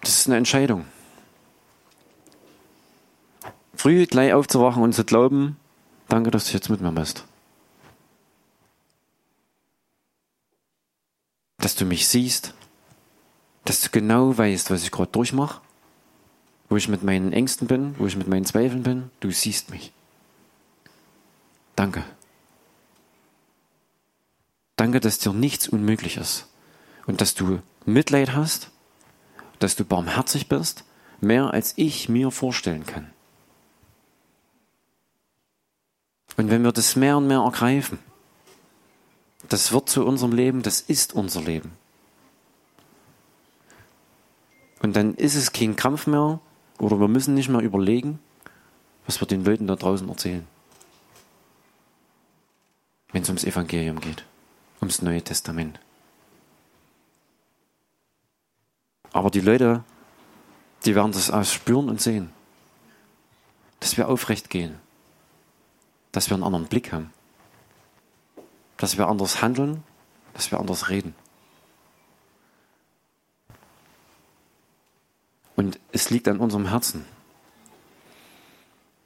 Das 0.00 0.18
ist 0.18 0.26
eine 0.26 0.36
Entscheidung. 0.36 0.84
Früh 3.74 4.06
gleich 4.06 4.32
aufzuwachen 4.32 4.82
und 4.82 4.94
zu 4.94 5.04
glauben, 5.04 5.56
danke, 6.08 6.32
dass 6.32 6.46
du 6.46 6.54
jetzt 6.54 6.68
mit 6.68 6.80
mir 6.80 6.90
bist. 6.90 7.24
Dass 11.58 11.74
du 11.74 11.84
mich 11.84 12.08
siehst, 12.08 12.54
dass 13.64 13.82
du 13.82 13.90
genau 13.90 14.36
weißt, 14.36 14.70
was 14.70 14.82
ich 14.82 14.90
gerade 14.90 15.10
durchmache, 15.10 15.60
wo 16.68 16.76
ich 16.76 16.88
mit 16.88 17.02
meinen 17.02 17.32
Ängsten 17.32 17.66
bin, 17.68 17.94
wo 17.98 18.06
ich 18.06 18.16
mit 18.16 18.28
meinen 18.28 18.44
Zweifeln 18.44 18.82
bin. 18.82 19.10
Du 19.20 19.30
siehst 19.30 19.70
mich. 19.70 19.92
Danke. 21.76 22.04
Danke, 24.76 25.00
dass 25.00 25.18
dir 25.18 25.32
nichts 25.32 25.68
unmöglich 25.68 26.16
ist 26.16 26.46
und 27.06 27.20
dass 27.20 27.34
du 27.34 27.60
Mitleid 27.84 28.32
hast, 28.34 28.70
dass 29.58 29.76
du 29.76 29.84
barmherzig 29.84 30.48
bist, 30.48 30.84
mehr 31.20 31.52
als 31.52 31.74
ich 31.76 32.08
mir 32.08 32.30
vorstellen 32.30 32.86
kann. 32.86 33.10
Und 36.36 36.50
wenn 36.50 36.62
wir 36.62 36.70
das 36.70 36.94
mehr 36.94 37.16
und 37.16 37.26
mehr 37.26 37.40
ergreifen, 37.40 37.98
das 39.48 39.72
wird 39.72 39.88
zu 39.88 40.04
unserem 40.04 40.32
Leben, 40.32 40.62
das 40.62 40.80
ist 40.80 41.14
unser 41.14 41.42
Leben. 41.42 41.72
Und 44.80 44.94
dann 44.94 45.14
ist 45.14 45.34
es 45.34 45.52
kein 45.52 45.76
Krampf 45.76 46.06
mehr 46.06 46.40
oder 46.78 47.00
wir 47.00 47.08
müssen 47.08 47.34
nicht 47.34 47.48
mehr 47.48 47.60
überlegen, 47.60 48.20
was 49.06 49.20
wir 49.20 49.26
den 49.26 49.44
Leuten 49.44 49.66
da 49.66 49.74
draußen 49.74 50.08
erzählen, 50.08 50.46
wenn 53.12 53.22
es 53.22 53.28
ums 53.28 53.44
Evangelium 53.44 54.00
geht 54.00 54.24
ums 54.80 55.02
Neue 55.02 55.22
Testament. 55.22 55.78
Aber 59.12 59.30
die 59.30 59.40
Leute, 59.40 59.82
die 60.84 60.94
werden 60.94 61.12
das 61.12 61.30
auch 61.30 61.44
spüren 61.44 61.88
und 61.88 62.00
sehen, 62.00 62.30
dass 63.80 63.96
wir 63.96 64.08
aufrecht 64.08 64.50
gehen, 64.50 64.78
dass 66.12 66.30
wir 66.30 66.34
einen 66.34 66.44
anderen 66.44 66.66
Blick 66.66 66.92
haben, 66.92 67.12
dass 68.78 68.96
wir 68.96 69.08
anders 69.08 69.42
handeln, 69.42 69.84
dass 70.32 70.50
wir 70.50 70.58
anders 70.58 70.88
reden. 70.88 71.14
Und 75.56 75.78
es 75.92 76.08
liegt 76.08 76.28
an 76.28 76.38
unserem 76.38 76.68
Herzen, 76.68 77.04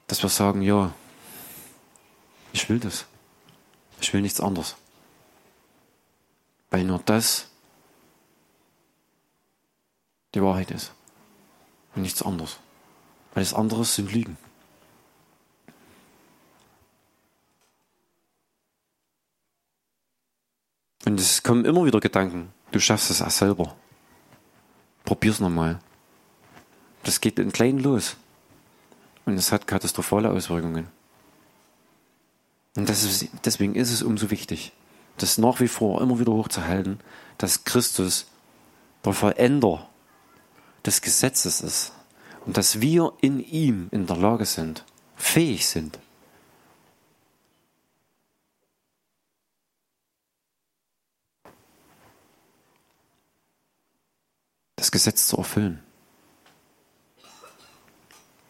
dass 0.07 0.21
wir 0.21 0.29
sagen, 0.29 0.61
ja, 0.61 0.93
ich 2.53 2.69
will 2.69 2.79
das. 2.79 3.07
Ich 3.99 4.13
will 4.13 4.21
nichts 4.21 4.39
anderes. 4.39 4.75
Weil 6.69 6.83
nur 6.83 6.99
das 6.99 7.47
die 10.35 10.43
Wahrheit 10.43 10.69
ist. 10.71 10.91
Und 11.95 12.03
nichts 12.03 12.21
anderes. 12.21 12.59
Weil 13.33 13.43
das 13.43 13.53
andere 13.53 13.85
sind 13.85 14.11
Lügen. 14.11 14.37
Es 21.31 21.43
kommen 21.43 21.65
immer 21.65 21.85
wieder 21.85 21.99
Gedanken, 21.99 22.51
du 22.71 22.79
schaffst 22.79 23.09
es 23.09 23.21
auch 23.21 23.29
selber. 23.29 23.75
Probier's 25.05 25.39
nochmal. 25.39 25.79
Das 27.03 27.21
geht 27.21 27.39
in 27.39 27.51
klein 27.51 27.79
los. 27.79 28.15
Und 29.25 29.35
es 29.35 29.51
hat 29.51 29.67
katastrophale 29.67 30.29
Auswirkungen. 30.29 30.87
Und 32.75 32.89
ist, 32.89 33.27
deswegen 33.45 33.75
ist 33.75 33.91
es 33.91 34.01
umso 34.01 34.31
wichtig, 34.31 34.73
das 35.17 35.37
nach 35.37 35.59
wie 35.59 35.67
vor 35.67 36.01
immer 36.01 36.19
wieder 36.19 36.31
hochzuhalten, 36.31 36.99
dass 37.37 37.63
Christus 37.63 38.25
der 39.05 39.13
Vollender 39.13 39.87
des 40.85 41.01
Gesetzes 41.01 41.61
ist 41.61 41.93
und 42.45 42.57
dass 42.57 42.81
wir 42.81 43.13
in 43.21 43.39
ihm 43.39 43.89
in 43.91 44.07
der 44.07 44.17
Lage 44.17 44.45
sind, 44.45 44.83
fähig 45.15 45.67
sind, 45.67 45.99
das 54.83 54.91
Gesetz 54.91 55.27
zu 55.27 55.37
erfüllen. 55.37 55.79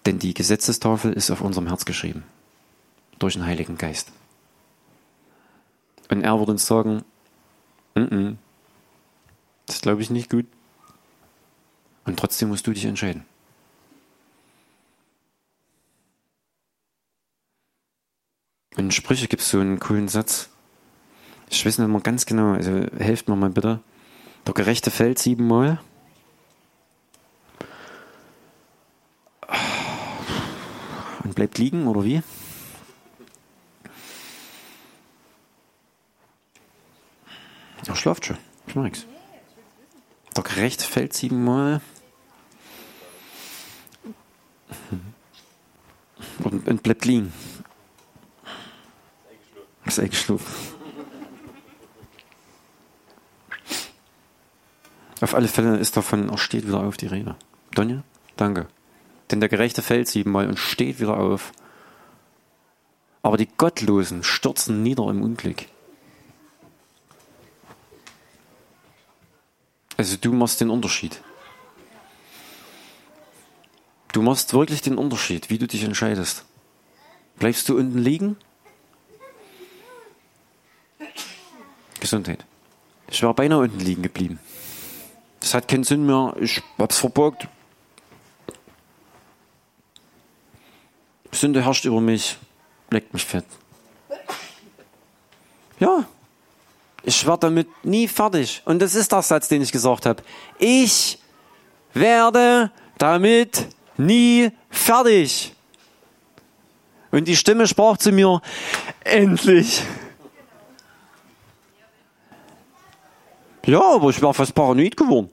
Denn 0.07 0.17
die 0.17 0.33
Gesetzestafel 0.33 1.13
ist 1.13 1.29
auf 1.29 1.41
unserem 1.41 1.67
Herz 1.67 1.85
geschrieben, 1.85 2.23
durch 3.19 3.35
den 3.35 3.45
Heiligen 3.45 3.77
Geist. 3.77 4.11
Und 6.09 6.23
er 6.23 6.39
würde 6.39 6.53
uns 6.53 6.65
sagen, 6.65 7.03
N 7.93 8.09
-n, 8.09 8.35
das 9.67 9.81
glaube 9.81 10.01
ich 10.01 10.09
nicht 10.09 10.31
gut. 10.31 10.47
Und 12.05 12.17
trotzdem 12.17 12.49
musst 12.49 12.65
du 12.65 12.73
dich 12.73 12.85
entscheiden. 12.85 13.25
In 18.75 18.89
Sprüche 18.89 19.27
gibt 19.27 19.43
es 19.43 19.49
so 19.51 19.59
einen 19.59 19.79
coolen 19.79 20.07
Satz. 20.07 20.49
Ich 21.51 21.63
weiß 21.63 21.77
nicht 21.77 21.87
mehr 21.87 22.01
ganz 22.01 22.25
genau, 22.25 22.53
also 22.53 22.87
helft 22.97 23.29
mir 23.29 23.35
mal 23.35 23.51
bitte. 23.51 23.81
Der 24.47 24.55
Gerechte 24.55 24.89
fällt 24.89 25.19
siebenmal. 25.19 25.79
Bleibt 31.43 31.57
liegen, 31.57 31.87
oder 31.87 32.05
wie? 32.05 32.21
Er 37.85 37.95
schlaft 37.97 38.25
schon. 38.25 38.37
Ich 38.65 38.75
mag 38.75 38.85
nichts. 38.85 39.05
Der 40.37 40.43
Gerechte 40.43 40.85
fällt 40.85 41.13
siebenmal. 41.13 41.81
Und, 46.45 46.65
und 46.65 46.81
bleibt 46.81 47.03
liegen. 47.03 47.33
Ist 49.85 49.99
eingeschlafen. 49.99 50.45
Auf 55.19 55.35
alle 55.35 55.49
Fälle 55.49 55.77
ist 55.77 55.97
davon, 55.97 56.29
er 56.29 56.37
steht 56.37 56.65
wieder 56.65 56.79
auf 56.79 56.95
die 56.95 57.07
Rede. 57.07 57.35
Donja, 57.71 58.03
danke. 58.37 58.67
Denn 59.33 59.39
der 59.39 59.49
Gerechte 59.49 59.81
fällt 59.81 60.07
siebenmal 60.07 60.47
und 60.47 60.59
steht 60.59 60.99
wieder 60.99 61.17
auf. 61.17 61.53
Aber 63.23 63.35
die 63.35 63.47
Gottlosen 63.47 64.23
stürzen 64.23 64.83
nieder 64.83 65.09
im 65.09 65.23
Unglück. 65.23 65.65
Also 69.97 70.17
du 70.17 70.31
machst 70.33 70.61
den 70.61 70.69
Unterschied. 70.69 71.19
Du 74.11 74.21
machst 74.21 74.53
wirklich 74.53 74.83
den 74.83 74.99
Unterschied, 74.99 75.49
wie 75.49 75.57
du 75.57 75.65
dich 75.65 75.83
entscheidest. 75.83 76.45
Bleibst 77.37 77.67
du 77.69 77.75
unten 77.75 77.97
liegen? 77.97 78.37
Gesundheit. 81.99 82.45
Ich 83.09 83.23
wäre 83.23 83.33
beinahe 83.33 83.61
unten 83.61 83.79
liegen 83.79 84.03
geblieben. 84.03 84.37
Das 85.39 85.55
hat 85.55 85.67
keinen 85.67 85.85
Sinn 85.85 86.05
mehr. 86.05 86.35
Ich 86.39 86.61
hab's 86.77 86.99
verborgt. 86.99 87.47
Sünde 91.33 91.63
herrscht 91.63 91.85
über 91.85 92.01
mich. 92.01 92.37
Leckt 92.89 93.13
mich 93.13 93.25
fett. 93.25 93.45
Ja. 95.79 96.05
Ich 97.03 97.25
werde 97.25 97.39
damit 97.47 97.67
nie 97.83 98.07
fertig. 98.07 98.61
Und 98.65 98.81
das 98.81 98.95
ist 98.95 99.11
der 99.11 99.21
Satz, 99.21 99.49
den 99.49 99.61
ich 99.61 99.71
gesagt 99.71 100.05
habe. 100.05 100.23
Ich 100.57 101.19
werde 101.93 102.71
damit 102.97 103.67
nie 103.97 104.51
fertig. 104.69 105.53
Und 107.11 107.27
die 107.27 107.35
Stimme 107.35 107.67
sprach 107.67 107.97
zu 107.97 108.11
mir, 108.11 108.41
endlich. 109.03 109.83
Ja, 113.65 113.81
aber 113.81 114.09
ich 114.09 114.21
wäre 114.21 114.33
fast 114.33 114.55
paranoid 114.55 114.97
geworden. 114.97 115.29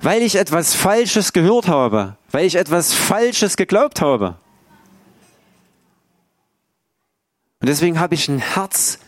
Weil 0.00 0.22
ich 0.22 0.36
etwas 0.36 0.74
Falsches 0.74 1.32
gehört 1.32 1.68
habe. 1.68 2.16
Weil 2.30 2.46
ich 2.46 2.54
etwas 2.54 2.92
Falsches 2.92 3.56
geglaubt 3.56 4.00
habe. 4.00 4.36
Und 7.60 7.68
deswegen 7.68 7.98
habe 7.98 8.14
ich 8.14 8.28
ein 8.28 8.38
Herz 8.38 8.98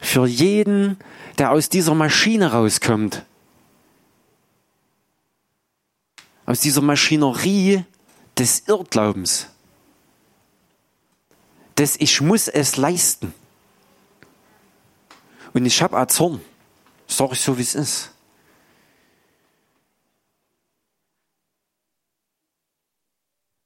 für 0.00 0.26
jeden, 0.26 0.98
der 1.38 1.50
aus 1.50 1.68
dieser 1.68 1.94
Maschine 1.94 2.52
rauskommt. 2.52 3.24
Aus 6.46 6.60
dieser 6.60 6.80
Maschinerie 6.80 7.84
des 8.38 8.68
Irrglaubens. 8.68 9.48
Des 11.76 11.96
Ich 11.98 12.20
muss 12.20 12.48
es 12.48 12.76
leisten. 12.76 13.34
Und 15.52 15.66
ich 15.66 15.82
habe 15.82 16.06
Zorn. 16.06 16.40
Sag 17.08 17.32
ich 17.32 17.40
so, 17.40 17.58
wie 17.58 17.62
es 17.62 17.74
ist. 17.74 18.10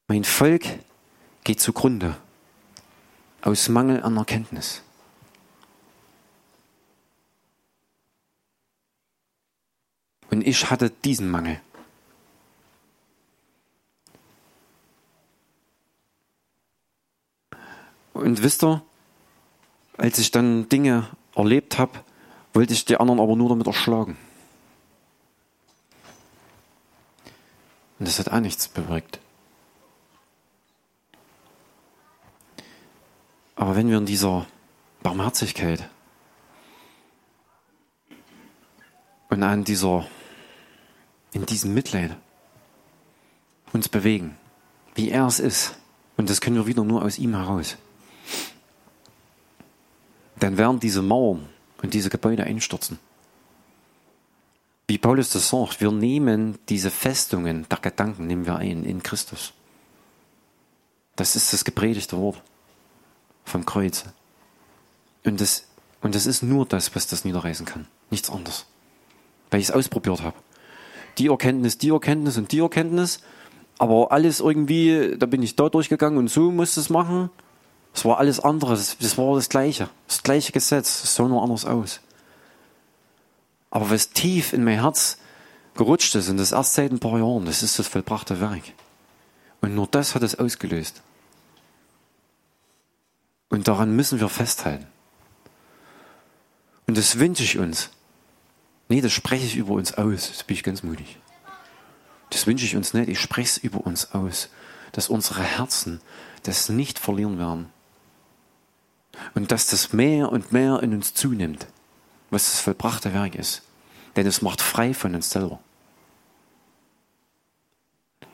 Mein 0.08 0.24
Volk 0.24 0.64
geht 1.44 1.60
zugrunde 1.60 2.16
aus 3.46 3.68
Mangel 3.68 4.02
an 4.02 4.16
Erkenntnis. 4.16 4.82
Und 10.30 10.44
ich 10.44 10.68
hatte 10.68 10.90
diesen 10.90 11.30
Mangel. 11.30 11.60
Und 18.14 18.42
wisst 18.42 18.64
ihr, 18.64 18.82
als 19.96 20.18
ich 20.18 20.32
dann 20.32 20.68
Dinge 20.68 21.06
erlebt 21.36 21.78
habe, 21.78 22.00
wollte 22.52 22.72
ich 22.72 22.84
die 22.84 22.96
anderen 22.96 23.20
aber 23.20 23.36
nur 23.36 23.50
damit 23.50 23.68
erschlagen. 23.68 24.16
Und 28.00 28.08
das 28.08 28.18
hat 28.18 28.28
auch 28.28 28.40
nichts 28.40 28.66
bewirkt. 28.66 29.20
Aber 33.56 33.74
wenn 33.74 33.88
wir 33.88 33.96
in 33.96 34.06
dieser 34.06 34.46
Barmherzigkeit 35.02 35.88
und 39.30 39.42
an 39.42 39.64
dieser, 39.64 40.06
in 41.32 41.46
diesem 41.46 41.72
Mitleid 41.72 42.14
uns 43.72 43.88
bewegen, 43.88 44.36
wie 44.94 45.10
er 45.10 45.26
es 45.26 45.40
ist, 45.40 45.74
und 46.18 46.30
das 46.30 46.40
können 46.40 46.56
wir 46.56 46.66
wieder 46.66 46.84
nur 46.84 47.02
aus 47.02 47.18
ihm 47.18 47.34
heraus, 47.34 47.76
dann 50.38 50.58
werden 50.58 50.78
diese 50.78 51.00
Mauern 51.00 51.48
und 51.82 51.94
diese 51.94 52.10
Gebäude 52.10 52.44
einstürzen. 52.44 52.98
Wie 54.86 54.98
Paulus 54.98 55.30
das 55.30 55.48
sagt, 55.48 55.80
wir 55.80 55.90
nehmen 55.90 56.58
diese 56.68 56.90
Festungen 56.90 57.66
der 57.70 57.78
Gedanken, 57.78 58.26
nehmen 58.26 58.46
wir 58.46 58.56
ein 58.56 58.84
in 58.84 59.02
Christus. 59.02 59.52
Das 61.16 61.34
ist 61.34 61.52
das 61.52 61.64
gepredigte 61.64 62.18
Wort 62.18 62.42
vom 63.46 63.64
Kreuz. 63.64 64.04
Und 65.24 65.40
das, 65.40 65.64
und 66.02 66.14
das 66.14 66.26
ist 66.26 66.42
nur 66.42 66.66
das, 66.66 66.94
was 66.94 67.06
das 67.06 67.24
niederreißen 67.24 67.64
kann. 67.64 67.86
Nichts 68.10 68.28
anderes. 68.28 68.66
Weil 69.50 69.60
ich 69.60 69.68
es 69.68 69.74
ausprobiert 69.74 70.22
habe. 70.22 70.36
Die 71.18 71.28
Erkenntnis, 71.28 71.78
die 71.78 71.88
Erkenntnis 71.90 72.36
und 72.36 72.52
die 72.52 72.58
Erkenntnis. 72.58 73.20
Aber 73.78 74.12
alles 74.12 74.40
irgendwie, 74.40 75.16
da 75.18 75.26
bin 75.26 75.42
ich 75.42 75.56
da 75.56 75.68
durchgegangen 75.68 76.18
und 76.18 76.28
so 76.28 76.50
musste 76.50 76.80
es 76.80 76.90
machen. 76.90 77.30
Es 77.94 78.04
war 78.04 78.18
alles 78.18 78.40
andere. 78.40 78.72
Das, 78.72 79.18
war 79.18 79.34
das 79.34 79.48
Gleiche. 79.48 79.88
Das 80.06 80.22
gleiche 80.22 80.52
Gesetz. 80.52 81.04
Es 81.04 81.14
sah 81.14 81.26
nur 81.26 81.42
anders 81.42 81.64
aus. 81.64 82.00
Aber 83.70 83.90
was 83.90 84.10
tief 84.10 84.52
in 84.52 84.64
mein 84.64 84.80
Herz 84.80 85.18
gerutscht 85.74 86.14
ist, 86.14 86.28
und 86.28 86.38
das 86.38 86.52
erst 86.52 86.74
seit 86.74 86.90
ein 86.90 86.98
paar 86.98 87.18
Jahren, 87.18 87.44
das 87.44 87.62
ist 87.62 87.78
das 87.78 87.88
vollbrachte 87.88 88.40
Werk. 88.40 88.62
Und 89.60 89.74
nur 89.74 89.86
das 89.86 90.14
hat 90.14 90.22
es 90.22 90.38
ausgelöst. 90.38 91.02
Und 93.48 93.68
daran 93.68 93.94
müssen 93.94 94.20
wir 94.20 94.28
festhalten. 94.28 94.86
Und 96.86 96.96
das 96.96 97.18
wünsche 97.18 97.42
ich 97.42 97.58
uns. 97.58 97.90
Nee, 98.88 99.00
das 99.00 99.12
spreche 99.12 99.46
ich 99.46 99.56
über 99.56 99.74
uns 99.74 99.94
aus. 99.94 100.28
Das 100.28 100.44
bin 100.44 100.56
ich 100.56 100.62
ganz 100.62 100.82
mutig. 100.82 101.18
Das 102.30 102.46
wünsche 102.46 102.64
ich 102.64 102.76
uns 102.76 102.94
nicht. 102.94 103.08
Ich 103.08 103.20
spreche 103.20 103.48
es 103.48 103.58
über 103.58 103.80
uns 103.80 104.12
aus. 104.12 104.48
Dass 104.92 105.08
unsere 105.08 105.42
Herzen 105.42 106.00
das 106.44 106.68
nicht 106.68 106.98
verlieren 106.98 107.38
werden. 107.38 107.70
Und 109.34 109.50
dass 109.50 109.66
das 109.66 109.92
mehr 109.92 110.30
und 110.30 110.52
mehr 110.52 110.82
in 110.82 110.94
uns 110.94 111.14
zunimmt, 111.14 111.66
was 112.30 112.44
das 112.44 112.60
vollbrachte 112.60 113.14
Werk 113.14 113.34
ist. 113.34 113.62
Denn 114.14 114.26
es 114.26 114.42
macht 114.42 114.60
frei 114.60 114.94
von 114.94 115.14
uns 115.14 115.30
selber. 115.30 115.60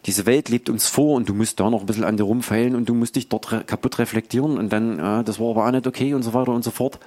Diese 0.06 0.26
Welt 0.26 0.48
lebt 0.48 0.68
uns 0.68 0.88
vor 0.88 1.14
und 1.14 1.28
du 1.28 1.34
musst 1.34 1.60
da 1.60 1.70
noch 1.70 1.80
ein 1.80 1.86
bisschen 1.86 2.04
an 2.04 2.16
dir 2.16 2.24
rumfeilen 2.24 2.74
und 2.74 2.88
du 2.88 2.94
musst 2.94 3.14
dich 3.14 3.28
dort 3.28 3.52
re 3.52 3.64
kaputt 3.64 3.98
reflektieren 3.98 4.58
und 4.58 4.72
dann, 4.72 4.98
ja, 4.98 5.22
das 5.22 5.38
war 5.38 5.50
aber 5.50 5.66
auch 5.66 5.70
nicht 5.70 5.86
okay 5.86 6.14
und 6.14 6.22
so 6.22 6.34
weiter 6.34 6.52
und 6.52 6.64
so 6.64 6.72
fort. 6.72 6.98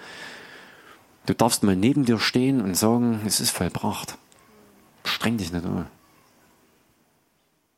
Du 1.26 1.34
darfst 1.34 1.64
mal 1.64 1.76
neben 1.76 2.06
dir 2.06 2.20
stehen 2.20 2.62
und 2.62 2.76
sagen, 2.76 3.22
es 3.26 3.39
ist 3.39 3.50
vollbracht. 3.50 4.18
Streng 5.04 5.38
dich 5.38 5.52
nicht 5.52 5.66
an. 5.66 5.88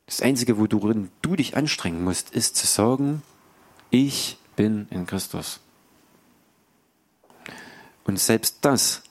Das 0.05 0.21
Einzige, 0.21 0.57
worin 0.57 1.09
du 1.21 1.35
dich 1.35 1.57
anstrengen 1.57 2.03
musst, 2.03 2.29
ist 2.29 2.55
zu 2.55 2.67
sagen, 2.67 3.23
ich 3.89 4.37
bin 4.55 4.87
in 4.89 5.05
Christus. 5.05 5.59
Und 8.05 8.19
selbst 8.19 8.57
das 8.61 9.03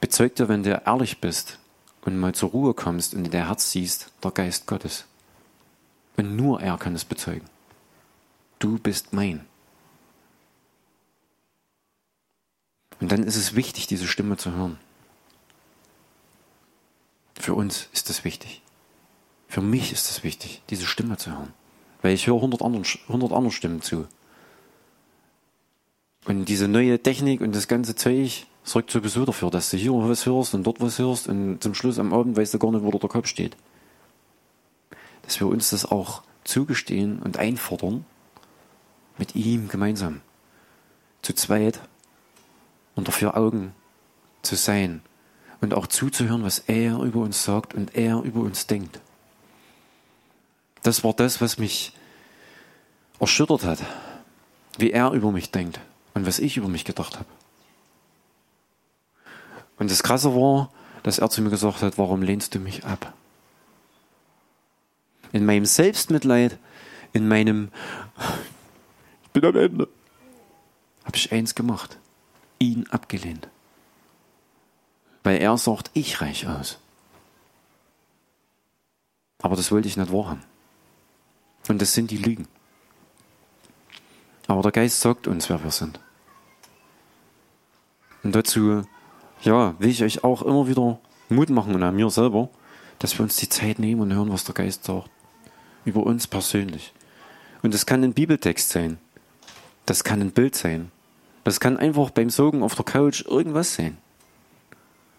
bezeugt 0.00 0.38
dir, 0.38 0.48
wenn 0.48 0.62
du 0.62 0.82
ehrlich 0.84 1.20
bist, 1.20 1.58
und 2.08 2.18
mal 2.18 2.34
zur 2.34 2.50
Ruhe 2.50 2.74
kommst 2.74 3.14
und 3.14 3.26
in 3.26 3.30
dein 3.30 3.46
Herz 3.46 3.70
siehst, 3.70 4.10
der 4.24 4.30
Geist 4.30 4.66
Gottes. 4.66 5.04
Und 6.16 6.36
nur 6.36 6.60
er 6.60 6.78
kann 6.78 6.94
es 6.94 7.04
bezeugen. 7.04 7.46
Du 8.58 8.78
bist 8.78 9.12
mein. 9.12 9.44
Und 13.00 13.12
dann 13.12 13.22
ist 13.22 13.36
es 13.36 13.54
wichtig, 13.54 13.86
diese 13.86 14.06
Stimme 14.06 14.36
zu 14.36 14.52
hören. 14.52 14.78
Für 17.38 17.54
uns 17.54 17.88
ist 17.92 18.08
das 18.08 18.24
wichtig. 18.24 18.62
Für 19.46 19.60
mich 19.60 19.92
ist 19.92 20.10
es 20.10 20.24
wichtig, 20.24 20.62
diese 20.70 20.86
Stimme 20.86 21.18
zu 21.18 21.30
hören. 21.30 21.52
Weil 22.02 22.14
ich 22.14 22.26
höre 22.26 22.36
100 22.36 22.62
anderen, 22.62 22.84
100 23.06 23.32
anderen 23.32 23.52
Stimmen 23.52 23.82
zu. 23.82 24.08
Und 26.24 26.46
diese 26.46 26.68
neue 26.68 27.00
Technik 27.00 27.40
und 27.42 27.54
das 27.54 27.68
ganze 27.68 27.94
Zeug, 27.94 28.46
sorgt 28.68 28.90
sowieso 28.90 29.24
dafür, 29.24 29.50
dass 29.50 29.70
du 29.70 29.76
hier 29.76 29.92
was 29.92 30.26
hörst 30.26 30.54
und 30.54 30.64
dort 30.64 30.80
was 30.80 30.98
hörst 30.98 31.28
und 31.28 31.62
zum 31.62 31.74
Schluss 31.74 31.98
am 31.98 32.12
Abend 32.12 32.36
weißt 32.36 32.54
du 32.54 32.58
gar 32.58 32.70
nicht, 32.70 32.82
wo 32.82 32.90
der 32.90 33.08
Kopf 33.08 33.26
steht. 33.26 33.56
Dass 35.22 35.40
wir 35.40 35.46
uns 35.46 35.70
das 35.70 35.84
auch 35.84 36.22
zugestehen 36.44 37.20
und 37.20 37.38
einfordern, 37.38 38.04
mit 39.16 39.34
ihm 39.34 39.68
gemeinsam, 39.68 40.20
zu 41.22 41.34
zweit, 41.34 41.80
unter 42.94 43.12
vier 43.12 43.36
Augen 43.36 43.74
zu 44.42 44.54
sein 44.54 45.02
und 45.60 45.74
auch 45.74 45.86
zuzuhören, 45.86 46.44
was 46.44 46.60
er 46.60 47.00
über 47.00 47.20
uns 47.20 47.44
sagt 47.44 47.74
und 47.74 47.94
er 47.96 48.22
über 48.22 48.40
uns 48.40 48.66
denkt. 48.66 49.00
Das 50.82 51.02
war 51.04 51.12
das, 51.12 51.40
was 51.40 51.58
mich 51.58 51.92
erschüttert 53.18 53.64
hat, 53.64 53.80
wie 54.78 54.92
er 54.92 55.10
über 55.10 55.32
mich 55.32 55.50
denkt 55.50 55.80
und 56.14 56.26
was 56.26 56.38
ich 56.38 56.56
über 56.56 56.68
mich 56.68 56.84
gedacht 56.84 57.18
habe. 57.18 57.37
Und 59.78 59.90
das 59.90 60.02
Krasse 60.02 60.34
war, 60.34 60.70
dass 61.02 61.18
er 61.18 61.30
zu 61.30 61.40
mir 61.42 61.50
gesagt 61.50 61.82
hat, 61.82 61.98
warum 61.98 62.22
lehnst 62.22 62.54
du 62.54 62.58
mich 62.58 62.84
ab? 62.84 63.12
In 65.32 65.44
meinem 65.44 65.66
Selbstmitleid, 65.66 66.58
in 67.12 67.28
meinem, 67.28 67.70
ich 69.24 69.30
bin 69.30 69.44
am 69.44 69.56
Ende, 69.56 69.88
habe 71.04 71.16
ich 71.16 71.32
eins 71.32 71.54
gemacht, 71.54 71.98
ihn 72.58 72.86
abgelehnt. 72.90 73.48
Weil 75.22 75.38
er 75.38 75.56
sagt, 75.58 75.90
ich 75.94 76.20
reich 76.20 76.46
aus. 76.46 76.78
Aber 79.40 79.56
das 79.56 79.70
wollte 79.70 79.88
ich 79.88 79.96
nicht 79.96 80.12
wahrhaben. 80.12 80.42
Und 81.68 81.80
das 81.80 81.92
sind 81.92 82.10
die 82.10 82.16
Lügen. 82.16 82.48
Aber 84.46 84.62
der 84.62 84.72
Geist 84.72 85.00
sagt 85.00 85.26
uns, 85.26 85.48
wer 85.50 85.62
wir 85.62 85.70
sind. 85.70 86.00
Und 88.22 88.34
dazu, 88.34 88.82
ja, 89.42 89.74
will 89.78 89.90
ich 89.90 90.02
euch 90.02 90.24
auch 90.24 90.42
immer 90.42 90.68
wieder 90.68 90.98
Mut 91.28 91.50
machen 91.50 91.74
und 91.74 91.82
an 91.82 91.96
mir 91.96 92.10
selber, 92.10 92.48
dass 92.98 93.18
wir 93.18 93.22
uns 93.22 93.36
die 93.36 93.48
Zeit 93.48 93.78
nehmen 93.78 94.00
und 94.00 94.14
hören, 94.14 94.32
was 94.32 94.44
der 94.44 94.54
Geist 94.54 94.84
sagt. 94.84 95.10
Über 95.84 96.04
uns 96.04 96.26
persönlich. 96.26 96.92
Und 97.62 97.74
das 97.74 97.86
kann 97.86 98.02
ein 98.02 98.14
Bibeltext 98.14 98.70
sein. 98.70 98.98
Das 99.86 100.04
kann 100.04 100.20
ein 100.20 100.32
Bild 100.32 100.54
sein. 100.54 100.90
Das 101.44 101.60
kann 101.60 101.76
einfach 101.76 102.10
beim 102.10 102.30
Sogen 102.30 102.62
auf 102.62 102.74
der 102.74 102.84
Couch 102.84 103.24
irgendwas 103.26 103.74
sein. 103.74 103.96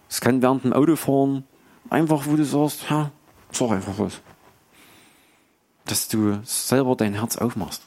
Es 0.09 0.21
kann 0.21 0.41
während 0.41 0.63
dem 0.63 0.73
Autofahren 0.73 1.43
einfach, 1.89 2.27
wo 2.27 2.35
du 2.35 2.43
sagst, 2.43 2.89
ja, 2.89 3.11
sag 3.51 3.71
einfach 3.71 3.97
was. 3.97 4.21
Dass 5.85 6.07
du 6.07 6.39
selber 6.43 6.95
dein 6.95 7.15
Herz 7.15 7.37
aufmachst. 7.37 7.83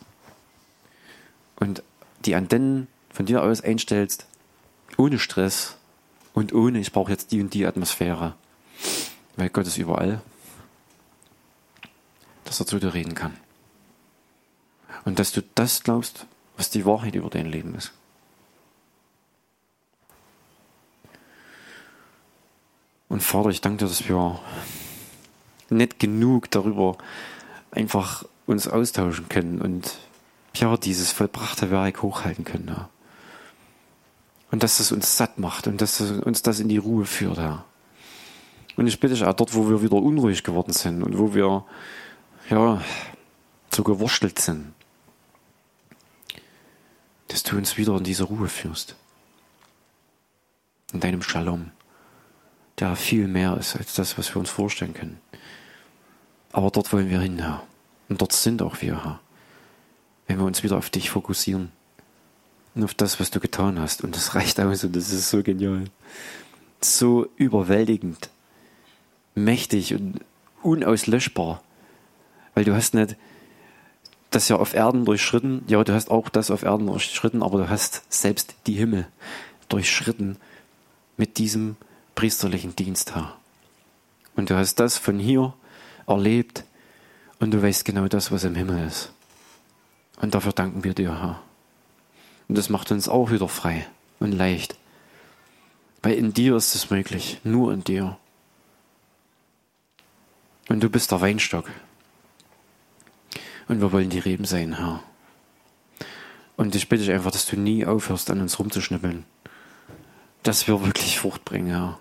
Und 1.56 1.82
die 2.24 2.34
Antennen 2.34 2.88
von 3.10 3.26
dir 3.26 3.42
aus 3.42 3.60
einstellst, 3.60 4.26
ohne 4.96 5.18
Stress 5.18 5.76
und 6.34 6.52
ohne, 6.52 6.80
ich 6.80 6.92
brauche 6.92 7.10
jetzt 7.10 7.32
die 7.32 7.40
und 7.40 7.52
die 7.54 7.66
Atmosphäre. 7.66 8.34
Weil 9.36 9.50
Gott 9.50 9.66
ist 9.66 9.78
überall. 9.78 10.20
Dass 12.44 12.60
er 12.60 12.66
zu 12.66 12.78
dir 12.78 12.94
reden 12.94 13.14
kann. 13.14 13.36
Und 15.04 15.18
dass 15.18 15.32
du 15.32 15.42
das 15.54 15.82
glaubst, 15.82 16.26
was 16.56 16.70
die 16.70 16.84
Wahrheit 16.86 17.14
über 17.14 17.30
dein 17.30 17.46
Leben 17.46 17.74
ist. 17.74 17.92
Und 23.08 23.22
Vater, 23.22 23.50
ich 23.50 23.60
danke 23.60 23.84
dir, 23.84 23.88
dass 23.88 24.08
wir 24.08 24.40
nicht 25.68 25.98
genug 25.98 26.50
darüber 26.50 26.96
einfach 27.70 28.24
uns 28.46 28.68
austauschen 28.68 29.28
können 29.28 29.60
und 29.60 29.98
ja, 30.54 30.76
dieses 30.76 31.12
vollbrachte 31.12 31.70
Werk 31.70 32.02
hochhalten 32.02 32.44
können. 32.44 32.68
Ja. 32.68 32.88
Und 34.52 34.62
dass 34.62 34.78
es 34.78 34.92
uns 34.92 35.16
satt 35.16 35.38
macht 35.38 35.66
und 35.66 35.80
dass 35.80 36.00
uns 36.00 36.42
das 36.42 36.60
in 36.60 36.68
die 36.68 36.76
Ruhe 36.76 37.04
führt, 37.04 37.38
Herr. 37.38 37.64
Und 38.76 38.86
ich 38.86 39.00
bitte 39.00 39.14
dich 39.14 39.24
auch 39.24 39.34
dort, 39.34 39.54
wo 39.54 39.68
wir 39.68 39.82
wieder 39.82 39.96
unruhig 39.96 40.44
geworden 40.44 40.72
sind 40.72 41.02
und 41.02 41.18
wo 41.18 41.34
wir 41.34 41.64
ja 42.48 42.80
so 43.74 43.82
gewurschtelt 43.82 44.38
sind, 44.38 44.72
dass 47.28 47.42
du 47.42 47.56
uns 47.56 47.76
wieder 47.76 47.96
in 47.96 48.04
diese 48.04 48.24
Ruhe 48.24 48.48
führst. 48.48 48.94
In 50.92 51.00
deinem 51.00 51.22
Shalom 51.22 51.72
der 52.78 52.96
viel 52.96 53.28
mehr 53.28 53.56
ist 53.56 53.76
als 53.76 53.94
das, 53.94 54.18
was 54.18 54.34
wir 54.34 54.40
uns 54.40 54.50
vorstellen 54.50 54.94
können. 54.94 55.20
Aber 56.52 56.70
dort 56.70 56.92
wollen 56.92 57.10
wir 57.10 57.20
hin, 57.20 57.38
Herr. 57.38 57.62
Und 58.08 58.20
dort 58.20 58.32
sind 58.32 58.62
auch 58.62 58.80
wir, 58.82 59.04
Herr. 59.04 59.20
Wenn 60.26 60.38
wir 60.38 60.44
uns 60.44 60.62
wieder 60.62 60.76
auf 60.76 60.90
dich 60.90 61.10
fokussieren. 61.10 61.70
Auf 62.80 62.94
das, 62.94 63.20
was 63.20 63.30
du 63.30 63.40
getan 63.40 63.78
hast. 63.78 64.02
Und 64.02 64.16
das 64.16 64.34
reicht 64.34 64.58
aus 64.60 64.84
und 64.84 64.96
das 64.96 65.12
ist 65.12 65.28
so 65.28 65.42
genial. 65.42 65.84
So 66.80 67.28
überwältigend. 67.36 68.30
Mächtig 69.34 69.94
und 69.94 70.20
unauslöschbar. 70.62 71.62
Weil 72.54 72.64
du 72.64 72.74
hast 72.74 72.94
nicht 72.94 73.16
das 74.30 74.48
ja 74.48 74.56
auf 74.56 74.74
Erden 74.74 75.04
durchschritten. 75.04 75.62
Ja, 75.68 75.84
du 75.84 75.92
hast 75.92 76.10
auch 76.10 76.28
das 76.28 76.50
auf 76.50 76.62
Erden 76.62 76.86
durchschritten, 76.86 77.42
aber 77.42 77.58
du 77.58 77.68
hast 77.68 78.02
selbst 78.12 78.54
die 78.66 78.74
Himmel 78.74 79.06
durchschritten 79.68 80.36
mit 81.16 81.38
diesem 81.38 81.76
priesterlichen 82.14 82.74
Dienst, 82.76 83.14
Herr. 83.14 83.36
Und 84.34 84.50
du 84.50 84.56
hast 84.56 84.76
das 84.76 84.96
von 84.96 85.18
hier 85.18 85.54
erlebt 86.06 86.64
und 87.38 87.52
du 87.52 87.62
weißt 87.62 87.84
genau 87.84 88.08
das, 88.08 88.32
was 88.32 88.44
im 88.44 88.54
Himmel 88.54 88.86
ist. 88.86 89.12
Und 90.20 90.34
dafür 90.34 90.52
danken 90.52 90.84
wir 90.84 90.94
dir, 90.94 91.20
Herr. 91.20 91.42
Und 92.52 92.58
das 92.58 92.68
macht 92.68 92.90
uns 92.90 93.08
auch 93.08 93.30
wieder 93.30 93.48
frei 93.48 93.86
und 94.20 94.32
leicht. 94.32 94.76
Weil 96.02 96.16
in 96.18 96.34
dir 96.34 96.54
ist 96.56 96.74
es 96.74 96.90
möglich, 96.90 97.40
nur 97.44 97.72
in 97.72 97.82
dir. 97.82 98.18
Und 100.68 100.82
du 100.82 100.90
bist 100.90 101.10
der 101.12 101.22
Weinstock. 101.22 101.70
Und 103.68 103.80
wir 103.80 103.90
wollen 103.90 104.10
die 104.10 104.18
Reben 104.18 104.44
sein, 104.44 104.76
Herr. 104.76 105.02
Und 106.58 106.74
ich 106.74 106.90
bitte 106.90 107.04
dich 107.04 107.12
einfach, 107.12 107.30
dass 107.30 107.46
du 107.46 107.56
nie 107.56 107.86
aufhörst, 107.86 108.30
an 108.30 108.42
uns 108.42 108.58
rumzuschnippeln. 108.58 109.24
Dass 110.42 110.68
wir 110.68 110.84
wirklich 110.84 111.18
Frucht 111.18 111.46
bringen, 111.46 111.68
Herr 111.68 111.98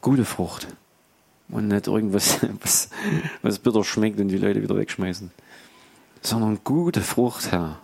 gute 0.00 0.24
Frucht. 0.24 0.68
Und 1.48 1.68
nicht 1.68 1.86
irgendwas, 1.86 2.40
was, 2.60 2.90
was 3.42 3.58
bitter 3.58 3.84
schmeckt 3.84 4.20
und 4.20 4.28
die 4.28 4.38
Leute 4.38 4.62
wieder 4.62 4.76
wegschmeißen. 4.76 5.30
Sondern 6.22 6.60
gute 6.64 7.00
Frucht, 7.00 7.50
Herr. 7.52 7.80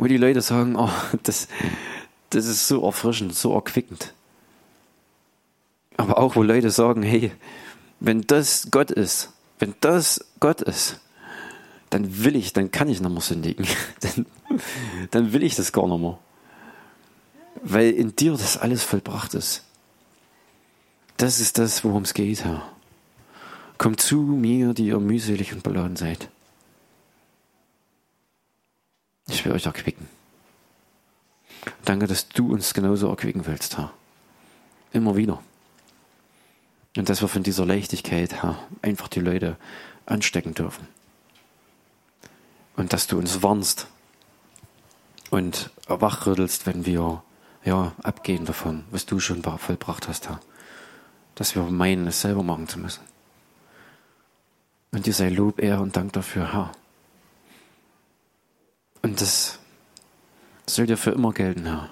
Wo 0.00 0.06
die 0.06 0.16
Leute 0.16 0.40
sagen, 0.40 0.76
oh, 0.76 0.88
das, 1.24 1.46
das 2.30 2.46
ist 2.46 2.66
so 2.66 2.82
erfrischend, 2.86 3.34
so 3.34 3.52
erquickend. 3.52 4.14
Aber 5.98 6.16
auch 6.16 6.36
wo 6.36 6.42
Leute 6.42 6.70
sagen, 6.70 7.02
hey, 7.02 7.32
wenn 8.00 8.22
das 8.22 8.68
Gott 8.70 8.90
ist, 8.90 9.30
wenn 9.58 9.74
das 9.80 10.24
Gott 10.40 10.62
ist, 10.62 11.00
dann 11.90 12.24
will 12.24 12.34
ich, 12.34 12.54
dann 12.54 12.70
kann 12.70 12.88
ich 12.88 13.02
mehr 13.02 13.20
sündigen. 13.20 13.66
dann, 14.00 14.26
dann 15.10 15.32
will 15.34 15.42
ich 15.42 15.54
das 15.54 15.70
gar 15.70 15.86
mehr. 15.86 16.18
Weil 17.62 17.90
in 17.90 18.16
dir 18.16 18.32
das 18.32 18.56
alles 18.56 18.82
vollbracht 18.82 19.34
ist. 19.34 19.64
Das 21.18 21.40
ist 21.40 21.58
das, 21.58 21.84
worum 21.84 22.04
es 22.04 22.14
geht, 22.14 22.42
Herr. 22.46 22.62
Kommt 23.76 24.00
zu 24.00 24.22
mir, 24.22 24.72
die 24.72 24.86
ihr 24.86 24.98
mühselig 24.98 25.52
und 25.52 25.62
beladen 25.62 25.96
seid. 25.96 26.30
Ich 29.30 29.44
will 29.44 29.52
euch 29.52 29.64
erquicken. 29.64 30.08
Danke, 31.84 32.06
dass 32.06 32.28
du 32.28 32.52
uns 32.52 32.74
genauso 32.74 33.08
erquicken 33.08 33.46
willst, 33.46 33.78
Herr. 33.78 33.92
Immer 34.92 35.16
wieder. 35.16 35.42
Und 36.96 37.08
dass 37.08 37.22
wir 37.22 37.28
von 37.28 37.42
dieser 37.42 37.64
Leichtigkeit, 37.64 38.42
Herr, 38.42 38.58
einfach 38.82 39.08
die 39.08 39.20
Leute 39.20 39.56
anstecken 40.04 40.54
dürfen. 40.54 40.86
Und 42.76 42.92
dass 42.92 43.06
du 43.06 43.18
uns 43.18 43.42
warnst 43.42 43.86
und 45.30 45.70
wachrüttelst, 45.86 46.66
wenn 46.66 46.84
wir 46.84 47.22
ja, 47.64 47.92
abgehen 48.02 48.44
davon, 48.44 48.84
was 48.90 49.06
du 49.06 49.20
schon 49.20 49.42
vollbracht 49.42 50.08
hast, 50.08 50.28
Herr 50.28 50.40
dass 51.40 51.54
wir 51.54 51.62
meinen, 51.62 52.06
es 52.06 52.20
selber 52.20 52.42
machen 52.42 52.68
zu 52.68 52.78
müssen. 52.78 53.00
Und 54.92 55.06
dir 55.06 55.14
sei 55.14 55.30
Lob, 55.30 55.58
Ehre 55.58 55.80
und 55.80 55.96
Dank 55.96 56.12
dafür, 56.12 56.52
Herr. 56.52 56.72
Und 59.02 59.20
das 59.20 59.58
soll 60.66 60.86
dir 60.86 60.96
für 60.96 61.10
immer 61.10 61.32
gelten, 61.32 61.64
Herr. 61.64 61.90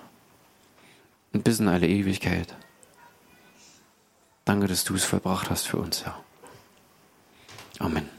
Und 1.32 1.44
bis 1.44 1.60
in 1.60 1.68
alle 1.68 1.86
Ewigkeit. 1.86 2.54
Danke, 4.44 4.66
dass 4.66 4.84
du 4.84 4.94
es 4.94 5.04
vollbracht 5.04 5.50
hast 5.50 5.66
für 5.66 5.76
uns, 5.76 6.04
Herr. 6.04 6.22
Amen. 7.78 8.17